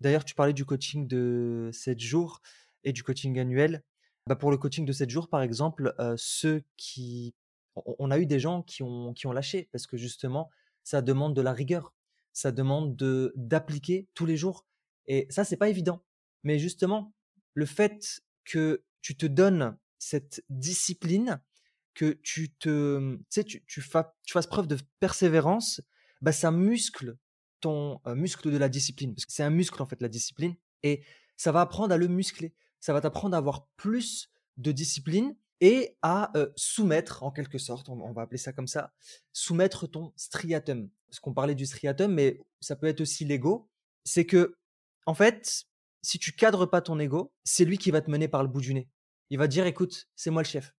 D'ailleurs, 0.00 0.24
tu 0.24 0.34
parlais 0.34 0.52
du 0.52 0.64
coaching 0.64 1.06
de 1.06 1.70
7 1.72 1.98
jours 2.00 2.42
et 2.84 2.92
du 2.92 3.02
coaching 3.02 3.38
annuel. 3.38 3.82
Bah, 4.26 4.36
pour 4.36 4.50
le 4.50 4.58
coaching 4.58 4.84
de 4.84 4.92
7 4.92 5.08
jours, 5.08 5.28
par 5.28 5.42
exemple, 5.42 5.94
ceux 6.16 6.62
qui. 6.76 7.34
On 7.98 8.10
a 8.10 8.18
eu 8.18 8.26
des 8.26 8.40
gens 8.40 8.62
qui 8.62 8.82
ont, 8.82 9.12
qui 9.12 9.26
ont 9.26 9.32
lâché 9.32 9.68
parce 9.70 9.86
que 9.86 9.96
justement, 9.96 10.50
ça 10.82 11.02
demande 11.02 11.34
de 11.34 11.42
la 11.42 11.52
rigueur. 11.52 11.94
Ça 12.36 12.52
demande 12.52 12.96
de 12.96 13.32
d'appliquer 13.34 14.08
tous 14.12 14.26
les 14.26 14.36
jours. 14.36 14.66
Et 15.06 15.26
ça, 15.30 15.42
c'est 15.42 15.56
pas 15.56 15.70
évident. 15.70 16.04
Mais 16.42 16.58
justement, 16.58 17.14
le 17.54 17.64
fait 17.64 18.20
que 18.44 18.84
tu 19.00 19.16
te 19.16 19.24
donnes 19.24 19.78
cette 19.98 20.44
discipline, 20.50 21.40
que 21.94 22.18
tu 22.22 22.52
te, 22.52 23.18
tu, 23.30 23.44
tu, 23.44 23.64
tu 23.64 23.80
fasses 23.80 24.46
preuve 24.48 24.66
de 24.66 24.76
persévérance, 25.00 25.80
bah, 26.20 26.32
ça 26.32 26.50
muscle 26.50 27.16
ton 27.60 28.02
muscle 28.04 28.50
de 28.50 28.58
la 28.58 28.68
discipline. 28.68 29.14
Parce 29.14 29.24
que 29.24 29.32
c'est 29.32 29.42
un 29.42 29.48
muscle, 29.48 29.80
en 29.80 29.86
fait, 29.86 30.02
la 30.02 30.10
discipline. 30.10 30.56
Et 30.82 31.02
ça 31.38 31.52
va 31.52 31.62
apprendre 31.62 31.94
à 31.94 31.96
le 31.96 32.06
muscler. 32.06 32.54
Ça 32.80 32.92
va 32.92 33.00
t'apprendre 33.00 33.34
à 33.34 33.38
avoir 33.38 33.66
plus 33.78 34.30
de 34.58 34.72
discipline 34.72 35.34
et 35.62 35.96
à 36.02 36.32
soumettre, 36.54 37.22
en 37.22 37.30
quelque 37.30 37.56
sorte, 37.56 37.88
on, 37.88 38.12
va 38.12 38.20
appeler 38.20 38.36
ça 38.36 38.52
comme 38.52 38.66
ça, 38.66 38.92
soumettre 39.32 39.86
ton 39.86 40.12
striatum. 40.16 40.90
Parce 41.08 41.20
qu'on 41.20 41.34
parlait 41.34 41.54
du 41.54 41.66
striatum, 41.66 42.12
mais 42.12 42.40
ça 42.60 42.76
peut 42.76 42.86
être 42.86 43.00
aussi 43.00 43.24
l'ego. 43.24 43.68
C'est 44.04 44.26
que, 44.26 44.56
en 45.06 45.14
fait, 45.14 45.64
si 46.02 46.18
tu 46.18 46.32
cadres 46.32 46.66
pas 46.66 46.80
ton 46.80 46.98
ego, 46.98 47.32
c'est 47.44 47.64
lui 47.64 47.78
qui 47.78 47.90
va 47.90 48.00
te 48.00 48.10
mener 48.10 48.28
par 48.28 48.42
le 48.42 48.48
bout 48.48 48.60
du 48.60 48.74
nez. 48.74 48.88
Il 49.30 49.38
va 49.38 49.48
dire, 49.48 49.66
écoute, 49.66 50.08
c'est 50.14 50.30
moi 50.30 50.42
le 50.42 50.48
chef 50.48 50.72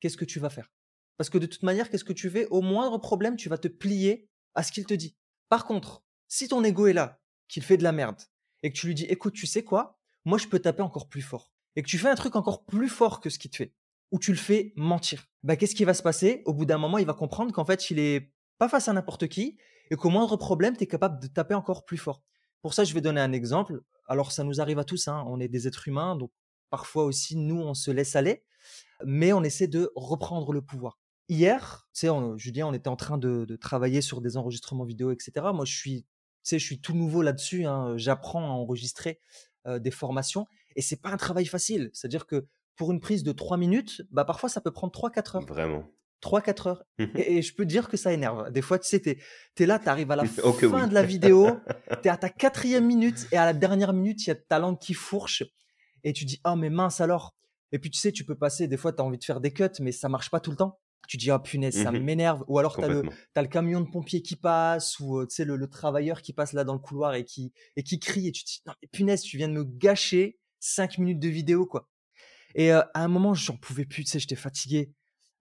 qu'est-ce 0.00 0.16
que 0.16 0.24
tu 0.24 0.38
vas 0.38 0.50
faire? 0.50 0.70
Parce 1.16 1.30
que 1.30 1.38
de 1.38 1.46
toute 1.46 1.62
manière, 1.62 1.90
qu'est-ce 1.90 2.04
que 2.04 2.12
tu 2.12 2.30
fais? 2.30 2.46
Au 2.48 2.60
moindre 2.60 2.98
problème, 2.98 3.36
tu 3.36 3.48
vas 3.48 3.58
te 3.58 3.68
plier 3.68 4.28
à 4.54 4.62
ce 4.62 4.72
qu'il 4.72 4.84
te 4.84 4.94
dit. 4.94 5.16
Par 5.48 5.64
contre, 5.64 6.04
si 6.28 6.48
ton 6.48 6.62
ego 6.64 6.86
est 6.86 6.92
là, 6.92 7.20
qu'il 7.48 7.62
fait 7.62 7.76
de 7.76 7.82
la 7.82 7.92
merde, 7.92 8.20
et 8.62 8.72
que 8.72 8.76
tu 8.76 8.86
lui 8.86 8.94
dis, 8.94 9.04
écoute, 9.04 9.34
tu 9.34 9.46
sais 9.46 9.62
quoi? 9.62 9.98
Moi, 10.24 10.38
je 10.38 10.48
peux 10.48 10.58
taper 10.58 10.82
encore 10.82 11.08
plus 11.08 11.22
fort. 11.22 11.52
Et 11.76 11.82
que 11.82 11.88
tu 11.88 11.98
fais 11.98 12.08
un 12.08 12.14
truc 12.14 12.36
encore 12.36 12.64
plus 12.64 12.88
fort 12.88 13.20
que 13.20 13.30
ce 13.30 13.38
qu'il 13.38 13.50
te 13.50 13.56
fait, 13.56 13.74
ou 14.10 14.18
tu 14.18 14.32
le 14.32 14.38
fais 14.38 14.72
mentir. 14.76 15.26
Bah, 15.42 15.56
qu'est-ce 15.56 15.74
qui 15.74 15.84
va 15.84 15.94
se 15.94 16.02
passer? 16.02 16.42
Au 16.46 16.52
bout 16.52 16.64
d'un 16.64 16.78
moment, 16.78 16.98
il 16.98 17.06
va 17.06 17.14
comprendre 17.14 17.52
qu'en 17.52 17.64
fait, 17.64 17.90
il 17.90 17.98
est 17.98 18.32
pas 18.58 18.68
face 18.68 18.88
à 18.88 18.92
n'importe 18.92 19.28
qui, 19.28 19.56
et 19.90 19.96
qu'au 19.96 20.10
moindre 20.10 20.36
problème, 20.36 20.76
tu 20.76 20.84
es 20.84 20.86
capable 20.86 21.20
de 21.20 21.26
taper 21.26 21.54
encore 21.54 21.84
plus 21.84 21.98
fort. 21.98 22.22
Pour 22.62 22.74
ça, 22.74 22.84
je 22.84 22.94
vais 22.94 23.00
donner 23.00 23.20
un 23.20 23.32
exemple. 23.32 23.82
Alors, 24.08 24.32
ça 24.32 24.44
nous 24.44 24.60
arrive 24.60 24.78
à 24.78 24.84
tous, 24.84 25.08
hein. 25.08 25.24
on 25.26 25.40
est 25.40 25.48
des 25.48 25.68
êtres 25.68 25.88
humains, 25.88 26.16
donc 26.16 26.30
parfois 26.70 27.04
aussi, 27.04 27.36
nous, 27.36 27.60
on 27.60 27.74
se 27.74 27.90
laisse 27.90 28.16
aller 28.16 28.44
mais 29.04 29.32
on 29.32 29.42
essaie 29.42 29.68
de 29.68 29.90
reprendre 29.94 30.52
le 30.52 30.62
pouvoir. 30.62 30.98
Hier, 31.28 31.88
tu 31.92 32.06
sais, 32.06 32.08
Julien, 32.36 32.68
on 32.68 32.72
était 32.72 32.88
en 32.88 32.96
train 32.96 33.18
de, 33.18 33.56
travailler 33.60 34.00
sur 34.00 34.20
des 34.20 34.36
enregistrements 34.36 34.84
vidéo, 34.84 35.10
etc. 35.10 35.32
Moi, 35.52 35.64
je 35.64 35.76
suis, 35.76 36.02
tu 36.02 36.08
sais, 36.44 36.58
je 36.58 36.64
suis 36.64 36.80
tout 36.80 36.94
nouveau 36.94 37.22
là-dessus. 37.22 37.64
Hein. 37.64 37.96
J'apprends 37.96 38.44
à 38.44 38.52
enregistrer 38.52 39.20
des 39.66 39.90
formations 39.90 40.46
et 40.76 40.82
c'est 40.82 41.00
pas 41.02 41.10
un 41.10 41.16
travail 41.16 41.46
facile. 41.46 41.90
C'est-à-dire 41.92 42.26
que 42.26 42.46
pour 42.76 42.92
une 42.92 43.00
prise 43.00 43.24
de 43.24 43.32
3 43.32 43.56
minutes, 43.56 44.02
bah 44.12 44.24
parfois 44.24 44.48
ça 44.48 44.60
peut 44.60 44.70
prendre 44.70 44.92
3-4 44.92 45.38
heures. 45.38 45.46
Vraiment. 45.46 45.84
3-4 46.26 46.68
heures. 46.68 46.84
Mmh 46.98 47.04
et, 47.16 47.42
je 47.42 47.54
peux 47.54 47.66
dire 47.66 47.88
que 47.88 47.96
ça 47.96 48.12
énerve. 48.12 48.50
Des 48.50 48.62
fois, 48.62 48.78
tu 48.78 48.88
sais, 48.88 49.00
tu 49.00 49.62
es, 49.62 49.66
là, 49.66 49.78
tu 49.78 49.88
arrives 49.88 50.10
à 50.10 50.16
la 50.16 50.24
fin 50.24 50.86
de 50.86 50.94
la 50.94 51.02
vidéo, 51.02 51.48
tu 52.02 52.08
es 52.08 52.10
à 52.10 52.16
ta 52.16 52.28
quatrième 52.28 52.86
minute 52.86 53.26
et 53.32 53.36
à 53.36 53.44
la 53.44 53.52
dernière 53.52 53.92
minute, 53.92 54.26
il 54.26 54.28
y 54.28 54.32
a 54.32 54.36
ta 54.36 54.58
langue 54.58 54.78
qui 54.78 54.94
fourche 54.94 55.44
et 56.04 56.12
tu 56.12 56.24
dis, 56.24 56.40
oh 56.44 56.54
mais 56.56 56.70
mince 56.70 57.00
alors, 57.00 57.36
et 57.72 57.78
puis, 57.78 57.90
tu 57.90 57.98
sais, 57.98 58.12
tu 58.12 58.24
peux 58.24 58.36
passer, 58.36 58.68
des 58.68 58.76
fois, 58.76 58.92
tu 58.92 59.02
as 59.02 59.04
envie 59.04 59.18
de 59.18 59.24
faire 59.24 59.40
des 59.40 59.52
cuts, 59.52 59.64
mais 59.80 59.92
ça 59.92 60.08
marche 60.08 60.30
pas 60.30 60.40
tout 60.40 60.50
le 60.50 60.56
temps. 60.56 60.78
Tu 61.08 61.16
dis, 61.16 61.30
ah 61.30 61.38
punaise, 61.38 61.82
ça 61.82 61.92
mmh 61.92 61.98
m'énerve. 61.98 62.44
Ou 62.48 62.58
alors, 62.58 62.76
tu 62.76 62.84
as, 62.84 63.42
le 63.42 63.48
camion 63.48 63.80
de 63.80 63.88
pompier 63.88 64.22
qui 64.22 64.34
passe, 64.34 64.98
ou 64.98 65.24
tu 65.26 65.34
sais, 65.34 65.44
le, 65.44 65.68
travailleur 65.68 66.22
qui 66.22 66.32
passe 66.32 66.52
là 66.52 66.64
dans 66.64 66.72
le 66.72 66.80
couloir 66.80 67.14
et 67.14 67.24
qui, 67.24 67.52
et 67.76 67.82
qui 67.82 67.98
crie. 67.98 68.28
Et 68.28 68.32
tu 68.32 68.44
te 68.44 68.48
dis, 68.48 68.62
non, 68.66 68.72
mais 68.82 68.88
punaise, 68.88 69.22
tu 69.22 69.36
viens 69.36 69.48
de 69.48 69.52
me 69.52 69.64
gâcher 69.64 70.38
5 70.60 70.98
minutes 70.98 71.20
de 71.20 71.28
vidéo, 71.28 71.66
quoi. 71.66 71.88
Et 72.54 72.70
à 72.70 72.88
un 72.94 73.08
moment, 73.08 73.34
j'en 73.34 73.56
pouvais 73.56 73.84
plus, 73.84 74.04
tu 74.04 74.10
sais, 74.10 74.18
j'étais 74.18 74.36
fatigué. 74.36 74.92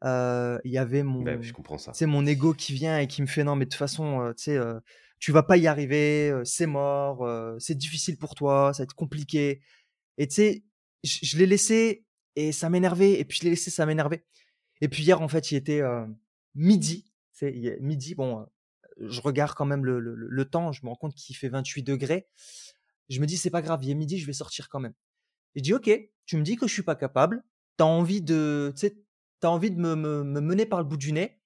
Il 0.03 0.71
y 0.71 0.77
avait 0.77 1.03
mon, 1.03 1.23
bah 1.23 1.41
je 1.41 1.53
comprends 1.53 1.77
ça. 1.77 1.93
mon 2.05 2.25
ego 2.25 2.53
qui 2.53 2.73
vient 2.73 2.99
et 2.99 3.08
qui 3.08 3.21
me 3.21 3.27
fait, 3.27 3.43
non, 3.43 3.55
mais 3.55 3.65
de 3.65 3.69
toute 3.69 3.79
façon, 3.79 4.34
tu 4.38 4.43
sais, 4.43 4.60
tu 5.19 5.31
vas 5.31 5.43
pas 5.43 5.58
y 5.58 5.67
arriver, 5.67 6.34
c'est 6.43 6.67
mort, 6.67 7.27
c'est 7.60 7.75
difficile 7.75 8.17
pour 8.17 8.36
toi, 8.36 8.71
ça 8.73 8.84
va 8.84 8.84
être 8.84 8.93
compliqué. 8.93 9.62
Et 10.17 10.27
tu 10.27 10.36
sais, 10.36 10.63
je 11.03 11.38
l'ai 11.38 11.45
laissé 11.45 12.05
et 12.36 12.51
ça 12.51 12.69
m'énervait. 12.69 13.19
Et 13.19 13.25
puis 13.25 13.39
je 13.39 13.43
l'ai 13.45 13.51
laissé, 13.51 13.71
ça 13.71 13.86
m'énervait. 13.86 14.25
Et 14.81 14.88
puis 14.88 15.03
hier, 15.03 15.21
en 15.21 15.27
fait, 15.27 15.51
il 15.51 15.55
était 15.55 15.81
midi. 16.53 17.12
C'est 17.31 17.77
midi. 17.81 18.15
Bon, 18.15 18.45
je 18.99 19.21
regarde 19.21 19.53
quand 19.53 19.65
même 19.65 19.86
le, 19.86 20.45
temps. 20.45 20.71
Je 20.71 20.84
me 20.84 20.89
rends 20.89 20.95
compte 20.95 21.15
qu'il 21.15 21.36
fait 21.36 21.49
28 21.49 21.84
degrés. 21.84 22.27
Je 23.10 23.19
me 23.21 23.25
dis, 23.27 23.38
c'est 23.38 23.51
pas 23.51 23.62
grave, 23.62 23.84
il 23.84 23.91
est 23.91 23.95
midi, 23.95 24.17
je 24.17 24.25
vais 24.25 24.34
sortir 24.34 24.67
quand 24.69 24.79
même. 24.79 24.93
Et 25.53 25.60
je 25.60 25.63
dis, 25.63 25.73
ok, 25.73 25.89
tu 26.25 26.38
me 26.38 26.41
dis 26.41 26.55
que 26.55 26.67
je 26.67 26.73
suis 26.73 26.84
pas 26.84 26.95
capable. 26.95 27.43
T'as 27.77 27.86
envie 27.86 28.21
de, 28.21 28.73
tu 28.75 28.88
sais, 28.88 28.97
as 29.43 29.50
envie 29.50 29.71
de 29.71 29.80
me, 29.80 29.95
me, 29.95 30.24
mener 30.41 30.65
par 30.65 30.80
le 30.80 30.86
bout 30.86 30.98
du 30.98 31.12
nez. 31.12 31.39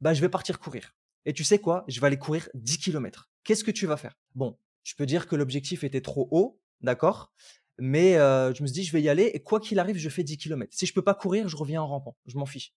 Bah, 0.00 0.14
je 0.14 0.20
vais 0.20 0.28
partir 0.28 0.58
courir. 0.58 0.94
Et 1.24 1.32
tu 1.32 1.44
sais 1.44 1.58
quoi? 1.58 1.84
Je 1.88 2.00
vais 2.00 2.06
aller 2.06 2.18
courir 2.18 2.48
10 2.54 2.78
km. 2.78 3.30
Qu'est-ce 3.44 3.64
que 3.64 3.70
tu 3.70 3.86
vas 3.86 3.96
faire? 3.96 4.18
Bon, 4.34 4.58
je 4.82 4.94
peux 4.94 5.06
dire 5.06 5.26
que 5.26 5.36
l'objectif 5.36 5.84
était 5.84 6.00
trop 6.00 6.28
haut, 6.30 6.60
d'accord? 6.80 7.32
Mais 7.78 8.14
je 8.14 8.62
me 8.62 8.66
suis 8.66 8.74
dit, 8.74 8.84
je 8.84 8.92
vais 8.92 9.02
y 9.02 9.08
aller 9.08 9.30
et 9.34 9.42
quoi 9.42 9.60
qu'il 9.60 9.78
arrive, 9.78 9.96
je 9.96 10.08
fais 10.08 10.22
10 10.22 10.36
km. 10.38 10.72
Si 10.74 10.86
je 10.86 10.92
peux 10.92 11.02
pas 11.02 11.14
courir, 11.14 11.48
je 11.48 11.56
reviens 11.56 11.82
en 11.82 11.88
rampant. 11.88 12.16
Je 12.26 12.36
m'en 12.36 12.46
fiche. 12.46 12.74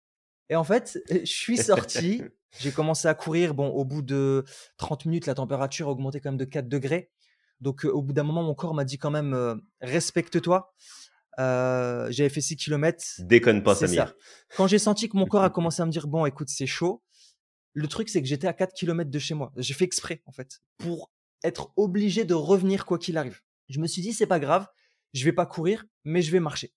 Et 0.50 0.56
en 0.56 0.64
fait, 0.64 1.00
je 1.10 1.26
suis 1.26 1.58
sorti. 1.58 2.24
j'ai 2.60 2.72
commencé 2.72 3.08
à 3.08 3.14
courir. 3.14 3.54
Bon, 3.54 3.68
au 3.68 3.86
bout 3.86 4.02
de 4.02 4.46
30 4.78 5.06
minutes, 5.06 5.26
la 5.26 5.36
température 5.36 5.88
a 5.88 5.92
augmenté 5.92 6.22
quand 6.22 6.30
même 6.30 6.38
de 6.38 6.46
4 6.46 6.68
degrés. 6.68 7.12
Donc, 7.60 7.86
au 7.86 8.02
bout 8.02 8.14
d'un 8.14 8.24
moment, 8.24 8.44
mon 8.44 8.54
corps 8.54 8.74
m'a 8.74 8.86
dit 8.86 8.98
quand 8.98 9.12
même, 9.12 9.62
respecte-toi. 9.82 10.74
J'avais 11.38 12.30
fait 12.30 12.42
6 12.42 12.58
km. 12.58 13.04
Déconne 13.20 13.64
pas, 13.64 13.76
Samir. 13.76 14.14
Quand 14.56 14.68
j'ai 14.68 14.80
senti 14.80 15.10
que 15.10 15.18
mon 15.18 15.26
corps 15.26 15.44
a 15.44 15.50
commencé 15.52 15.82
à 15.82 15.86
me 15.86 15.92
dire, 15.92 16.08
bon, 16.08 16.26
écoute, 16.26 16.50
c'est 16.50 16.68
chaud. 16.68 17.04
Le 17.74 17.88
truc, 17.88 18.10
c'est 18.10 18.22
que 18.22 18.28
j'étais 18.28 18.48
à 18.48 18.54
4 18.54 18.74
km 18.74 19.12
de 19.12 19.20
chez 19.20 19.36
moi. 19.36 19.52
J'ai 19.58 19.74
fait 19.74 19.86
exprès, 19.86 20.24
en 20.26 20.32
fait, 20.32 20.62
pour 20.78 21.12
être 21.44 21.72
obligé 21.76 22.26
de 22.26 22.34
revenir 22.34 22.86
quoi 22.86 22.98
qu'il 22.98 23.18
arrive. 23.18 23.40
Je 23.70 23.80
me 23.80 23.88
suis 23.88 24.02
dit, 24.02 24.14
c'est 24.14 24.26
pas 24.26 24.40
grave 24.40 24.68
je 25.14 25.24
vais 25.26 25.34
pas 25.34 25.46
courir, 25.46 25.86
mais 26.06 26.22
je 26.22 26.32
vais 26.32 26.40
marcher. 26.40 26.74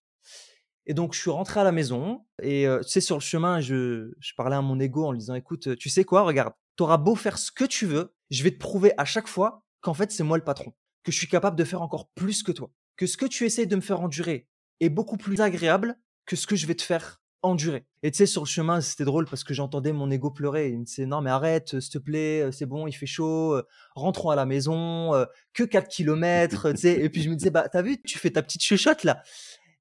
Et 0.87 0.94
donc, 0.94 1.14
je 1.14 1.20
suis 1.20 1.31
rentré 1.31 1.61
à 1.61 1.64
la 1.64 1.73
maison 1.73 2.25
et 2.42 2.66
tu 2.83 2.88
sais, 2.88 3.01
sur 3.01 3.16
le 3.16 3.20
chemin, 3.20 3.61
je, 3.61 4.12
je 4.18 4.33
parlais 4.37 4.57
à 4.57 4.62
mon 4.62 4.81
ego 4.81 5.05
en 5.07 5.12
lui 5.12 5.18
disant, 5.18 5.35
écoute, 5.35 5.77
tu 5.77 5.88
sais 5.88 6.05
quoi, 6.05 6.23
regarde, 6.23 6.53
tu 6.77 6.83
auras 6.83 6.96
beau 6.96 7.14
faire 7.14 7.38
ce 7.38 7.53
que 7.53 7.64
tu 7.64 7.87
veux, 7.87 8.14
je 8.31 8.42
vais 8.42 8.51
te 8.51 8.59
prouver 8.59 8.92
à 8.96 9.05
chaque 9.05 9.29
fois 9.29 9.64
qu'en 9.81 9.94
fait, 9.94 10.11
c'est 10.11 10.23
moi 10.23 10.38
le 10.38 10.44
patron, 10.44 10.73
que 11.05 11.12
je 11.12 11.18
suis 11.18 11.29
capable 11.29 11.57
de 11.57 11.64
faire 11.64 11.83
encore 11.83 12.11
plus 12.14 12.42
que 12.42 12.53
toi, 12.53 12.70
que 13.00 13.06
ce 13.06 13.16
que 13.16 13.24
tu 13.24 13.46
essayes 13.46 13.66
de 13.66 13.76
me 13.76 13.80
faire 13.80 14.02
endurer 14.02 14.46
est 14.80 14.90
beaucoup 14.90 15.16
plus 15.16 15.40
agréable 15.40 15.98
que 16.26 16.36
ce 16.36 16.46
que 16.46 16.54
je 16.54 16.66
vais 16.66 16.74
te 16.74 16.82
faire 16.82 17.22
endurer. 17.40 17.86
Et 18.02 18.10
tu 18.10 18.18
sais, 18.18 18.26
sur 18.26 18.42
le 18.42 18.46
chemin, 18.46 18.82
c'était 18.82 19.06
drôle 19.06 19.24
parce 19.24 19.42
que 19.42 19.54
j'entendais 19.54 19.94
mon 19.94 20.10
ego 20.10 20.30
pleurer. 20.30 20.68
Il 20.68 20.80
me 20.80 20.84
disait, 20.84 21.06
non, 21.06 21.22
mais 21.22 21.30
arrête, 21.30 21.80
s'il 21.80 21.92
te 21.92 21.96
plaît, 21.96 22.52
c'est 22.52 22.66
bon, 22.66 22.86
il 22.86 22.92
fait 22.92 23.06
chaud, 23.06 23.58
rentrons 23.94 24.28
à 24.28 24.36
la 24.36 24.44
maison, 24.44 25.12
que 25.54 25.62
4 25.62 25.88
km, 25.88 26.72
tu 26.72 26.76
sais. 26.76 27.00
Et 27.00 27.08
puis 27.08 27.22
je 27.22 27.30
me 27.30 27.36
disais, 27.36 27.48
bah, 27.48 27.70
t'as 27.70 27.80
vu, 27.80 28.02
tu 28.02 28.18
fais 28.18 28.32
ta 28.32 28.42
petite 28.42 28.62
chuchote 28.62 29.02
là. 29.04 29.22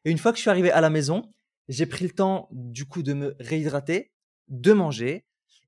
Et 0.05 0.11
une 0.11 0.17
fois 0.17 0.31
que 0.31 0.37
je 0.37 0.41
suis 0.43 0.49
arrivé 0.49 0.71
à 0.71 0.79
la 0.79 0.89
maison, 0.89 1.33
j'ai 1.67 1.87
pris 1.87 2.05
le 2.05 2.11
temps, 2.11 2.47
du 2.53 2.85
coup, 2.85 3.03
de 3.03 3.11
me 3.11 3.35
réhydrater, 3.41 4.13
de 4.47 4.71
manger. 4.71 5.25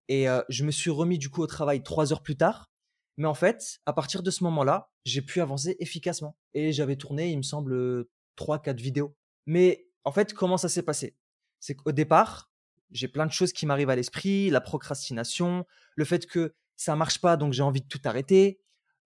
Et 0.08 0.28
je 0.48 0.64
me 0.64 0.72
suis 0.72 0.90
remis, 0.90 1.18
du 1.18 1.28
coup, 1.30 1.42
au 1.42 1.48
travail 1.48 1.84
trois 1.84 2.14
heures 2.14 2.24
plus 2.24 2.38
tard. 2.38 2.71
Mais 3.18 3.28
en 3.28 3.34
fait, 3.34 3.80
à 3.86 3.94
partir 3.94 4.24
de 4.24 4.32
ce 4.32 4.44
moment-là, 4.44 4.92
j'ai 5.06 5.22
pu 5.22 5.42
avancer 5.42 5.76
efficacement. 5.80 6.36
Et 6.54 6.72
j'avais 6.72 6.96
tourné, 6.96 7.30
il 7.30 7.38
me 7.38 7.44
semble, 7.44 8.06
trois, 8.36 8.62
quatre 8.62 8.80
vidéos. 8.80 9.16
Mais 9.46 9.88
en 10.04 10.12
fait, 10.12 10.34
comment 10.34 10.58
ça 10.58 10.70
s'est 10.70 10.84
passé? 10.84 11.16
C'est 11.60 11.76
qu'au 11.76 11.92
départ, 11.92 12.52
j'ai 12.92 13.08
plein 13.08 13.26
de 13.26 13.32
choses 13.32 13.54
qui 13.54 13.66
m'arrivent 13.66 13.90
à 13.90 13.96
l'esprit, 13.96 14.50
la 14.50 14.62
procrastination, 14.62 15.66
le 15.96 16.06
fait 16.06 16.26
que 16.26 16.54
ça 16.76 16.96
marche 16.96 17.22
pas, 17.22 17.38
donc 17.38 17.54
j'ai 17.54 17.64
envie 17.64 17.82
de 17.82 17.88
tout 17.88 18.02
arrêter, 18.06 18.60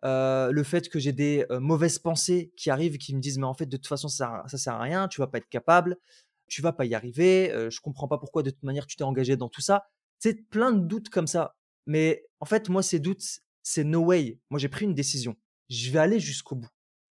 euh, 0.03 0.51
le 0.51 0.63
fait 0.63 0.89
que 0.89 0.99
j'ai 0.99 1.13
des 1.13 1.45
euh, 1.51 1.59
mauvaises 1.59 1.99
pensées 1.99 2.53
qui 2.55 2.69
arrivent, 2.69 2.97
qui 2.97 3.15
me 3.15 3.19
disent 3.19 3.39
mais 3.39 3.45
en 3.45 3.53
fait 3.53 3.65
de 3.65 3.77
toute 3.77 3.87
façon 3.87 4.07
ça, 4.07 4.43
ça 4.47 4.57
sert 4.57 4.73
à 4.73 4.81
rien, 4.81 5.07
tu 5.07 5.19
vas 5.19 5.27
pas 5.27 5.39
être 5.39 5.49
capable, 5.49 5.97
tu 6.47 6.61
vas 6.61 6.73
pas 6.73 6.85
y 6.85 6.93
arriver, 6.93 7.51
euh, 7.51 7.69
je 7.69 7.81
comprends 7.81 8.07
pas 8.07 8.17
pourquoi 8.17 8.43
de 8.43 8.51
toute 8.51 8.63
manière 8.63 8.85
tu 8.85 8.95
t'es 8.95 9.03
engagé 9.03 9.35
dans 9.35 9.49
tout 9.49 9.61
ça. 9.61 9.87
C'est 10.19 10.47
plein 10.49 10.71
de 10.71 10.85
doutes 10.85 11.09
comme 11.09 11.27
ça. 11.27 11.55
Mais 11.87 12.25
en 12.39 12.45
fait 12.45 12.69
moi 12.69 12.83
ces 12.83 12.99
doutes 12.99 13.41
c'est 13.65 13.83
no 13.83 14.01
way. 14.01 14.39
Moi 14.49 14.59
j'ai 14.59 14.69
pris 14.69 14.85
une 14.85 14.93
décision. 14.93 15.35
Je 15.69 15.89
vais 15.89 15.99
aller 15.99 16.19
jusqu'au 16.19 16.55
bout. 16.55 16.69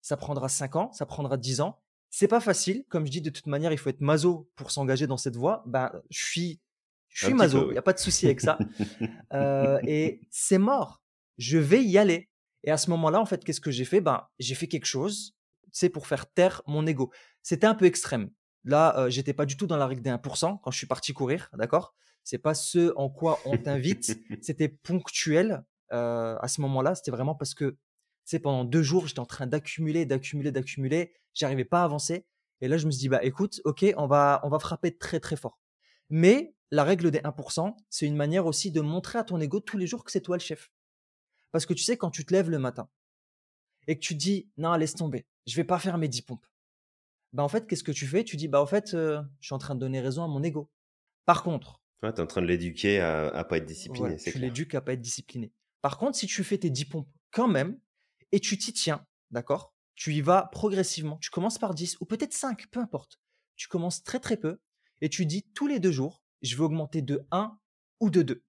Ça 0.00 0.16
prendra 0.16 0.48
5 0.48 0.76
ans, 0.76 0.92
ça 0.92 1.04
prendra 1.04 1.37
10 1.37 1.61
ans, 1.61 1.80
c'est 2.11 2.28
pas 2.28 2.40
facile, 2.40 2.85
comme 2.88 3.04
je 3.04 3.11
dis, 3.11 3.20
de 3.20 3.30
toute 3.30 3.46
manière, 3.46 3.72
il 3.72 3.78
faut 3.78 3.90
être 3.90 4.00
maso 4.00 4.50
pour 4.56 4.70
s'engager 4.70 5.06
dans 5.06 5.16
cette 5.16 5.37
voie. 5.37 5.62
Ben, 5.66 5.90
je 6.08 6.25
suis, 6.25 6.60
je 7.08 7.27
suis 7.27 7.35
maso, 7.35 7.68
il 7.71 7.73
n'y 7.73 7.79
a 7.79 7.83
pas 7.83 7.92
de 7.92 7.98
souci 7.98 8.27
avec 8.27 8.40
ça. 8.40 8.58
Euh, 9.33 9.81
et 9.87 10.21
c'est 10.31 10.56
mort. 10.56 11.02
Je 11.37 11.58
vais 11.58 11.85
y 11.85 11.98
aller. 11.98 12.31
Et 12.62 12.71
à 12.71 12.79
ce 12.79 12.88
moment-là, 12.90 13.21
en 13.21 13.27
fait, 13.27 13.44
qu'est-ce 13.44 13.60
que 13.60 13.71
j'ai 13.71 13.85
fait? 13.85 14.00
Ben, 14.00 14.27
j'ai 14.38 14.54
fait 14.54 14.68
quelque 14.68 14.87
chose, 14.87 15.37
c'est 15.73 15.90
pour 15.90 16.06
faire 16.06 16.33
taire 16.33 16.62
mon 16.66 16.87
ego. 16.87 17.12
C'était 17.42 17.66
un 17.66 17.75
peu 17.75 17.85
extrême. 17.85 18.31
Là, 18.64 18.96
euh, 18.98 19.10
j'étais 19.10 19.35
pas 19.35 19.44
du 19.44 19.56
tout 19.56 19.66
dans 19.66 19.77
la 19.77 19.87
règle 19.87 20.00
des 20.00 20.10
1% 20.10 20.60
quand 20.62 20.71
je 20.71 20.79
suis 20.79 20.87
parti 20.87 21.12
courir, 21.12 21.50
d'accord? 21.54 21.94
C'est 22.25 22.38
pas 22.38 22.54
ce 22.54 22.92
en 22.96 23.10
quoi 23.10 23.40
on 23.44 23.58
t'invite. 23.58 24.18
C'était 24.42 24.68
ponctuel. 24.68 25.64
Euh, 25.92 26.37
à 26.40 26.48
ce 26.48 26.60
moment-là, 26.60 26.94
c'était 26.94 27.10
vraiment 27.10 27.34
parce 27.34 27.54
que 27.54 27.76
sais, 28.26 28.38
pendant 28.40 28.64
deux 28.64 28.82
jours, 28.82 29.06
j'étais 29.06 29.20
en 29.20 29.26
train 29.26 29.46
d'accumuler, 29.46 30.04
d'accumuler, 30.04 30.52
d'accumuler. 30.52 31.14
J'arrivais 31.34 31.64
pas 31.64 31.82
à 31.82 31.84
avancer. 31.84 32.26
Et 32.60 32.68
là, 32.68 32.76
je 32.76 32.87
me 32.87 32.90
suis 32.90 33.00
dit, 33.00 33.08
bah, 33.08 33.22
écoute, 33.22 33.60
ok, 33.64 33.84
on 33.96 34.06
va, 34.06 34.40
on 34.42 34.48
va 34.48 34.58
frapper 34.58 34.96
très, 34.96 35.20
très 35.20 35.37
fort. 35.37 35.60
Mais 36.10 36.54
la 36.70 36.84
règle 36.84 37.10
des 37.10 37.20
1%, 37.20 37.76
c'est 37.90 38.06
une 38.06 38.16
manière 38.16 38.46
aussi 38.46 38.70
de 38.72 38.80
montrer 38.80 39.18
à 39.18 39.24
ton 39.24 39.40
ego 39.40 39.60
tous 39.60 39.78
les 39.78 39.87
jours 39.87 40.04
que 40.04 40.10
c'est 40.10 40.20
toi 40.20 40.37
le 40.37 40.42
chef. 40.42 40.70
Parce 41.52 41.66
que 41.66 41.74
tu 41.74 41.82
sais, 41.82 41.96
quand 41.96 42.10
tu 42.10 42.24
te 42.24 42.32
lèves 42.32 42.50
le 42.50 42.58
matin 42.58 42.88
et 43.87 43.96
que 43.96 44.00
tu 44.00 44.14
te 44.14 44.18
dis, 44.18 44.50
non, 44.56 44.74
laisse 44.74 44.94
tomber, 44.94 45.26
je 45.46 45.54
vais 45.54 45.64
pas 45.64 45.78
faire 45.78 45.96
mes 45.98 46.08
10 46.08 46.22
pompes. 46.22 46.46
bah 47.32 47.44
en 47.44 47.48
fait, 47.48 47.66
qu'est-ce 47.66 47.84
que 47.84 47.92
tu 47.92 48.06
fais? 48.06 48.24
Tu 48.24 48.37
dis, 48.37 48.48
bah 48.48 48.60
en 48.60 48.66
fait, 48.66 48.90
je 48.92 49.22
suis 49.40 49.54
en 49.54 49.58
train 49.58 49.74
de 49.74 49.80
donner 49.80 50.00
raison 50.00 50.24
à 50.24 50.28
mon 50.28 50.42
ego. 50.42 50.70
Par 51.24 51.42
contre, 51.42 51.80
ouais, 52.02 52.12
tu 52.12 52.18
es 52.18 52.22
en 52.22 52.26
train 52.26 52.42
de 52.42 52.46
l'éduquer 52.46 53.00
à, 53.00 53.28
à 53.28 53.44
pas 53.44 53.58
être 53.58 53.66
discipliné, 53.66 54.18
c'est 54.18 54.32
Tu 54.32 54.38
l'éduques 54.38 54.74
à 54.74 54.80
pas 54.80 54.94
être 54.94 55.00
discipliné. 55.00 55.52
Par 55.83 55.98
contre, 55.98 56.16
si 56.16 56.27
tu 56.27 56.42
fais 56.44 56.58
tes 56.58 56.70
10 56.70 56.85
pompes 56.87 57.10
quand 57.31 57.48
même 57.48 57.79
et 58.33 58.40
tu 58.40 58.58
t'y 58.58 58.72
tiens, 58.72 59.06
d'accord 59.31 59.74
Tu 59.94 60.14
y 60.14 60.20
vas 60.20 60.48
progressivement. 60.52 61.18
Tu 61.18 61.31
commences 61.31 61.58
par 61.58 61.74
10 61.74 61.98
ou 62.00 62.06
peut-être 62.06 62.33
5, 62.33 62.68
peu 62.68 62.81
importe. 62.81 63.20
Tu 63.56 63.68
commences 63.68 64.02
très 64.02 64.20
très 64.20 64.37
peu 64.37 64.60
et 65.00 65.08
tu 65.08 65.27
dis 65.27 65.42
tous 65.54 65.66
les 65.66 65.81
deux 65.81 65.92
jours, 65.92 66.22
je 66.42 66.56
vais 66.56 66.62
augmenter 66.62 67.02
de 67.02 67.27
1 67.31 67.58
ou 68.00 68.10
de 68.10 68.22
2. 68.22 68.44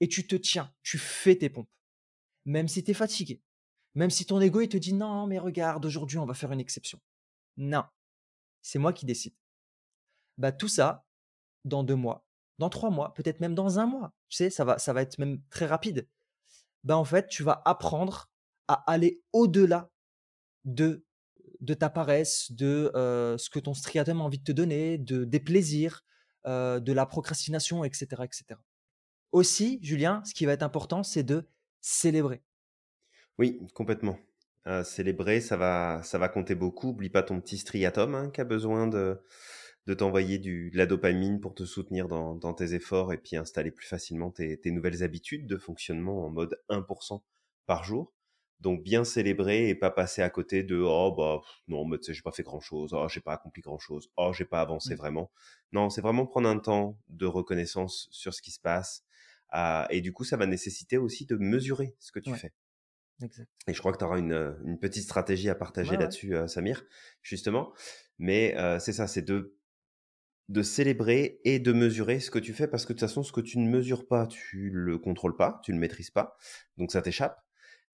Et 0.00 0.08
tu 0.08 0.26
te 0.26 0.36
tiens, 0.36 0.72
tu 0.82 0.98
fais 0.98 1.36
tes 1.36 1.50
pompes. 1.50 1.70
Même 2.44 2.68
si 2.68 2.84
tu 2.84 2.90
es 2.90 2.94
fatigué. 2.94 3.42
Même 3.94 4.10
si 4.10 4.26
ton 4.26 4.40
ego 4.40 4.60
il 4.60 4.68
te 4.68 4.76
dit 4.76 4.92
non, 4.92 5.26
mais 5.26 5.38
regarde, 5.38 5.86
aujourd'hui 5.86 6.18
on 6.18 6.26
va 6.26 6.34
faire 6.34 6.52
une 6.52 6.60
exception. 6.60 7.00
Non, 7.56 7.84
c'est 8.60 8.78
moi 8.78 8.92
qui 8.92 9.06
décide. 9.06 9.34
Bah 10.36 10.50
tout 10.50 10.68
ça, 10.68 11.06
dans 11.64 11.84
deux 11.84 11.94
mois, 11.94 12.26
dans 12.58 12.70
trois 12.70 12.90
mois, 12.90 13.14
peut-être 13.14 13.40
même 13.40 13.54
dans 13.54 13.78
un 13.78 13.86
mois. 13.86 14.12
Tu 14.28 14.36
sais, 14.36 14.50
ça 14.50 14.64
va, 14.64 14.78
ça 14.78 14.92
va 14.92 15.02
être 15.02 15.18
même 15.18 15.40
très 15.50 15.66
rapide. 15.66 16.08
Bah 16.84 16.96
en 16.96 17.04
fait, 17.04 17.26
tu 17.28 17.42
vas 17.42 17.62
apprendre 17.64 18.30
à 18.68 18.90
aller 18.90 19.22
au-delà 19.32 19.90
de 20.64 21.04
de 21.60 21.72
ta 21.74 21.88
paresse, 21.88 22.52
de 22.52 22.90
ce 22.94 23.48
que 23.48 23.58
ton 23.58 23.74
striatum 23.74 24.20
a 24.20 24.24
envie 24.24 24.38
de 24.38 24.44
te 24.44 24.52
donner, 24.52 24.98
de 24.98 25.24
des 25.24 25.40
plaisirs, 25.40 26.04
de 26.44 26.92
la 26.92 27.06
procrastination, 27.06 27.84
etc., 27.84 28.22
etc. 28.24 28.60
Aussi, 29.32 29.78
Julien, 29.82 30.22
ce 30.24 30.34
qui 30.34 30.44
va 30.46 30.52
être 30.52 30.62
important, 30.62 31.02
c'est 31.02 31.22
de 31.22 31.48
célébrer. 31.80 32.42
Oui, 33.38 33.60
complètement. 33.74 34.18
célébrer, 34.84 35.40
ça 35.40 35.56
va, 35.56 36.02
ça 36.02 36.18
va 36.18 36.28
compter 36.28 36.54
beaucoup. 36.54 36.90
Oublie 36.90 37.08
pas 37.08 37.22
ton 37.22 37.40
petit 37.40 37.56
striatum 37.56 38.14
hein, 38.14 38.30
qui 38.30 38.42
a 38.42 38.44
besoin 38.44 38.86
de, 38.86 39.18
de 39.86 39.94
t'envoyer 39.94 40.38
de 40.38 40.76
la 40.76 40.86
dopamine 40.86 41.40
pour 41.40 41.54
te 41.54 41.64
soutenir 41.64 42.08
dans, 42.08 42.54
tes 42.54 42.74
efforts 42.74 43.12
et 43.12 43.18
puis 43.18 43.36
installer 43.36 43.70
plus 43.70 43.86
facilement 43.86 44.30
tes, 44.30 44.58
nouvelles 44.66 45.02
habitudes 45.02 45.46
de 45.46 45.56
fonctionnement 45.56 46.24
en 46.24 46.30
mode 46.30 46.58
1% 46.70 47.22
par 47.66 47.84
jour. 47.84 48.12
Donc 48.60 48.82
bien 48.82 49.04
célébrer 49.04 49.68
et 49.68 49.74
pas 49.74 49.90
passer 49.90 50.22
à 50.22 50.30
côté 50.30 50.62
de 50.62 50.80
oh 50.80 51.12
bah 51.12 51.40
non 51.68 51.84
mais 51.84 51.98
tu 51.98 52.04
sais 52.04 52.14
j'ai 52.14 52.22
pas 52.22 52.30
fait 52.30 52.44
grand 52.44 52.60
chose, 52.60 52.94
oh 52.94 53.08
j'ai 53.08 53.20
pas 53.20 53.34
accompli 53.34 53.60
grand 53.60 53.78
chose, 53.78 54.10
oh 54.16 54.32
j'ai 54.32 54.44
pas 54.46 54.60
avancé 54.60 54.94
mmh. 54.94 54.98
vraiment. 54.98 55.30
Non 55.72 55.90
c'est 55.90 56.00
vraiment 56.00 56.24
prendre 56.24 56.48
un 56.48 56.58
temps 56.58 56.96
de 57.08 57.26
reconnaissance 57.26 58.08
sur 58.10 58.32
ce 58.32 58.40
qui 58.40 58.52
se 58.52 58.60
passe 58.60 59.04
et 59.90 60.00
du 60.00 60.12
coup 60.12 60.24
ça 60.24 60.36
va 60.36 60.46
nécessiter 60.46 60.96
aussi 60.96 61.26
de 61.26 61.36
mesurer 61.36 61.94
ce 61.98 62.10
que 62.12 62.20
tu 62.20 62.32
fais. 62.34 62.54
Et 63.66 63.74
je 63.74 63.78
crois 63.78 63.92
que 63.92 63.98
tu 63.98 64.04
auras 64.04 64.18
une, 64.18 64.56
une, 64.64 64.78
petite 64.78 65.04
stratégie 65.04 65.48
à 65.48 65.54
partager 65.54 65.96
là-dessus, 65.96 66.34
euh, 66.34 66.46
Samir, 66.48 66.84
justement. 67.22 67.72
Mais 68.18 68.56
euh, 68.56 68.78
c'est 68.78 68.92
ça, 68.92 69.06
c'est 69.06 69.22
de, 69.22 69.56
de 70.48 70.62
célébrer 70.62 71.40
et 71.44 71.58
de 71.58 71.72
mesurer 71.72 72.20
ce 72.20 72.30
que 72.30 72.38
tu 72.38 72.52
fais, 72.52 72.68
parce 72.68 72.84
que 72.84 72.92
de 72.92 72.98
toute 72.98 73.08
façon, 73.08 73.22
ce 73.22 73.32
que 73.32 73.40
tu 73.40 73.58
ne 73.58 73.68
mesures 73.68 74.06
pas, 74.06 74.26
tu 74.26 74.70
le 74.70 74.98
contrôles 74.98 75.36
pas, 75.36 75.60
tu 75.64 75.72
le 75.72 75.78
maîtrises 75.78 76.10
pas, 76.10 76.36
donc 76.76 76.92
ça 76.92 77.02
t'échappe. 77.02 77.42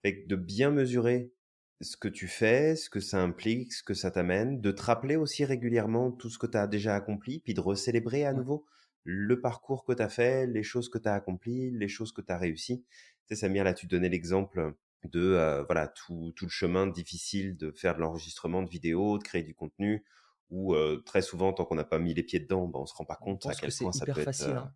Fait 0.03 0.25
de 0.27 0.37
bien 0.37 0.71
mesurer 0.71 1.33
ce 1.81 1.97
que 1.97 2.09
tu 2.09 2.29
fais, 2.29 2.77
ce 2.77 2.91
que 2.91 3.01
ça 3.01 3.21
implique, 3.21 3.73
ce 3.73 3.83
que 3.83 3.95
ça 3.95 4.11
t'amène, 4.11 4.61
de 4.61 4.71
te 4.71 4.83
rappeler 4.83 5.17
aussi 5.17 5.45
régulièrement 5.45 6.11
tout 6.11 6.29
ce 6.29 6.39
que 6.39 6.47
tu 6.47 6.59
as 6.59 6.67
déjà 6.67 6.95
accompli, 6.95 7.41
puis 7.41 7.55
de 7.55 7.61
recélébrer 7.61 8.25
à 8.25 8.33
nouveau 8.33 8.67
le 9.05 9.41
parcours 9.41 9.85
que 9.85 9.93
tu 9.93 10.03
as 10.03 10.09
fait, 10.09 10.47
les 10.47 10.63
choses 10.63 10.89
que 10.91 10.99
tu 10.99 11.09
as 11.09 11.15
accomplies, 11.15 11.71
les 11.71 11.89
choses 11.89 12.13
que 12.13 12.21
tu 12.21 12.33
as 12.33 12.39
réussies. 12.39 12.85
Tu 13.29 13.35
sais, 13.35 13.37
Samir, 13.37 13.65
là, 13.65 13.75
tu 13.75 13.87
donnais 13.87 14.09
l'exemple 14.09 14.75
de 15.05 15.21
euh, 15.21 15.63
voilà 15.65 15.89
tout, 15.89 16.33
tout, 16.37 16.45
le 16.45 16.51
chemin 16.51 16.87
difficile 16.87 17.57
de 17.57 17.71
faire 17.71 17.95
de 17.95 18.01
l'enregistrement 18.01 18.63
de 18.63 18.69
vidéos, 18.69 19.17
de 19.17 19.23
créer 19.23 19.43
du 19.43 19.55
contenu, 19.55 20.05
où 20.51 20.75
euh, 20.75 21.03
très 21.07 21.23
souvent, 21.23 21.53
tant 21.53 21.65
qu'on 21.65 21.75
n'a 21.75 21.85
pas 21.85 21.99
mis 21.99 22.15
les 22.15 22.23
pieds 22.23 22.41
dedans, 22.41 22.67
ben, 22.67 22.81
on 22.81 22.87
se 22.87 22.95
rend 22.95 23.05
pas 23.05 23.17
compte 23.17 23.47
à 23.47 23.55
quel 23.55 23.73
point 23.73 23.93
ça 23.93 24.05
peut 24.05 24.21
être. 24.21 24.49
Hein. 24.49 24.73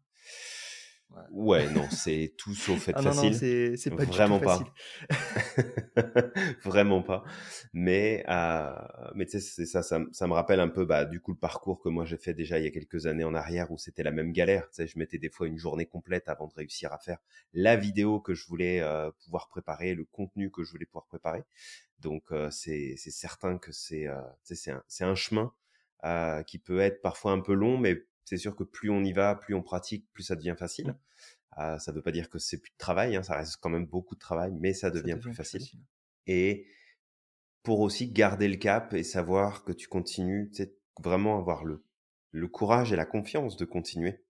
Ouais, 1.30 1.70
non, 1.70 1.86
c'est 1.90 2.34
tout 2.38 2.54
sauf 2.54 2.88
être 2.88 2.98
ah 2.98 3.02
facile. 3.02 3.70
Non, 3.70 3.76
c'est 3.76 3.90
pas 3.90 4.04
vraiment 4.04 4.40
pas. 4.40 4.60
vraiment 6.64 7.02
pas. 7.02 7.24
Mais, 7.72 8.24
euh, 8.28 8.74
mais 9.14 9.26
tu 9.26 9.32
sais, 9.32 9.40
c'est 9.40 9.66
ça, 9.66 9.82
ça, 9.82 9.98
me 9.98 10.32
rappelle 10.32 10.60
un 10.60 10.68
peu, 10.68 10.84
bah, 10.84 11.04
du 11.04 11.20
coup, 11.20 11.32
le 11.32 11.38
parcours 11.38 11.80
que 11.80 11.88
moi 11.88 12.04
j'ai 12.04 12.16
fait 12.16 12.34
déjà 12.34 12.58
il 12.58 12.64
y 12.64 12.68
a 12.68 12.70
quelques 12.70 13.06
années 13.06 13.24
en 13.24 13.34
arrière 13.34 13.70
où 13.70 13.78
c'était 13.78 14.02
la 14.02 14.10
même 14.10 14.32
galère. 14.32 14.68
Tu 14.70 14.76
sais, 14.76 14.86
je 14.86 14.98
mettais 14.98 15.18
des 15.18 15.30
fois 15.30 15.46
une 15.46 15.58
journée 15.58 15.86
complète 15.86 16.28
avant 16.28 16.48
de 16.48 16.54
réussir 16.54 16.92
à 16.92 16.98
faire 16.98 17.18
la 17.52 17.76
vidéo 17.76 18.20
que 18.20 18.34
je 18.34 18.46
voulais 18.46 18.80
euh, 18.80 19.10
pouvoir 19.24 19.48
préparer, 19.48 19.94
le 19.94 20.04
contenu 20.04 20.50
que 20.50 20.64
je 20.64 20.70
voulais 20.70 20.86
pouvoir 20.86 21.06
préparer. 21.06 21.44
Donc, 22.00 22.24
euh, 22.32 22.50
c'est 22.50 22.96
certain 22.96 23.58
que 23.58 23.72
c'est 23.72 24.06
euh, 24.06 24.20
un, 24.68 24.82
un 25.00 25.14
chemin 25.14 25.52
euh, 26.04 26.42
qui 26.42 26.58
peut 26.58 26.80
être 26.80 27.02
parfois 27.02 27.32
un 27.32 27.40
peu 27.40 27.54
long, 27.54 27.78
mais 27.78 28.06
c'est 28.24 28.36
sûr 28.36 28.56
que 28.56 28.64
plus 28.64 28.90
on 28.90 29.02
y 29.04 29.12
va, 29.12 29.34
plus 29.34 29.54
on 29.54 29.62
pratique, 29.62 30.06
plus 30.12 30.22
ça 30.22 30.36
devient 30.36 30.56
facile. 30.58 30.88
Mmh. 30.88 30.98
Ah, 31.56 31.78
ça 31.78 31.92
ne 31.92 31.96
veut 31.96 32.02
pas 32.02 32.10
dire 32.10 32.30
que 32.30 32.38
c'est 32.38 32.58
plus 32.58 32.72
de 32.72 32.78
travail, 32.78 33.16
hein, 33.16 33.22
ça 33.22 33.36
reste 33.36 33.58
quand 33.60 33.70
même 33.70 33.86
beaucoup 33.86 34.14
de 34.14 34.20
travail, 34.20 34.52
mais 34.58 34.74
ça 34.74 34.90
devient, 34.90 35.16
plus, 35.20 35.34
facile. 35.34 35.62
Et 36.26 36.66
pour 37.62 37.80
aussi 37.80 38.10
garder 38.10 38.48
le 38.48 38.56
cap 38.56 38.92
et 38.92 39.04
savoir 39.04 39.64
que 39.64 39.72
tu 39.72 39.86
continues, 39.86 40.50
vraiment 41.00 41.38
avoir 41.38 41.64
le, 41.64 41.84
le 42.32 42.48
courage 42.48 42.92
et 42.92 42.96
la 42.96 43.06
confiance 43.06 43.56
de 43.56 43.64
continuer, 43.64 44.24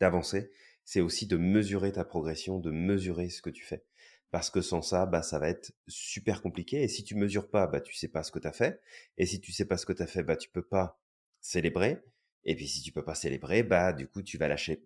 d'avancer, 0.00 0.50
c'est 0.84 1.00
aussi 1.00 1.26
de 1.26 1.36
mesurer 1.36 1.92
ta 1.92 2.04
progression, 2.04 2.58
de 2.58 2.70
mesurer 2.70 3.28
ce 3.28 3.42
que 3.42 3.50
tu 3.50 3.64
fais. 3.64 3.84
Parce 4.30 4.50
que 4.50 4.62
sans 4.62 4.82
ça, 4.82 5.06
bah, 5.06 5.22
ça 5.22 5.38
va 5.38 5.48
être 5.48 5.72
super 5.86 6.42
compliqué. 6.42 6.82
Et 6.82 6.88
si 6.88 7.04
tu 7.04 7.14
mesures 7.14 7.50
pas, 7.50 7.66
bah, 7.66 7.80
tu 7.80 7.94
sais 7.94 8.08
pas 8.08 8.22
ce 8.22 8.32
que 8.32 8.38
tu 8.38 8.48
as 8.48 8.52
fait. 8.52 8.80
Et 9.16 9.26
si 9.26 9.40
tu 9.40 9.52
sais 9.52 9.64
pas 9.64 9.76
ce 9.76 9.86
que 9.86 9.92
tu 9.92 10.02
as 10.02 10.06
fait, 10.06 10.22
bah, 10.22 10.36
tu 10.36 10.48
peux 10.48 10.64
pas 10.64 11.00
célébrer. 11.44 12.02
Et 12.44 12.56
puis 12.56 12.66
si 12.66 12.80
tu 12.80 12.90
peux 12.90 13.04
pas 13.04 13.14
célébrer, 13.14 13.62
bah 13.62 13.92
du 13.92 14.08
coup 14.08 14.22
tu 14.22 14.38
vas 14.38 14.48
lâcher 14.48 14.82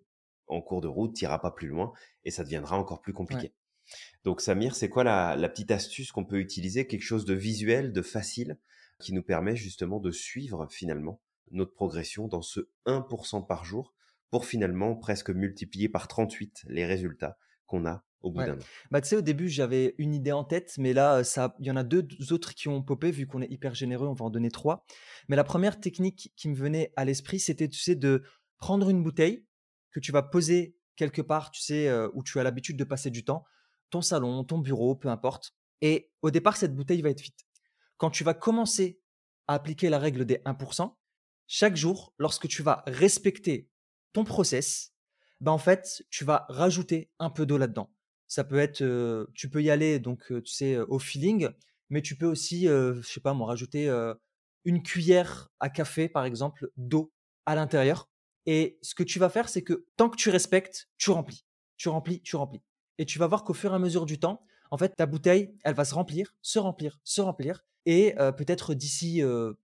en 0.47 0.61
cours 0.61 0.81
de 0.81 0.87
route, 0.87 1.15
tu 1.15 1.23
n'iras 1.23 1.39
pas 1.39 1.51
plus 1.51 1.67
loin 1.67 1.93
et 2.23 2.31
ça 2.31 2.43
deviendra 2.43 2.77
encore 2.77 3.01
plus 3.01 3.13
compliqué. 3.13 3.53
Donc 4.23 4.41
Samir, 4.41 4.75
c'est 4.75 4.89
quoi 4.89 5.03
la, 5.03 5.49
petite 5.49 5.71
astuce 5.71 6.11
qu'on 6.11 6.25
peut 6.25 6.39
utiliser, 6.39 6.85
quelque 6.85 7.03
chose 7.03 7.25
de 7.25 7.33
visuel, 7.33 7.91
de 7.91 8.01
facile, 8.01 8.57
qui 8.99 9.13
nous 9.13 9.23
permet 9.23 9.55
justement 9.55 9.99
de 9.99 10.11
suivre 10.11 10.67
finalement 10.69 11.21
notre 11.51 11.73
progression 11.73 12.27
dans 12.27 12.41
ce 12.41 12.69
1% 12.85 13.47
par 13.47 13.63
jour 13.63 13.93
pour 14.29 14.45
finalement 14.45 14.95
presque 14.95 15.29
multiplier 15.29 15.89
par 15.89 16.07
38 16.07 16.65
les 16.67 16.85
résultats 16.85 17.37
qu'on 17.65 17.85
a 17.87 18.03
au 18.21 18.31
bout 18.31 18.39
d'un 18.39 18.55
an. 18.55 18.63
Bah, 18.91 19.01
tu 19.01 19.07
sais, 19.07 19.15
au 19.15 19.21
début, 19.21 19.49
j'avais 19.49 19.95
une 19.97 20.13
idée 20.13 20.31
en 20.31 20.43
tête, 20.43 20.75
mais 20.77 20.93
là, 20.93 21.21
il 21.59 21.65
y 21.65 21.71
en 21.71 21.75
a 21.75 21.83
deux 21.83 22.33
autres 22.33 22.53
qui 22.53 22.67
ont 22.67 22.81
popé, 22.81 23.11
vu 23.11 23.27
qu'on 23.27 23.41
est 23.41 23.51
hyper 23.51 23.75
généreux, 23.75 24.07
on 24.07 24.13
va 24.13 24.25
en 24.25 24.29
donner 24.29 24.51
trois. 24.51 24.85
Mais 25.27 25.35
la 25.35 25.43
première 25.43 25.79
technique 25.79 26.33
qui 26.35 26.49
me 26.49 26.55
venait 26.55 26.91
à 26.95 27.05
l'esprit, 27.05 27.39
c'était, 27.39 27.69
tu 27.69 27.79
sais, 27.79 27.95
de 27.95 28.23
prendre 28.57 28.89
une 28.89 29.03
bouteille 29.03 29.45
que 29.91 29.99
tu 29.99 30.11
vas 30.11 30.21
poser 30.21 30.75
quelque 30.95 31.21
part, 31.21 31.51
tu 31.51 31.61
sais, 31.61 31.89
où 32.13 32.23
tu 32.23 32.39
as 32.39 32.43
l'habitude 32.43 32.77
de 32.77 32.83
passer 32.83 33.09
du 33.09 33.23
temps, 33.23 33.45
ton 33.89 34.01
salon, 34.01 34.43
ton 34.43 34.57
bureau, 34.59 34.95
peu 34.95 35.07
importe. 35.07 35.55
Et 35.81 36.11
au 36.21 36.29
départ, 36.29 36.57
cette 36.57 36.75
bouteille 36.75 37.01
va 37.01 37.09
être 37.09 37.21
vide. 37.21 37.33
Quand 37.97 38.09
tu 38.09 38.23
vas 38.23 38.33
commencer 38.33 38.99
à 39.47 39.53
appliquer 39.53 39.89
la 39.89 39.97
règle 39.97 40.25
des 40.25 40.39
1%, 40.45 40.93
chaque 41.47 41.75
jour, 41.75 42.13
lorsque 42.17 42.47
tu 42.47 42.61
vas 42.61 42.83
respecter 42.85 43.69
ton 44.13 44.23
process, 44.23 44.93
bah 45.39 45.51
en 45.51 45.57
fait, 45.57 46.03
tu 46.09 46.25
vas 46.25 46.45
rajouter 46.49 47.09
un 47.17 47.29
peu 47.29 47.45
d'eau 47.45 47.57
là-dedans. 47.57 47.91
Ça 48.29 48.45
peut 48.45 48.59
être, 48.59 48.77
tu 49.33 49.49
peux 49.49 49.61
y 49.61 49.69
aller 49.69 49.99
donc 49.99 50.23
tu 50.27 50.53
sais 50.53 50.77
au 50.77 50.99
feeling, 50.99 51.49
mais 51.89 52.01
tu 52.01 52.15
peux 52.15 52.27
aussi, 52.27 52.67
je 52.67 53.01
sais 53.03 53.19
pas 53.19 53.33
moi, 53.33 53.47
rajouter 53.47 53.89
une 54.63 54.81
cuillère 54.83 55.49
à 55.59 55.69
café 55.69 56.07
par 56.07 56.23
exemple 56.23 56.69
d'eau 56.77 57.11
à 57.45 57.55
l'intérieur. 57.55 58.07
Et 58.45 58.77
ce 58.81 58.95
que 58.95 59.03
tu 59.03 59.19
vas 59.19 59.29
faire, 59.29 59.49
c'est 59.49 59.63
que 59.63 59.85
tant 59.97 60.09
que 60.09 60.15
tu 60.15 60.29
respectes, 60.29 60.87
tu 60.97 61.09
remplis, 61.11 61.43
tu 61.75 61.89
remplis, 61.89 62.21
tu 62.21 62.35
remplis. 62.35 62.61
Et 62.99 63.05
tu 63.05 63.19
vas 63.19 63.27
voir 63.27 63.43
qu'au 63.43 63.53
fur 63.53 63.71
et 63.71 63.75
à 63.75 63.79
mesure 63.79 64.05
du 64.05 64.19
temps, 64.19 64.43
en 64.71 64.77
fait, 64.77 64.95
ta 64.95 65.07
bouteille, 65.07 65.55
elle 65.63 65.73
va 65.73 65.83
se 65.83 65.95
remplir, 65.95 66.35
se 66.41 66.59
remplir, 66.59 66.99
se 67.03 67.21
remplir. 67.21 67.65
Et 67.85 68.13
peut-être 68.37 68.75
d'ici, 68.75 69.23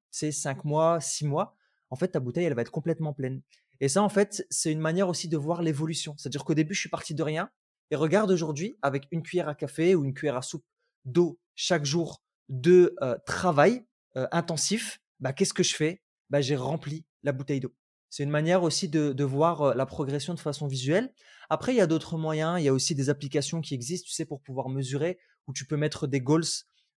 c'est 0.10 0.32
5 0.32 0.66
mois, 0.66 1.00
6 1.00 1.28
mois, 1.28 1.56
en 1.92 1.96
fait, 1.96 2.08
ta 2.08 2.20
bouteille, 2.20 2.46
elle 2.46 2.56
va 2.56 2.64
être 2.64 2.72
complètement 2.72 3.14
pleine. 3.14 3.42
Et 3.80 3.90
ça, 3.90 4.02
en 4.02 4.10
fait, 4.10 4.48
c'est 4.50 4.72
une 4.72 4.80
manière 4.80 5.08
aussi 5.08 5.28
de 5.28 5.38
voir 5.38 5.62
l'évolution. 5.62 6.16
C'est-à-dire 6.18 6.44
qu'au 6.44 6.56
début, 6.56 6.74
je 6.74 6.80
suis 6.80 6.90
parti 6.90 7.14
de 7.14 7.22
rien, 7.22 7.52
et 7.92 7.96
regarde 7.96 8.32
aujourd'hui, 8.32 8.78
avec 8.82 9.08
une 9.12 9.22
cuillère 9.22 9.48
à 9.48 9.56
café 9.56 9.96
ou 9.96 10.04
une 10.04 10.14
cuillère 10.14 10.38
à 10.38 10.42
soupe 10.42 10.66
d'eau 11.06 11.40
chaque 11.56 11.86
jour 11.86 12.22
de 12.50 12.96
euh, 13.02 13.18
travail 13.26 13.86
euh, 14.18 14.28
intensif, 14.32 15.00
bah, 15.20 15.34
qu'est-ce 15.34 15.54
que 15.54 15.64
je 15.64 15.76
fais? 15.76 16.02
Bah, 16.30 16.42
J'ai 16.42 16.56
rempli 16.56 17.06
la 17.24 17.32
bouteille 17.32 17.60
d'eau. 17.60 17.74
C'est 18.10 18.24
une 18.24 18.30
manière 18.30 18.64
aussi 18.64 18.88
de, 18.88 19.24
voir 19.24 19.62
euh, 19.62 19.74
la 19.74 19.86
progression 19.86 20.34
de 20.34 20.40
façon 20.40 20.68
visuelle. 20.68 21.14
Après, 21.50 21.74
il 21.74 21.78
y 21.78 21.82
a 21.82 21.88
d'autres 21.88 22.18
moyens. 22.18 22.60
Il 22.60 22.64
y 22.64 22.68
a 22.68 22.74
aussi 22.74 22.96
des 22.96 23.10
applications 23.10 23.62
qui 23.62 23.74
existent, 23.74 24.08
tu 24.08 24.14
sais, 24.14 24.26
pour 24.26 24.42
pouvoir 24.42 24.70
mesurer, 24.70 25.20
où 25.48 25.54
tu 25.54 25.66
peux 25.66 25.78
mettre 25.78 26.08
des 26.08 26.22
goals, 26.22 26.44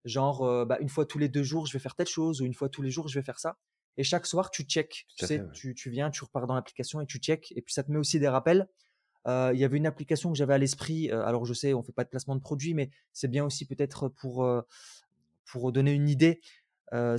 genre 0.05 0.65
bah, 0.65 0.79
une 0.81 0.89
fois 0.89 1.05
tous 1.05 1.19
les 1.19 1.29
deux 1.29 1.43
jours, 1.43 1.67
je 1.67 1.73
vais 1.73 1.79
faire 1.79 1.95
telle 1.95 2.07
chose, 2.07 2.41
ou 2.41 2.47
une 2.47 2.55
fois 2.55 2.69
tous 2.69 2.83
les 2.83 2.91
jours, 2.91 3.09
je 3.09 3.19
vais 3.19 3.25
faire 3.25 3.39
ça. 3.39 3.59
Et 3.97 4.05
chaque 4.05 4.27
soir, 4.27 4.51
tu 4.51 4.63
check. 4.63 5.07
Tu 5.17 5.27
sais, 5.27 5.43
tu, 5.53 5.75
tu, 5.75 5.91
viens, 5.91 6.11
tu 6.11 6.23
repars 6.25 6.47
dans 6.47 6.55
l'application 6.55 7.01
et 7.01 7.07
tu 7.07 7.19
check. 7.19 7.53
Et 7.57 7.63
puis, 7.63 7.75
ça 7.75 7.83
te 7.83 7.91
met 7.91 7.99
aussi 7.99 8.21
des 8.21 8.29
rappels. 8.29 8.69
Il 9.29 9.59
y 9.59 9.65
avait 9.65 9.77
une 9.77 9.87
application 9.87 10.33
que 10.33 10.39
j'avais 10.39 10.55
à 10.55 10.59
l'esprit. 10.59 11.11
Alors 11.11 11.45
je 11.45 11.53
sais, 11.53 11.75
on 11.75 11.83
fait 11.83 11.93
pas 11.93 12.05
de 12.05 12.09
placement 12.09 12.35
de 12.35 12.41
produits, 12.41 12.75
mais 12.75 12.91
c'est 13.13 13.29
bien 13.29 13.45
aussi 13.45 13.67
peut-être 13.67 14.09
pour 14.09 14.49
pour 15.45 15.73
donner 15.73 15.93
une 15.93 16.09
idée. 16.09 16.41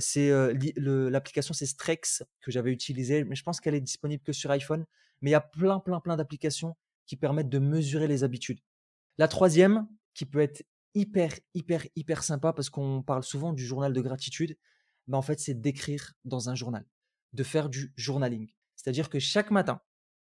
c'est 0.00 0.30
l'application, 0.76 1.54
c'est 1.54 1.66
Strex 1.66 2.24
que 2.40 2.50
j'avais 2.50 2.72
utilisée, 2.72 3.24
mais 3.24 3.36
je 3.36 3.42
pense 3.42 3.60
qu'elle 3.60 3.74
est 3.74 3.80
disponible 3.80 4.22
que 4.24 4.32
sur 4.32 4.50
iPhone. 4.50 4.84
Mais 5.22 5.30
il 5.30 5.32
y 5.32 5.36
a 5.36 5.40
plein, 5.40 5.78
plein, 5.80 6.00
plein 6.00 6.16
d'applications 6.16 6.76
qui 7.06 7.16
permettent 7.16 7.48
de 7.48 7.58
mesurer 7.58 8.08
les 8.08 8.24
habitudes. 8.24 8.60
La 9.18 9.28
troisième, 9.28 9.86
qui 10.14 10.24
peut 10.26 10.40
être 10.40 10.64
hyper, 10.94 11.32
hyper, 11.54 11.86
hyper 11.96 12.22
sympa 12.22 12.52
parce 12.52 12.70
qu'on 12.70 13.02
parle 13.02 13.22
souvent 13.22 13.52
du 13.52 13.64
journal 13.64 13.92
de 13.92 14.00
gratitude, 14.00 14.56
mais 15.06 15.16
en 15.16 15.22
fait, 15.22 15.38
c'est 15.40 15.60
d'écrire 15.60 16.14
dans 16.24 16.50
un 16.50 16.54
journal, 16.54 16.84
de 17.32 17.42
faire 17.42 17.68
du 17.68 17.92
journaling. 17.96 18.48
C'est-à-dire 18.76 19.10
que 19.10 19.18
chaque 19.18 19.50
matin 19.50 19.80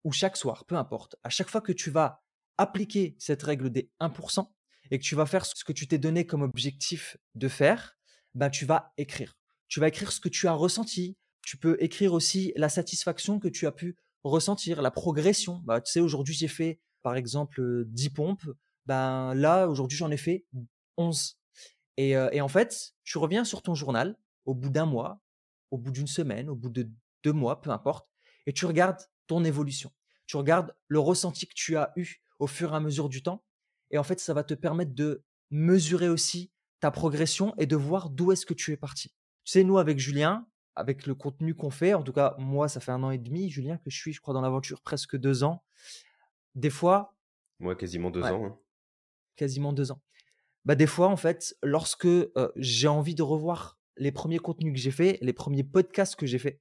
ou 0.06 0.12
chaque 0.12 0.38
soir, 0.38 0.64
peu 0.66 0.76
importe, 0.76 1.18
à 1.24 1.30
chaque 1.30 1.50
fois 1.50 1.60
que 1.60 1.74
tu 1.74 1.90
vas 1.90 2.24
appliquer 2.58 3.16
cette 3.20 3.44
règle 3.44 3.70
des 3.70 3.92
1% 4.00 4.48
et 4.92 5.00
que 5.00 5.04
tu 5.04 5.16
vas 5.16 5.26
faire 5.26 5.46
ce 5.46 5.66
que 5.66 5.74
tu 5.74 5.88
t'es 5.88 5.98
donné 5.98 6.26
comme 6.26 6.44
objectif 6.44 7.18
de 7.34 7.50
faire, 7.50 7.98
ben 8.36 8.50
tu 8.50 8.66
vas 8.66 8.94
écrire. 8.98 9.38
Tu 9.68 9.80
vas 9.80 9.88
écrire 9.88 10.12
ce 10.12 10.20
que 10.20 10.30
tu 10.30 10.48
as 10.48 10.54
ressenti. 10.54 11.18
Tu 11.42 11.58
peux 11.58 11.76
écrire 11.80 12.14
aussi 12.14 12.54
la 12.56 12.70
satisfaction 12.70 13.40
que 13.40 13.48
tu 13.48 13.66
as 13.66 13.72
pu 13.72 13.98
ressentir, 14.24 14.82
la 14.82 14.92
progression. 14.92 15.62
Bah, 15.66 15.82
tu 15.82 15.92
sais, 15.92 16.00
aujourd'hui, 16.00 16.36
j'ai 16.36 16.48
fait, 16.48 16.80
par 17.02 17.16
exemple, 17.16 17.84
10 17.88 18.10
pompes. 18.12 18.46
Ben, 18.86 19.34
là, 19.34 19.68
aujourd'hui, 19.68 19.98
j'en 19.98 20.12
ai 20.12 20.18
fait 20.18 20.46
11. 20.98 21.40
Et, 21.98 22.12
et 22.12 22.42
en 22.42 22.48
fait, 22.48 22.94
tu 23.04 23.18
reviens 23.18 23.44
sur 23.44 23.64
ton 23.64 23.74
journal 23.74 24.16
au 24.46 24.54
bout 24.54 24.70
d'un 24.70 24.86
mois, 24.86 25.20
au 25.72 25.78
bout 25.80 25.92
d'une 25.92 26.08
semaine, 26.08 26.50
au 26.50 26.56
bout 26.56 26.70
de 26.70 26.90
deux 27.24 27.34
mois, 27.34 27.60
peu 27.62 27.72
importe, 27.72 28.08
et 28.46 28.54
tu 28.54 28.66
regardes 28.66 29.00
ton 29.28 29.44
évolution. 29.44 29.92
Tu 30.28 30.38
regardes 30.38 30.76
le 30.88 31.00
ressenti 31.00 31.48
que 31.48 31.54
tu 31.54 31.78
as 31.78 31.92
eu 31.96 32.22
au 32.40 32.48
fur 32.48 32.74
et 32.74 32.76
à 32.76 32.80
mesure 32.80 33.10
du 33.10 33.22
temps. 33.22 33.44
Et 33.92 33.98
en 33.98 34.04
fait, 34.04 34.20
ça 34.20 34.34
va 34.34 34.44
te 34.44 34.54
permettre 34.54 34.94
de 34.94 35.24
mesurer 35.52 36.10
aussi 36.10 36.52
ta 36.80 36.92
progression 36.92 37.54
et 37.58 37.66
de 37.66 37.76
voir 37.76 38.10
d'où 38.10 38.32
est-ce 38.32 38.46
que 38.46 38.54
tu 38.54 38.72
es 38.72 38.78
parti. 38.78 39.10
Tu 39.44 39.52
sais, 39.52 39.64
nous, 39.64 39.78
avec 39.78 40.00
Julien, 40.00 40.48
avec 40.76 41.06
le 41.06 41.16
contenu 41.16 41.54
qu'on 41.54 41.70
fait, 41.70 41.94
en 41.94 42.04
tout 42.04 42.14
cas, 42.14 42.36
moi, 42.38 42.68
ça 42.68 42.80
fait 42.80 42.92
un 42.92 43.04
an 43.04 43.12
et 43.12 43.18
demi, 43.18 43.50
Julien, 43.50 43.78
que 43.78 43.90
je 43.90 43.98
suis, 43.98 44.14
je 44.14 44.20
crois, 44.20 44.34
dans 44.34 44.42
l'aventure, 44.42 44.82
presque 44.82 45.16
deux 45.16 45.44
ans. 45.44 45.64
Des 46.56 46.70
fois. 46.70 47.16
Moi, 47.60 47.76
quasiment 47.76 48.12
deux 48.12 48.24
ans. 48.24 48.46
Hein. 48.46 48.58
Quasiment 49.36 49.72
deux 49.72 49.92
ans. 49.92 50.02
Bah, 50.66 50.76
des 50.76 50.88
fois, 50.88 51.08
en 51.08 51.18
fait, 51.18 51.56
lorsque 51.62 52.08
j'ai 52.56 52.88
envie 52.88 53.16
de 53.16 53.22
revoir 53.22 53.80
les 53.98 54.12
premiers 54.12 54.40
contenus 54.40 54.74
que 54.74 54.80
j'ai 54.80 54.92
fait, 54.92 55.18
les 55.22 55.34
premiers 55.34 55.64
podcasts 55.64 56.16
que 56.16 56.26
j'ai 56.26 56.40
fait, 56.40 56.60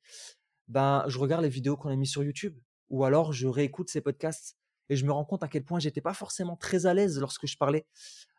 ben, 0.69 1.05
je 1.09 1.19
regarde 1.19 1.43
les 1.43 1.49
vidéos 1.49 1.77
qu'on 1.77 1.91
a 1.91 1.97
mis 1.97 2.07
sur 2.07 2.23
YouTube 2.23 2.57
ou 2.91 3.05
alors 3.05 3.33
je 3.33 3.47
réécoute 3.47 3.91
ces 3.91 4.01
podcasts 4.01 4.57
et 4.89 4.97
je 4.97 5.05
me 5.05 5.13
rends 5.13 5.25
compte 5.25 5.43
à 5.43 5.49
quel 5.49 5.65
point 5.65 5.79
j'étais 5.79 6.01
pas 6.01 6.15
forcément 6.15 6.57
très 6.57 6.87
à 6.87 6.95
l'aise 6.95 7.19
lorsque 7.19 7.47
je 7.47 7.57
parlais. 7.57 7.87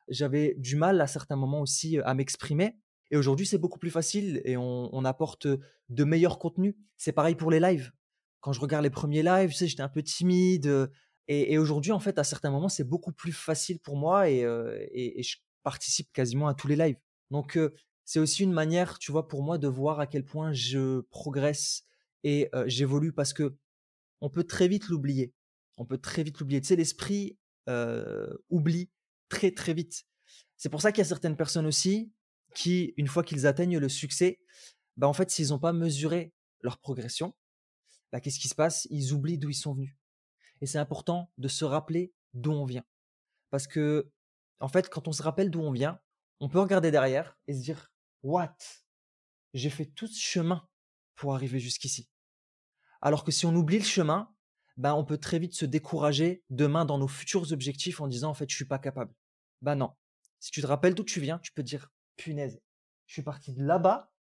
J'avais 0.08 0.56
du 0.58 0.76
mal 0.76 1.02
à 1.02 1.08
certains 1.08 1.36
moments 1.36 1.62
aussi 1.62 2.00
à 2.00 2.14
m'exprimer. 2.14 2.78
Et 3.12 3.18
aujourd'hui, 3.18 3.46
c'est 3.46 3.58
beaucoup 3.58 3.80
plus 3.80 3.90
facile 3.90 4.42
et 4.46 4.58
on, 4.58 5.06
apporte 5.06 5.48
de 5.90 6.04
meilleurs 6.04 6.40
contenus. 6.40 6.76
C'est 6.98 7.12
pareil 7.12 7.36
pour 7.36 7.52
les 7.52 7.60
lives. 7.60 7.92
Quand 8.42 8.52
je 8.52 8.60
regarde 8.60 8.84
les 8.84 8.90
premiers 8.90 9.24
lives, 9.24 9.52
tu 9.52 9.56
sais, 9.56 9.68
j'étais 9.68 9.82
un 9.82 9.90
peu 9.90 10.04
timide. 10.04 10.90
Et, 11.28 11.58
aujourd'hui, 11.58 11.92
en 11.92 12.00
fait, 12.00 12.20
à 12.20 12.24
certains 12.24 12.52
moments, 12.52 12.70
c'est 12.70 12.84
beaucoup 12.84 13.12
plus 13.12 13.32
facile 13.32 13.80
pour 13.80 13.96
moi 13.96 14.30
et, 14.30 14.42
et, 14.92 15.24
je 15.24 15.38
participe 15.64 16.12
quasiment 16.14 16.48
à 16.48 16.54
tous 16.54 16.68
les 16.68 16.76
lives. 16.76 16.98
Donc, 17.32 17.60
c'est 18.04 18.20
aussi 18.20 18.44
une 18.44 18.54
manière, 18.54 19.00
tu 19.00 19.12
vois, 19.12 19.28
pour 19.28 19.42
moi 19.42 19.58
de 19.58 19.68
voir 19.68 20.00
à 20.00 20.06
quel 20.08 20.24
point 20.24 20.54
je 20.54 21.02
progresse 21.10 21.86
et 22.26 22.50
j'évolue 22.66 23.14
parce 23.14 23.32
que 23.32 23.56
on 24.20 24.30
peut 24.30 24.44
très 24.44 24.68
vite 24.68 24.90
l'oublier. 24.90 25.34
On 25.78 25.86
peut 25.86 26.00
très 26.00 26.24
vite 26.24 26.40
l'oublier. 26.40 26.60
Tu 26.60 26.68
sais, 26.68 26.76
l'esprit 26.76 27.38
oublie 28.50 28.90
très 29.30 29.52
très 29.52 29.74
vite. 29.74 30.04
C'est 30.58 30.70
pour 30.70 30.82
ça 30.82 30.92
qu'il 30.92 31.00
y 31.00 31.06
a 31.06 31.08
certaines 31.08 31.38
personnes 31.38 31.68
aussi 31.68 32.12
qui, 32.56 32.94
une 32.98 33.08
fois 33.08 33.24
qu'ils 33.24 33.46
atteignent 33.46 33.78
le 33.78 33.90
succès, 33.90 34.40
bah 34.98 35.08
en 35.08 35.14
fait, 35.14 35.30
s'ils 35.30 35.50
n'ont 35.50 35.60
pas 35.60 35.74
mesuré 35.74 36.34
leur 36.62 36.80
progression, 36.80 37.36
bah, 38.12 38.20
qu'est-ce 38.22 38.40
qui 38.40 38.48
se 38.48 38.56
passe? 38.56 38.88
Ils 38.90 39.14
oublient 39.14 39.38
d'où 39.38 39.50
ils 39.50 39.56
sont 39.56 39.74
venus. 39.74 39.96
Et 40.62 40.66
c'est 40.66 40.78
important 40.80 41.32
de 41.38 41.48
se 41.48 41.66
rappeler 41.66 42.14
d'où 42.34 42.52
on 42.52 42.66
vient. 42.66 42.86
Parce 43.52 43.68
que, 43.68 44.10
en 44.62 44.70
fait, 44.70 44.90
quand 44.90 45.08
on 45.08 45.12
se 45.12 45.22
rappelle 45.22 45.52
d'où 45.52 45.60
on 45.60 45.72
vient, 45.72 46.00
on 46.40 46.50
peut 46.50 46.60
regarder 46.60 46.90
derrière 46.90 47.38
et 47.48 47.54
se 47.54 47.62
dire 47.62 47.92
What? 48.24 48.56
J'ai 49.54 49.70
fait 49.70 49.86
tout 49.86 50.08
ce 50.08 50.20
chemin 50.20 50.68
pour 51.16 51.36
arriver 51.36 51.60
jusqu'ici. 51.60 52.10
Alors 53.06 53.24
que 53.24 53.32
si 53.32 53.46
on 53.46 53.54
oublie 53.56 53.78
le 53.78 53.86
chemin, 53.86 54.34
ben 54.78 54.96
on 54.96 55.06
peut 55.06 55.20
très 55.20 55.38
vite 55.38 55.54
se 55.54 55.66
décourager 55.66 56.44
demain 56.50 56.86
dans 56.86 56.98
nos 56.98 57.08
futurs 57.08 57.52
objectifs 57.52 58.02
en 58.02 58.08
disant 58.08 58.32
en 58.32 58.34
fait 58.34 58.50
je 58.50 58.56
suis 58.56 58.66
pas 58.66 58.80
capable. 58.80 59.14
Ben 59.62 59.76
non. 59.76 59.92
Si 60.40 60.50
tu 60.50 60.60
te 60.60 60.66
rappelles 60.66 60.96
d'où 60.96 61.04
tu 61.04 61.20
viens, 61.22 61.38
tu 61.38 61.52
peux 61.52 61.62
dire 61.62 61.92
punaise, 62.18 62.60
je 63.06 63.14
suis 63.14 63.22
parti 63.22 63.54
de 63.54 63.64
là-bas, 63.64 64.12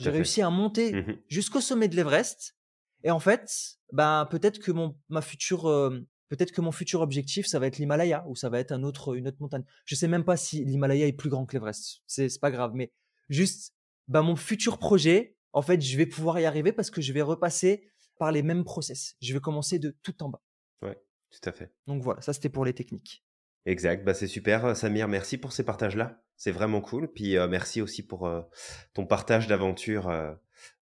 j'ai 0.00 0.08
réussi 0.08 0.40
à 0.40 0.48
monter 0.48 0.94
mmh 0.94 1.18
jusqu'au 1.28 1.60
sommet 1.60 1.86
de 1.86 1.96
l'Everest 1.96 2.56
et 3.02 3.10
en 3.10 3.20
fait, 3.20 3.76
ben 3.92 4.26
peut-être 4.30 4.58
que 4.58 4.72
mon 4.72 4.98
ma 5.10 5.20
future 5.20 5.68
euh, 5.68 6.00
peut-être 6.30 6.52
que 6.52 6.62
mon 6.62 6.72
futur 6.72 7.02
objectif 7.02 7.46
ça 7.46 7.58
va 7.58 7.66
être 7.66 7.76
l'Himalaya 7.76 8.24
ou 8.26 8.34
ça 8.36 8.48
va 8.48 8.58
être 8.58 8.72
un 8.72 8.84
autre 8.84 9.14
une 9.14 9.28
autre 9.28 9.36
montagne. 9.40 9.64
Je 9.84 9.94
sais 9.94 10.08
même 10.08 10.24
pas 10.24 10.38
si 10.38 10.64
l'Himalaya 10.64 11.06
est 11.06 11.12
plus 11.12 11.28
grand 11.28 11.44
que 11.44 11.52
l'Everest. 11.58 12.00
C'est 12.06 12.30
c'est 12.30 12.40
pas 12.40 12.50
grave 12.50 12.72
mais 12.74 12.90
juste 13.28 13.74
ben 14.08 14.22
mon 14.22 14.36
futur 14.36 14.78
projet, 14.78 15.36
en 15.52 15.60
fait, 15.60 15.82
je 15.82 15.96
vais 15.98 16.06
pouvoir 16.06 16.40
y 16.40 16.46
arriver 16.46 16.72
parce 16.72 16.90
que 16.90 17.02
je 17.02 17.12
vais 17.12 17.22
repasser 17.22 17.90
par 18.18 18.32
les 18.32 18.42
mêmes 18.42 18.64
process. 18.64 19.16
Je 19.20 19.32
vais 19.32 19.40
commencer 19.40 19.78
de 19.78 19.96
tout 20.02 20.22
en 20.22 20.28
bas. 20.28 20.42
Ouais, 20.82 20.98
tout 21.30 21.48
à 21.48 21.52
fait. 21.52 21.72
Donc 21.86 22.02
voilà, 22.02 22.20
ça 22.20 22.32
c'était 22.32 22.48
pour 22.48 22.64
les 22.64 22.72
techniques. 22.72 23.24
Exact, 23.66 24.04
bah 24.04 24.14
c'est 24.14 24.26
super. 24.26 24.64
Euh, 24.64 24.74
Samir, 24.74 25.08
merci 25.08 25.38
pour 25.38 25.52
ces 25.52 25.64
partages-là. 25.64 26.22
C'est 26.36 26.52
vraiment 26.52 26.80
cool. 26.80 27.10
Puis 27.12 27.36
euh, 27.36 27.48
merci 27.48 27.80
aussi 27.80 28.06
pour 28.06 28.26
euh, 28.26 28.42
ton 28.92 29.06
partage 29.06 29.46
d'aventure 29.46 30.12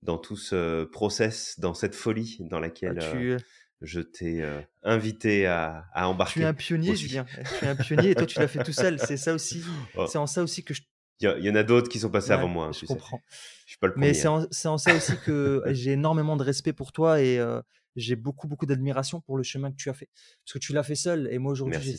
dans 0.02 0.18
tout 0.18 0.36
ce 0.36 0.84
process, 0.84 1.58
dans 1.60 1.74
cette 1.74 1.94
folie 1.94 2.38
dans 2.40 2.60
laquelle 2.60 2.98
ah, 3.00 3.36
je 3.80 4.00
t'ai 4.00 4.44
invité 4.82 5.46
à, 5.46 5.86
à, 5.92 6.08
embarquer. 6.08 6.40
Tu 6.40 6.42
es 6.42 6.44
un 6.44 6.54
pionnier, 6.54 6.96
Julien. 6.96 7.26
Tu 7.58 7.64
es 7.64 7.68
un 7.68 7.76
pionnier 7.76 8.10
et 8.10 8.14
toi 8.14 8.26
tu 8.26 8.38
l'as 8.38 8.48
fait 8.48 8.62
tout 8.62 8.72
seul. 8.72 8.98
C'est 8.98 9.16
ça 9.16 9.34
aussi. 9.34 9.62
Oh. 9.94 10.06
C'est 10.06 10.18
en 10.18 10.26
ça 10.26 10.42
aussi 10.42 10.64
que 10.64 10.72
je 10.72 10.82
il 11.22 11.44
y, 11.44 11.50
en 11.50 11.54
a 11.54 11.62
d'autres 11.62 11.88
qui 11.88 11.98
sont 11.98 12.10
passés 12.10 12.32
avant 12.32 12.48
moi. 12.48 12.66
Hein, 12.66 12.72
je 12.72 12.86
comprends. 12.86 13.20
Je 13.64 13.70
suis 13.70 13.78
pas 13.78 13.86
le 13.86 13.92
premier. 13.94 14.08
Mais 14.08 14.14
c'est 14.14 14.28
en, 14.28 14.44
en, 14.44 14.78
ça 14.78 14.94
aussi 14.94 15.12
que 15.24 15.62
j'ai 15.70 15.92
énormément 15.92 16.36
de 16.36 16.42
respect 16.42 16.72
pour 16.72 16.92
toi 16.92 17.20
et 17.20 17.38
euh, 17.38 17.60
j'ai 17.96 18.16
beaucoup, 18.16 18.48
beaucoup 18.48 18.66
d'admiration 18.66 19.20
pour 19.20 19.36
le 19.36 19.42
chemin 19.42 19.70
que 19.70 19.76
tu 19.76 19.88
as 19.90 19.94
fait. 19.94 20.08
Parce 20.44 20.54
que 20.54 20.58
tu 20.58 20.72
l'as 20.72 20.82
fait 20.82 20.94
seul 20.94 21.28
et 21.30 21.38
moi 21.38 21.52
aujourd'hui, 21.52 21.96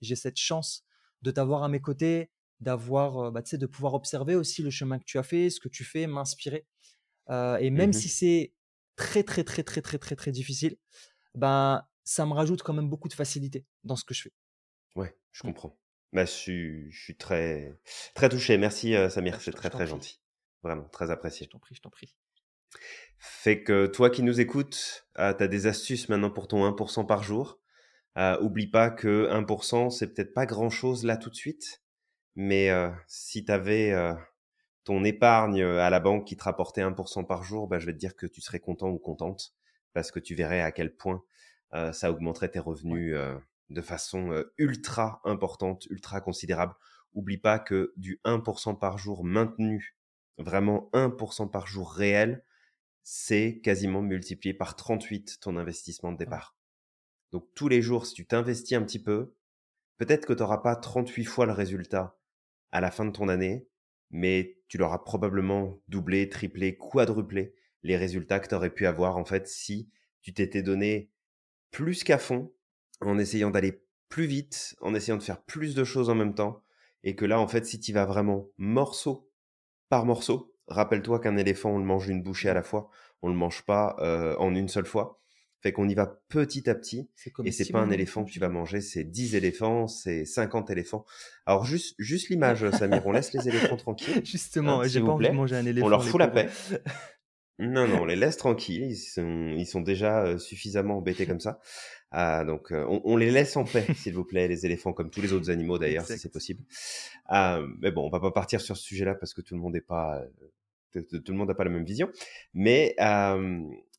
j'ai 0.00 0.16
cette 0.16 0.38
chance 0.38 0.84
de 1.22 1.30
t'avoir 1.30 1.62
à 1.62 1.68
mes 1.68 1.80
côtés, 1.80 2.30
d'avoir, 2.60 3.18
euh, 3.18 3.30
bah, 3.30 3.42
de 3.42 3.66
pouvoir 3.66 3.94
observer 3.94 4.34
aussi 4.34 4.62
le 4.62 4.70
chemin 4.70 4.98
que 4.98 5.04
tu 5.04 5.18
as 5.18 5.22
fait, 5.22 5.50
ce 5.50 5.60
que 5.60 5.68
tu 5.68 5.84
fais, 5.84 6.06
m'inspirer. 6.06 6.66
Euh, 7.28 7.56
et 7.58 7.70
même 7.70 7.90
mmh 7.90 7.94
si 7.94 8.08
c'est 8.08 8.54
très, 8.96 9.22
très, 9.22 9.44
très, 9.44 9.62
très, 9.62 9.82
très, 9.82 9.98
très, 9.98 10.16
très 10.16 10.32
difficile, 10.32 10.76
ben, 11.34 11.86
ça 12.04 12.26
me 12.26 12.32
rajoute 12.32 12.62
quand 12.62 12.72
même 12.72 12.88
beaucoup 12.88 13.08
de 13.08 13.14
facilité 13.14 13.66
dans 13.84 13.96
ce 13.96 14.04
que 14.04 14.14
je 14.14 14.22
fais. 14.22 14.32
Ouais, 14.96 15.16
je 15.32 15.42
comprends. 15.42 15.79
Bah, 16.12 16.24
je, 16.24 16.30
suis, 16.30 16.90
je 16.90 17.02
suis 17.02 17.16
très, 17.16 17.78
très 18.14 18.28
touché. 18.28 18.58
Merci, 18.58 18.94
euh, 18.94 19.08
Samir. 19.08 19.34
Bah, 19.34 19.40
c'est 19.42 19.52
très, 19.52 19.70
très 19.70 19.86
gentil. 19.86 20.20
Vraiment, 20.62 20.88
très 20.88 21.10
apprécié. 21.10 21.46
Je 21.46 21.50
t'en 21.50 21.58
prie, 21.58 21.74
je 21.74 21.80
t'en 21.80 21.90
prie. 21.90 22.14
Fait 23.18 23.62
que 23.62 23.86
toi 23.86 24.10
qui 24.10 24.22
nous 24.22 24.40
écoutes, 24.40 25.06
euh, 25.18 25.34
tu 25.34 25.42
as 25.42 25.48
des 25.48 25.66
astuces 25.66 26.08
maintenant 26.08 26.30
pour 26.30 26.48
ton 26.48 26.64
1% 26.64 27.06
par 27.06 27.22
jour. 27.22 27.58
Euh, 28.18 28.40
oublie 28.40 28.66
pas 28.66 28.90
que 28.90 29.28
1%, 29.30 29.90
c'est 29.90 30.12
peut-être 30.12 30.34
pas 30.34 30.46
grand-chose 30.46 31.04
là 31.04 31.16
tout 31.16 31.30
de 31.30 31.34
suite. 31.34 31.82
Mais 32.34 32.70
euh, 32.70 32.90
si 33.06 33.44
tu 33.44 33.52
avais 33.52 33.94
ton 34.84 35.04
épargne 35.04 35.62
à 35.62 35.90
la 35.90 36.00
banque 36.00 36.26
qui 36.26 36.36
te 36.36 36.44
rapportait 36.44 36.82
1% 36.82 37.26
par 37.26 37.42
jour, 37.42 37.68
bah, 37.68 37.78
je 37.78 37.86
vais 37.86 37.92
te 37.92 37.98
dire 37.98 38.16
que 38.16 38.26
tu 38.26 38.40
serais 38.40 38.60
content 38.60 38.88
ou 38.88 38.98
contente 38.98 39.54
parce 39.92 40.10
que 40.10 40.20
tu 40.20 40.34
verrais 40.34 40.62
à 40.62 40.72
quel 40.72 40.94
point 40.94 41.22
ça 41.92 42.10
augmenterait 42.10 42.48
tes 42.50 42.58
revenus 42.58 43.16
de 43.70 43.80
façon 43.80 44.44
ultra 44.58 45.20
importante, 45.24 45.86
ultra 45.86 46.20
considérable. 46.20 46.74
Oublie 47.14 47.38
pas 47.38 47.58
que 47.58 47.92
du 47.96 48.20
1% 48.24 48.78
par 48.78 48.98
jour 48.98 49.24
maintenu, 49.24 49.96
vraiment 50.38 50.90
1% 50.92 51.50
par 51.50 51.66
jour 51.66 51.92
réel, 51.92 52.44
c'est 53.02 53.60
quasiment 53.62 54.02
multiplié 54.02 54.54
par 54.54 54.76
38 54.76 55.38
ton 55.40 55.56
investissement 55.56 56.12
de 56.12 56.18
départ. 56.18 56.56
Donc 57.32 57.46
tous 57.54 57.68
les 57.68 57.82
jours, 57.82 58.06
si 58.06 58.14
tu 58.14 58.26
t'investis 58.26 58.76
un 58.76 58.82
petit 58.82 59.02
peu, 59.02 59.34
peut-être 59.96 60.26
que 60.26 60.32
tu 60.32 60.40
n'auras 60.40 60.58
pas 60.58 60.76
38 60.76 61.24
fois 61.24 61.46
le 61.46 61.52
résultat 61.52 62.18
à 62.72 62.80
la 62.80 62.90
fin 62.90 63.04
de 63.04 63.10
ton 63.10 63.28
année, 63.28 63.68
mais 64.10 64.58
tu 64.68 64.78
l'auras 64.78 64.98
probablement 64.98 65.80
doublé, 65.88 66.28
triplé, 66.28 66.76
quadruplé 66.76 67.54
les 67.82 67.96
résultats 67.96 68.40
que 68.40 68.48
tu 68.48 68.54
aurais 68.54 68.70
pu 68.70 68.86
avoir 68.86 69.16
en 69.16 69.24
fait 69.24 69.48
si 69.48 69.90
tu 70.22 70.34
t'étais 70.34 70.62
donné 70.62 71.10
plus 71.70 72.04
qu'à 72.04 72.18
fond 72.18 72.52
en 73.00 73.18
essayant 73.18 73.50
d'aller 73.50 73.82
plus 74.08 74.26
vite, 74.26 74.76
en 74.80 74.94
essayant 74.94 75.16
de 75.16 75.22
faire 75.22 75.42
plus 75.42 75.74
de 75.74 75.84
choses 75.84 76.10
en 76.10 76.14
même 76.14 76.34
temps, 76.34 76.62
et 77.02 77.14
que 77.14 77.24
là, 77.24 77.40
en 77.40 77.48
fait, 77.48 77.64
si 77.64 77.80
tu 77.80 77.92
vas 77.92 78.04
vraiment 78.04 78.48
morceau 78.58 79.30
par 79.88 80.04
morceau, 80.04 80.54
rappelle-toi 80.68 81.20
qu'un 81.20 81.36
éléphant, 81.36 81.70
on 81.70 81.78
le 81.78 81.84
mange 81.84 82.08
une 82.08 82.22
bouchée 82.22 82.48
à 82.48 82.54
la 82.54 82.62
fois, 82.62 82.90
on 83.22 83.28
le 83.28 83.34
mange 83.34 83.62
pas 83.62 83.96
euh, 84.00 84.36
en 84.38 84.54
une 84.54 84.68
seule 84.68 84.86
fois. 84.86 85.20
Fait 85.62 85.72
qu'on 85.72 85.88
y 85.88 85.94
va 85.94 86.06
petit 86.28 86.70
à 86.70 86.74
petit. 86.74 87.10
Et 87.44 87.52
c'est 87.52 87.70
pas 87.70 87.80
un 87.80 87.90
éléphant 87.90 88.24
que 88.24 88.30
tu 88.30 88.40
vas 88.40 88.48
manger, 88.48 88.80
c'est 88.80 89.04
10 89.04 89.34
éléphants, 89.34 89.88
c'est 89.88 90.24
50 90.24 90.70
éléphants. 90.70 91.04
Alors 91.44 91.66
juste, 91.66 91.94
juste 91.98 92.30
l'image, 92.30 92.68
Samir, 92.70 93.06
on 93.06 93.12
laisse 93.12 93.34
les 93.34 93.46
éléphants 93.46 93.76
tranquilles. 93.76 94.24
Justement, 94.24 94.80
hein, 94.80 94.86
j'ai 94.86 95.00
pas 95.00 95.08
envie 95.08 95.28
de 95.28 95.34
manger 95.34 95.56
un 95.56 95.66
éléphant. 95.66 95.86
On 95.86 95.90
leur 95.90 96.04
fout 96.04 96.18
la 96.18 96.28
paix. 96.28 96.48
Non, 97.62 97.86
non, 97.86 98.00
on 98.00 98.04
les 98.06 98.16
laisse 98.16 98.38
tranquilles. 98.38 98.84
Ils 98.84 98.96
sont, 98.96 99.52
ils 99.54 99.66
sont 99.66 99.82
déjà 99.82 100.22
euh, 100.22 100.38
suffisamment 100.38 100.96
embêtés 100.96 101.26
comme 101.26 101.40
ça. 101.40 101.60
Ah, 102.12 102.44
donc, 102.44 102.72
euh, 102.72 102.84
on, 103.04 103.16
les 103.16 103.30
laisse 103.30 103.56
en 103.56 103.64
paix, 103.64 103.86
s'il 103.94 104.14
vous 104.14 104.24
plaît, 104.24 104.48
les 104.48 104.66
éléphants, 104.66 104.92
comme 104.92 105.10
tous 105.10 105.20
les 105.20 105.32
autres 105.32 105.50
animaux 105.50 105.78
d'ailleurs, 105.78 106.06
si 106.06 106.18
c'est 106.18 106.32
possible. 106.32 106.64
Ah, 107.26 107.60
mais 107.78 107.92
bon, 107.92 108.06
on 108.06 108.10
va 108.10 108.20
pas 108.20 108.32
partir 108.32 108.60
sur 108.60 108.76
ce 108.76 108.82
sujet-là 108.82 109.14
parce 109.14 109.32
que 109.32 109.40
tout 109.40 109.54
le 109.54 109.60
monde 109.60 109.74
n'est 109.74 109.80
pas, 109.80 110.22
tout, 110.92 111.04
le 111.28 111.34
monde 111.34 111.48
n'a 111.48 111.54
pas 111.54 111.64
la 111.64 111.70
même 111.70 111.84
vision. 111.84 112.10
Mais 112.52 112.96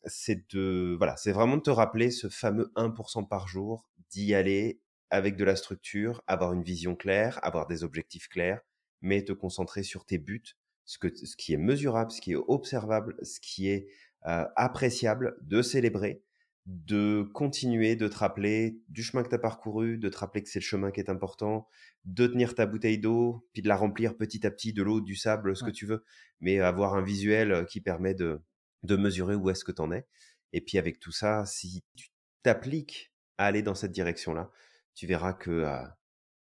c'est 0.06 0.52
de, 0.54 0.96
voilà, 0.98 1.16
c'est 1.18 1.32
vraiment 1.32 1.58
de 1.58 1.62
te 1.62 1.70
rappeler 1.70 2.12
ce 2.12 2.28
fameux 2.28 2.72
1% 2.76 3.28
par 3.28 3.48
jour, 3.48 3.90
d'y 4.10 4.34
aller 4.34 4.82
avec 5.10 5.36
de 5.36 5.44
la 5.44 5.56
structure, 5.56 6.24
avoir 6.28 6.54
une 6.54 6.64
vision 6.64 6.96
claire, 6.96 7.40
avoir 7.44 7.68
des 7.68 7.84
objectifs 7.84 8.28
clairs, 8.28 8.62
mais 9.02 9.24
te 9.24 9.34
concentrer 9.34 9.84
sur 9.84 10.06
tes 10.06 10.18
buts 10.18 10.56
ce, 10.86 10.98
que, 10.98 11.14
ce 11.14 11.36
qui 11.36 11.54
est 11.54 11.58
mesurable, 11.58 12.12
ce 12.12 12.22
qui 12.22 12.34
est 12.34 12.40
observable, 12.48 13.16
ce 13.22 13.40
qui 13.40 13.70
est 13.70 13.88
euh, 14.28 14.46
appréciable, 14.56 15.38
de 15.42 15.62
célébrer, 15.62 16.24
de 16.66 17.28
continuer 17.34 17.96
de 17.96 18.08
te 18.08 18.18
rappeler 18.18 18.78
du 18.88 19.02
chemin 19.02 19.24
que 19.24 19.30
tu 19.30 19.36
as 19.36 19.40
parcouru, 19.40 19.98
de 19.98 20.10
te 20.10 20.18
rappeler 20.18 20.44
que 20.44 20.50
c'est 20.50 20.60
le 20.60 20.64
chemin 20.66 20.92
qui 20.92 21.00
est 21.00 21.10
important, 21.10 21.68
de 22.06 22.28
tenir 22.28 22.54
ta 22.54 22.66
bouteille 22.66 23.00
d'eau, 23.00 23.48
puis 23.54 23.62
de 23.62 23.68
la 23.68 23.76
remplir 23.76 24.16
petit 24.16 24.46
à 24.46 24.52
petit 24.52 24.72
de 24.72 24.84
l'eau, 24.84 25.02
du 25.02 25.16
sable, 25.16 25.56
ce 25.56 25.64
que 25.64 25.72
tu 25.72 25.86
veux, 25.86 26.04
mais 26.40 26.60
avoir 26.60 26.94
un 26.94 27.02
visuel 27.02 27.52
euh, 27.52 27.64
qui 27.64 27.82
permet 27.82 28.14
de, 28.14 28.42
de 28.84 28.96
mesurer 28.96 29.36
où 29.36 29.50
est-ce 29.50 29.64
que 29.64 29.72
tu 29.72 29.82
en 29.82 29.92
es. 29.92 30.06
Et 30.54 30.62
puis 30.62 30.78
avec 30.78 31.00
tout 31.00 31.12
ça, 31.12 31.46
si 31.46 31.84
tu 31.96 32.10
t'appliques 32.44 33.12
à 33.38 33.46
aller 33.46 33.64
dans 33.64 33.76
cette 33.76 33.92
direction-là, 33.92 34.52
tu 34.94 35.08
verras 35.08 35.34
que 35.34 35.50
euh, 35.50 35.84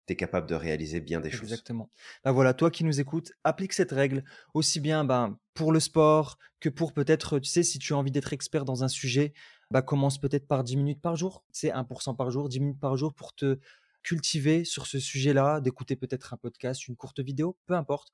tu 0.06 0.14
es 0.14 0.16
capable 0.16 0.48
de 0.48 0.54
réaliser 0.54 1.00
bien 1.00 1.20
des 1.20 1.30
choses. 1.30 1.42
Exactement. 1.42 1.90
Ben 2.24 2.32
voilà, 2.32 2.54
toi 2.54 2.70
qui 2.70 2.82
nous 2.82 2.98
écoutes, 2.98 3.32
applique 3.44 3.72
cette 3.72 3.92
règle 3.92 4.24
aussi 4.54 4.80
bien 4.80 5.04
ben, 5.04 5.38
pour 5.54 5.70
le 5.70 5.80
sport 5.80 6.38
que 6.60 6.68
pour 6.68 6.92
peut-être, 6.92 7.38
tu 7.38 7.48
sais, 7.48 7.62
si 7.62 7.78
tu 7.78 7.92
as 7.92 7.96
envie 7.96 8.10
d'être 8.10 8.32
expert 8.32 8.64
dans 8.64 8.82
un 8.82 8.88
sujet, 8.88 9.32
bah, 9.70 9.82
commence 9.82 10.18
peut-être 10.18 10.46
par 10.46 10.64
10 10.64 10.76
minutes 10.76 11.02
par 11.02 11.16
jour, 11.16 11.44
c'est 11.52 11.70
1% 11.70 12.16
par 12.16 12.30
jour, 12.30 12.48
10 12.48 12.60
minutes 12.60 12.80
par 12.80 12.96
jour 12.96 13.14
pour 13.14 13.34
te 13.34 13.58
cultiver 14.02 14.64
sur 14.64 14.86
ce 14.86 14.98
sujet-là, 14.98 15.60
d'écouter 15.60 15.96
peut-être 15.96 16.32
un 16.32 16.36
podcast, 16.36 16.88
une 16.88 16.96
courte 16.96 17.20
vidéo, 17.20 17.58
peu 17.66 17.74
importe. 17.74 18.10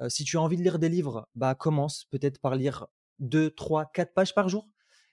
Euh, 0.00 0.08
si 0.08 0.24
tu 0.24 0.36
as 0.36 0.40
envie 0.40 0.56
de 0.56 0.62
lire 0.62 0.78
des 0.78 0.88
livres, 0.88 1.28
bah 1.34 1.54
commence 1.54 2.04
peut-être 2.04 2.38
par 2.38 2.54
lire 2.54 2.86
2, 3.20 3.50
3, 3.50 3.90
4 3.92 4.14
pages 4.14 4.34
par 4.34 4.48
jour. 4.48 4.68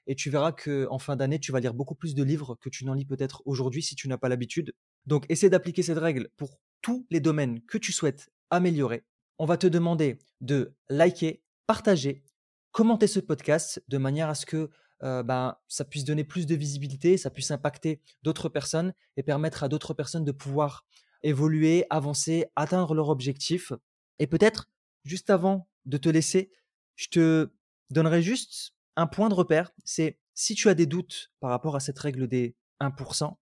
Et 0.07 0.15
tu 0.15 0.29
verras 0.29 0.51
que 0.51 0.87
en 0.91 0.99
fin 0.99 1.15
d'année, 1.15 1.39
tu 1.39 1.51
vas 1.51 1.59
lire 1.59 1.73
beaucoup 1.73 1.95
plus 1.95 2.13
de 2.13 2.23
livres 2.23 2.55
que 2.55 2.69
tu 2.69 2.85
n'en 2.85 2.93
lis 2.93 3.05
peut-être 3.05 3.41
aujourd'hui 3.45 3.81
si 3.81 3.95
tu 3.95 4.07
n'as 4.07 4.17
pas 4.17 4.29
l'habitude. 4.29 4.73
Donc, 5.05 5.25
essaie 5.29 5.49
d'appliquer 5.49 5.81
cette 5.81 5.97
règle 5.97 6.29
pour 6.37 6.59
tous 6.81 7.07
les 7.09 7.19
domaines 7.19 7.61
que 7.61 7.77
tu 7.77 7.91
souhaites 7.91 8.29
améliorer. 8.51 9.03
On 9.39 9.45
va 9.45 9.57
te 9.57 9.67
demander 9.67 10.19
de 10.41 10.75
liker, 10.89 11.41
partager, 11.65 12.23
commenter 12.71 13.07
ce 13.07 13.19
podcast 13.19 13.83
de 13.87 13.97
manière 13.97 14.29
à 14.29 14.35
ce 14.35 14.45
que 14.45 14.69
euh, 15.03 15.23
ben, 15.23 15.57
ça 15.67 15.85
puisse 15.85 16.03
donner 16.05 16.23
plus 16.23 16.45
de 16.45 16.55
visibilité, 16.55 17.17
ça 17.17 17.29
puisse 17.29 17.51
impacter 17.51 18.01
d'autres 18.23 18.49
personnes 18.49 18.93
et 19.17 19.23
permettre 19.23 19.63
à 19.63 19.69
d'autres 19.69 19.93
personnes 19.93 20.25
de 20.25 20.31
pouvoir 20.31 20.85
évoluer, 21.23 21.85
avancer, 21.89 22.45
atteindre 22.55 22.93
leur 22.93 23.09
objectif. 23.09 23.73
Et 24.19 24.27
peut-être, 24.27 24.69
juste 25.03 25.29
avant 25.29 25.67
de 25.85 25.97
te 25.97 26.09
laisser, 26.09 26.51
je 26.95 27.07
te 27.07 27.51
donnerai 27.89 28.21
juste 28.21 28.73
un 28.95 29.07
point 29.07 29.29
de 29.29 29.33
repère. 29.33 29.71
C'est 29.83 30.19
si 30.33 30.55
tu 30.55 30.69
as 30.69 30.75
des 30.75 30.85
doutes 30.85 31.31
par 31.39 31.49
rapport 31.49 31.75
à 31.75 31.79
cette 31.79 31.99
règle 31.99 32.27
des 32.27 32.55
1%, 32.79 33.35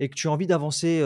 et 0.00 0.08
que 0.08 0.14
tu 0.14 0.26
as 0.26 0.30
envie 0.30 0.46
d'avancer 0.46 1.02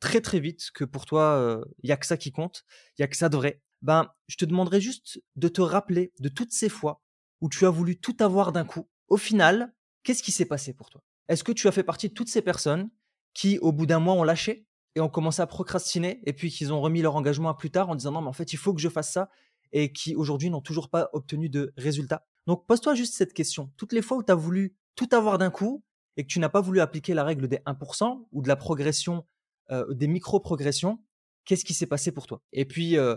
très 0.00 0.20
très 0.20 0.40
vite, 0.40 0.70
que 0.74 0.84
pour 0.84 1.06
toi, 1.06 1.62
il 1.82 1.86
n'y 1.86 1.92
a 1.92 1.96
que 1.96 2.06
ça 2.06 2.16
qui 2.16 2.32
compte, 2.32 2.64
il 2.98 3.02
n'y 3.02 3.04
a 3.04 3.08
que 3.08 3.16
ça 3.16 3.28
de 3.28 3.36
vrai, 3.36 3.62
ben, 3.82 4.08
je 4.28 4.36
te 4.36 4.44
demanderai 4.44 4.80
juste 4.80 5.20
de 5.36 5.48
te 5.48 5.60
rappeler 5.60 6.12
de 6.20 6.28
toutes 6.28 6.52
ces 6.52 6.68
fois 6.68 7.02
où 7.40 7.48
tu 7.48 7.66
as 7.66 7.70
voulu 7.70 7.98
tout 7.98 8.16
avoir 8.20 8.52
d'un 8.52 8.64
coup. 8.64 8.88
Au 9.12 9.18
final, 9.18 9.74
qu'est-ce 10.04 10.22
qui 10.22 10.32
s'est 10.32 10.46
passé 10.46 10.72
pour 10.72 10.88
toi? 10.88 11.02
Est-ce 11.28 11.44
que 11.44 11.52
tu 11.52 11.68
as 11.68 11.72
fait 11.72 11.82
partie 11.82 12.08
de 12.08 12.14
toutes 12.14 12.30
ces 12.30 12.40
personnes 12.40 12.88
qui, 13.34 13.58
au 13.58 13.70
bout 13.70 13.84
d'un 13.84 13.98
mois, 13.98 14.14
ont 14.14 14.22
lâché 14.22 14.66
et 14.94 15.00
ont 15.00 15.10
commencé 15.10 15.42
à 15.42 15.46
procrastiner 15.46 16.22
et 16.24 16.32
puis 16.32 16.50
qu'ils 16.50 16.72
ont 16.72 16.80
remis 16.80 17.02
leur 17.02 17.14
engagement 17.14 17.50
à 17.50 17.54
plus 17.54 17.70
tard 17.70 17.90
en 17.90 17.94
disant 17.94 18.12
non, 18.12 18.22
mais 18.22 18.28
en 18.28 18.32
fait, 18.32 18.54
il 18.54 18.56
faut 18.56 18.72
que 18.72 18.80
je 18.80 18.88
fasse 18.88 19.12
ça 19.12 19.28
et 19.70 19.92
qui 19.92 20.14
aujourd'hui 20.14 20.48
n'ont 20.48 20.62
toujours 20.62 20.88
pas 20.88 21.10
obtenu 21.12 21.50
de 21.50 21.74
résultats? 21.76 22.26
Donc, 22.46 22.66
pose-toi 22.66 22.94
juste 22.94 23.12
cette 23.12 23.34
question. 23.34 23.70
Toutes 23.76 23.92
les 23.92 24.00
fois 24.00 24.16
où 24.16 24.22
tu 24.22 24.32
as 24.32 24.34
voulu 24.34 24.74
tout 24.94 25.10
avoir 25.12 25.36
d'un 25.36 25.50
coup, 25.50 25.84
et 26.16 26.22
que 26.22 26.28
tu 26.28 26.38
n'as 26.38 26.48
pas 26.48 26.62
voulu 26.62 26.80
appliquer 26.80 27.12
la 27.12 27.24
règle 27.24 27.48
des 27.48 27.58
1% 27.66 28.26
ou 28.32 28.40
de 28.40 28.48
la 28.48 28.56
progression, 28.56 29.26
euh, 29.72 29.92
des 29.92 30.06
micro-progressions, 30.06 31.04
qu'est-ce 31.44 31.66
qui 31.66 31.74
s'est 31.74 31.86
passé 31.86 32.12
pour 32.12 32.26
toi? 32.26 32.40
Et 32.54 32.64
puis, 32.64 32.96
euh, 32.96 33.16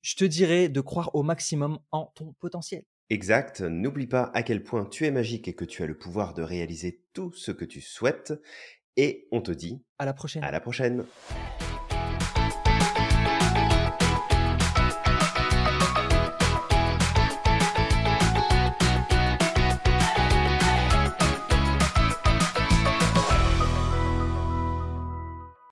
je 0.00 0.14
te 0.14 0.24
dirais 0.24 0.68
de 0.68 0.80
croire 0.80 1.12
au 1.12 1.24
maximum 1.24 1.80
en 1.90 2.12
ton 2.14 2.34
potentiel. 2.34 2.84
Exact, 3.10 3.60
n'oublie 3.60 4.06
pas 4.06 4.30
à 4.32 4.42
quel 4.42 4.62
point 4.62 4.86
tu 4.86 5.04
es 5.04 5.10
magique 5.10 5.46
et 5.46 5.54
que 5.54 5.66
tu 5.66 5.82
as 5.82 5.86
le 5.86 5.96
pouvoir 5.96 6.32
de 6.32 6.42
réaliser 6.42 7.02
tout 7.12 7.32
ce 7.34 7.50
que 7.50 7.66
tu 7.66 7.80
souhaites. 7.80 8.32
Et 8.96 9.28
on 9.30 9.42
te 9.42 9.52
dit 9.52 9.82
à 9.98 10.06
la 10.06 10.14
prochaine. 10.14 10.42
À 10.42 10.50
la 10.50 10.60
prochaine. 10.60 11.04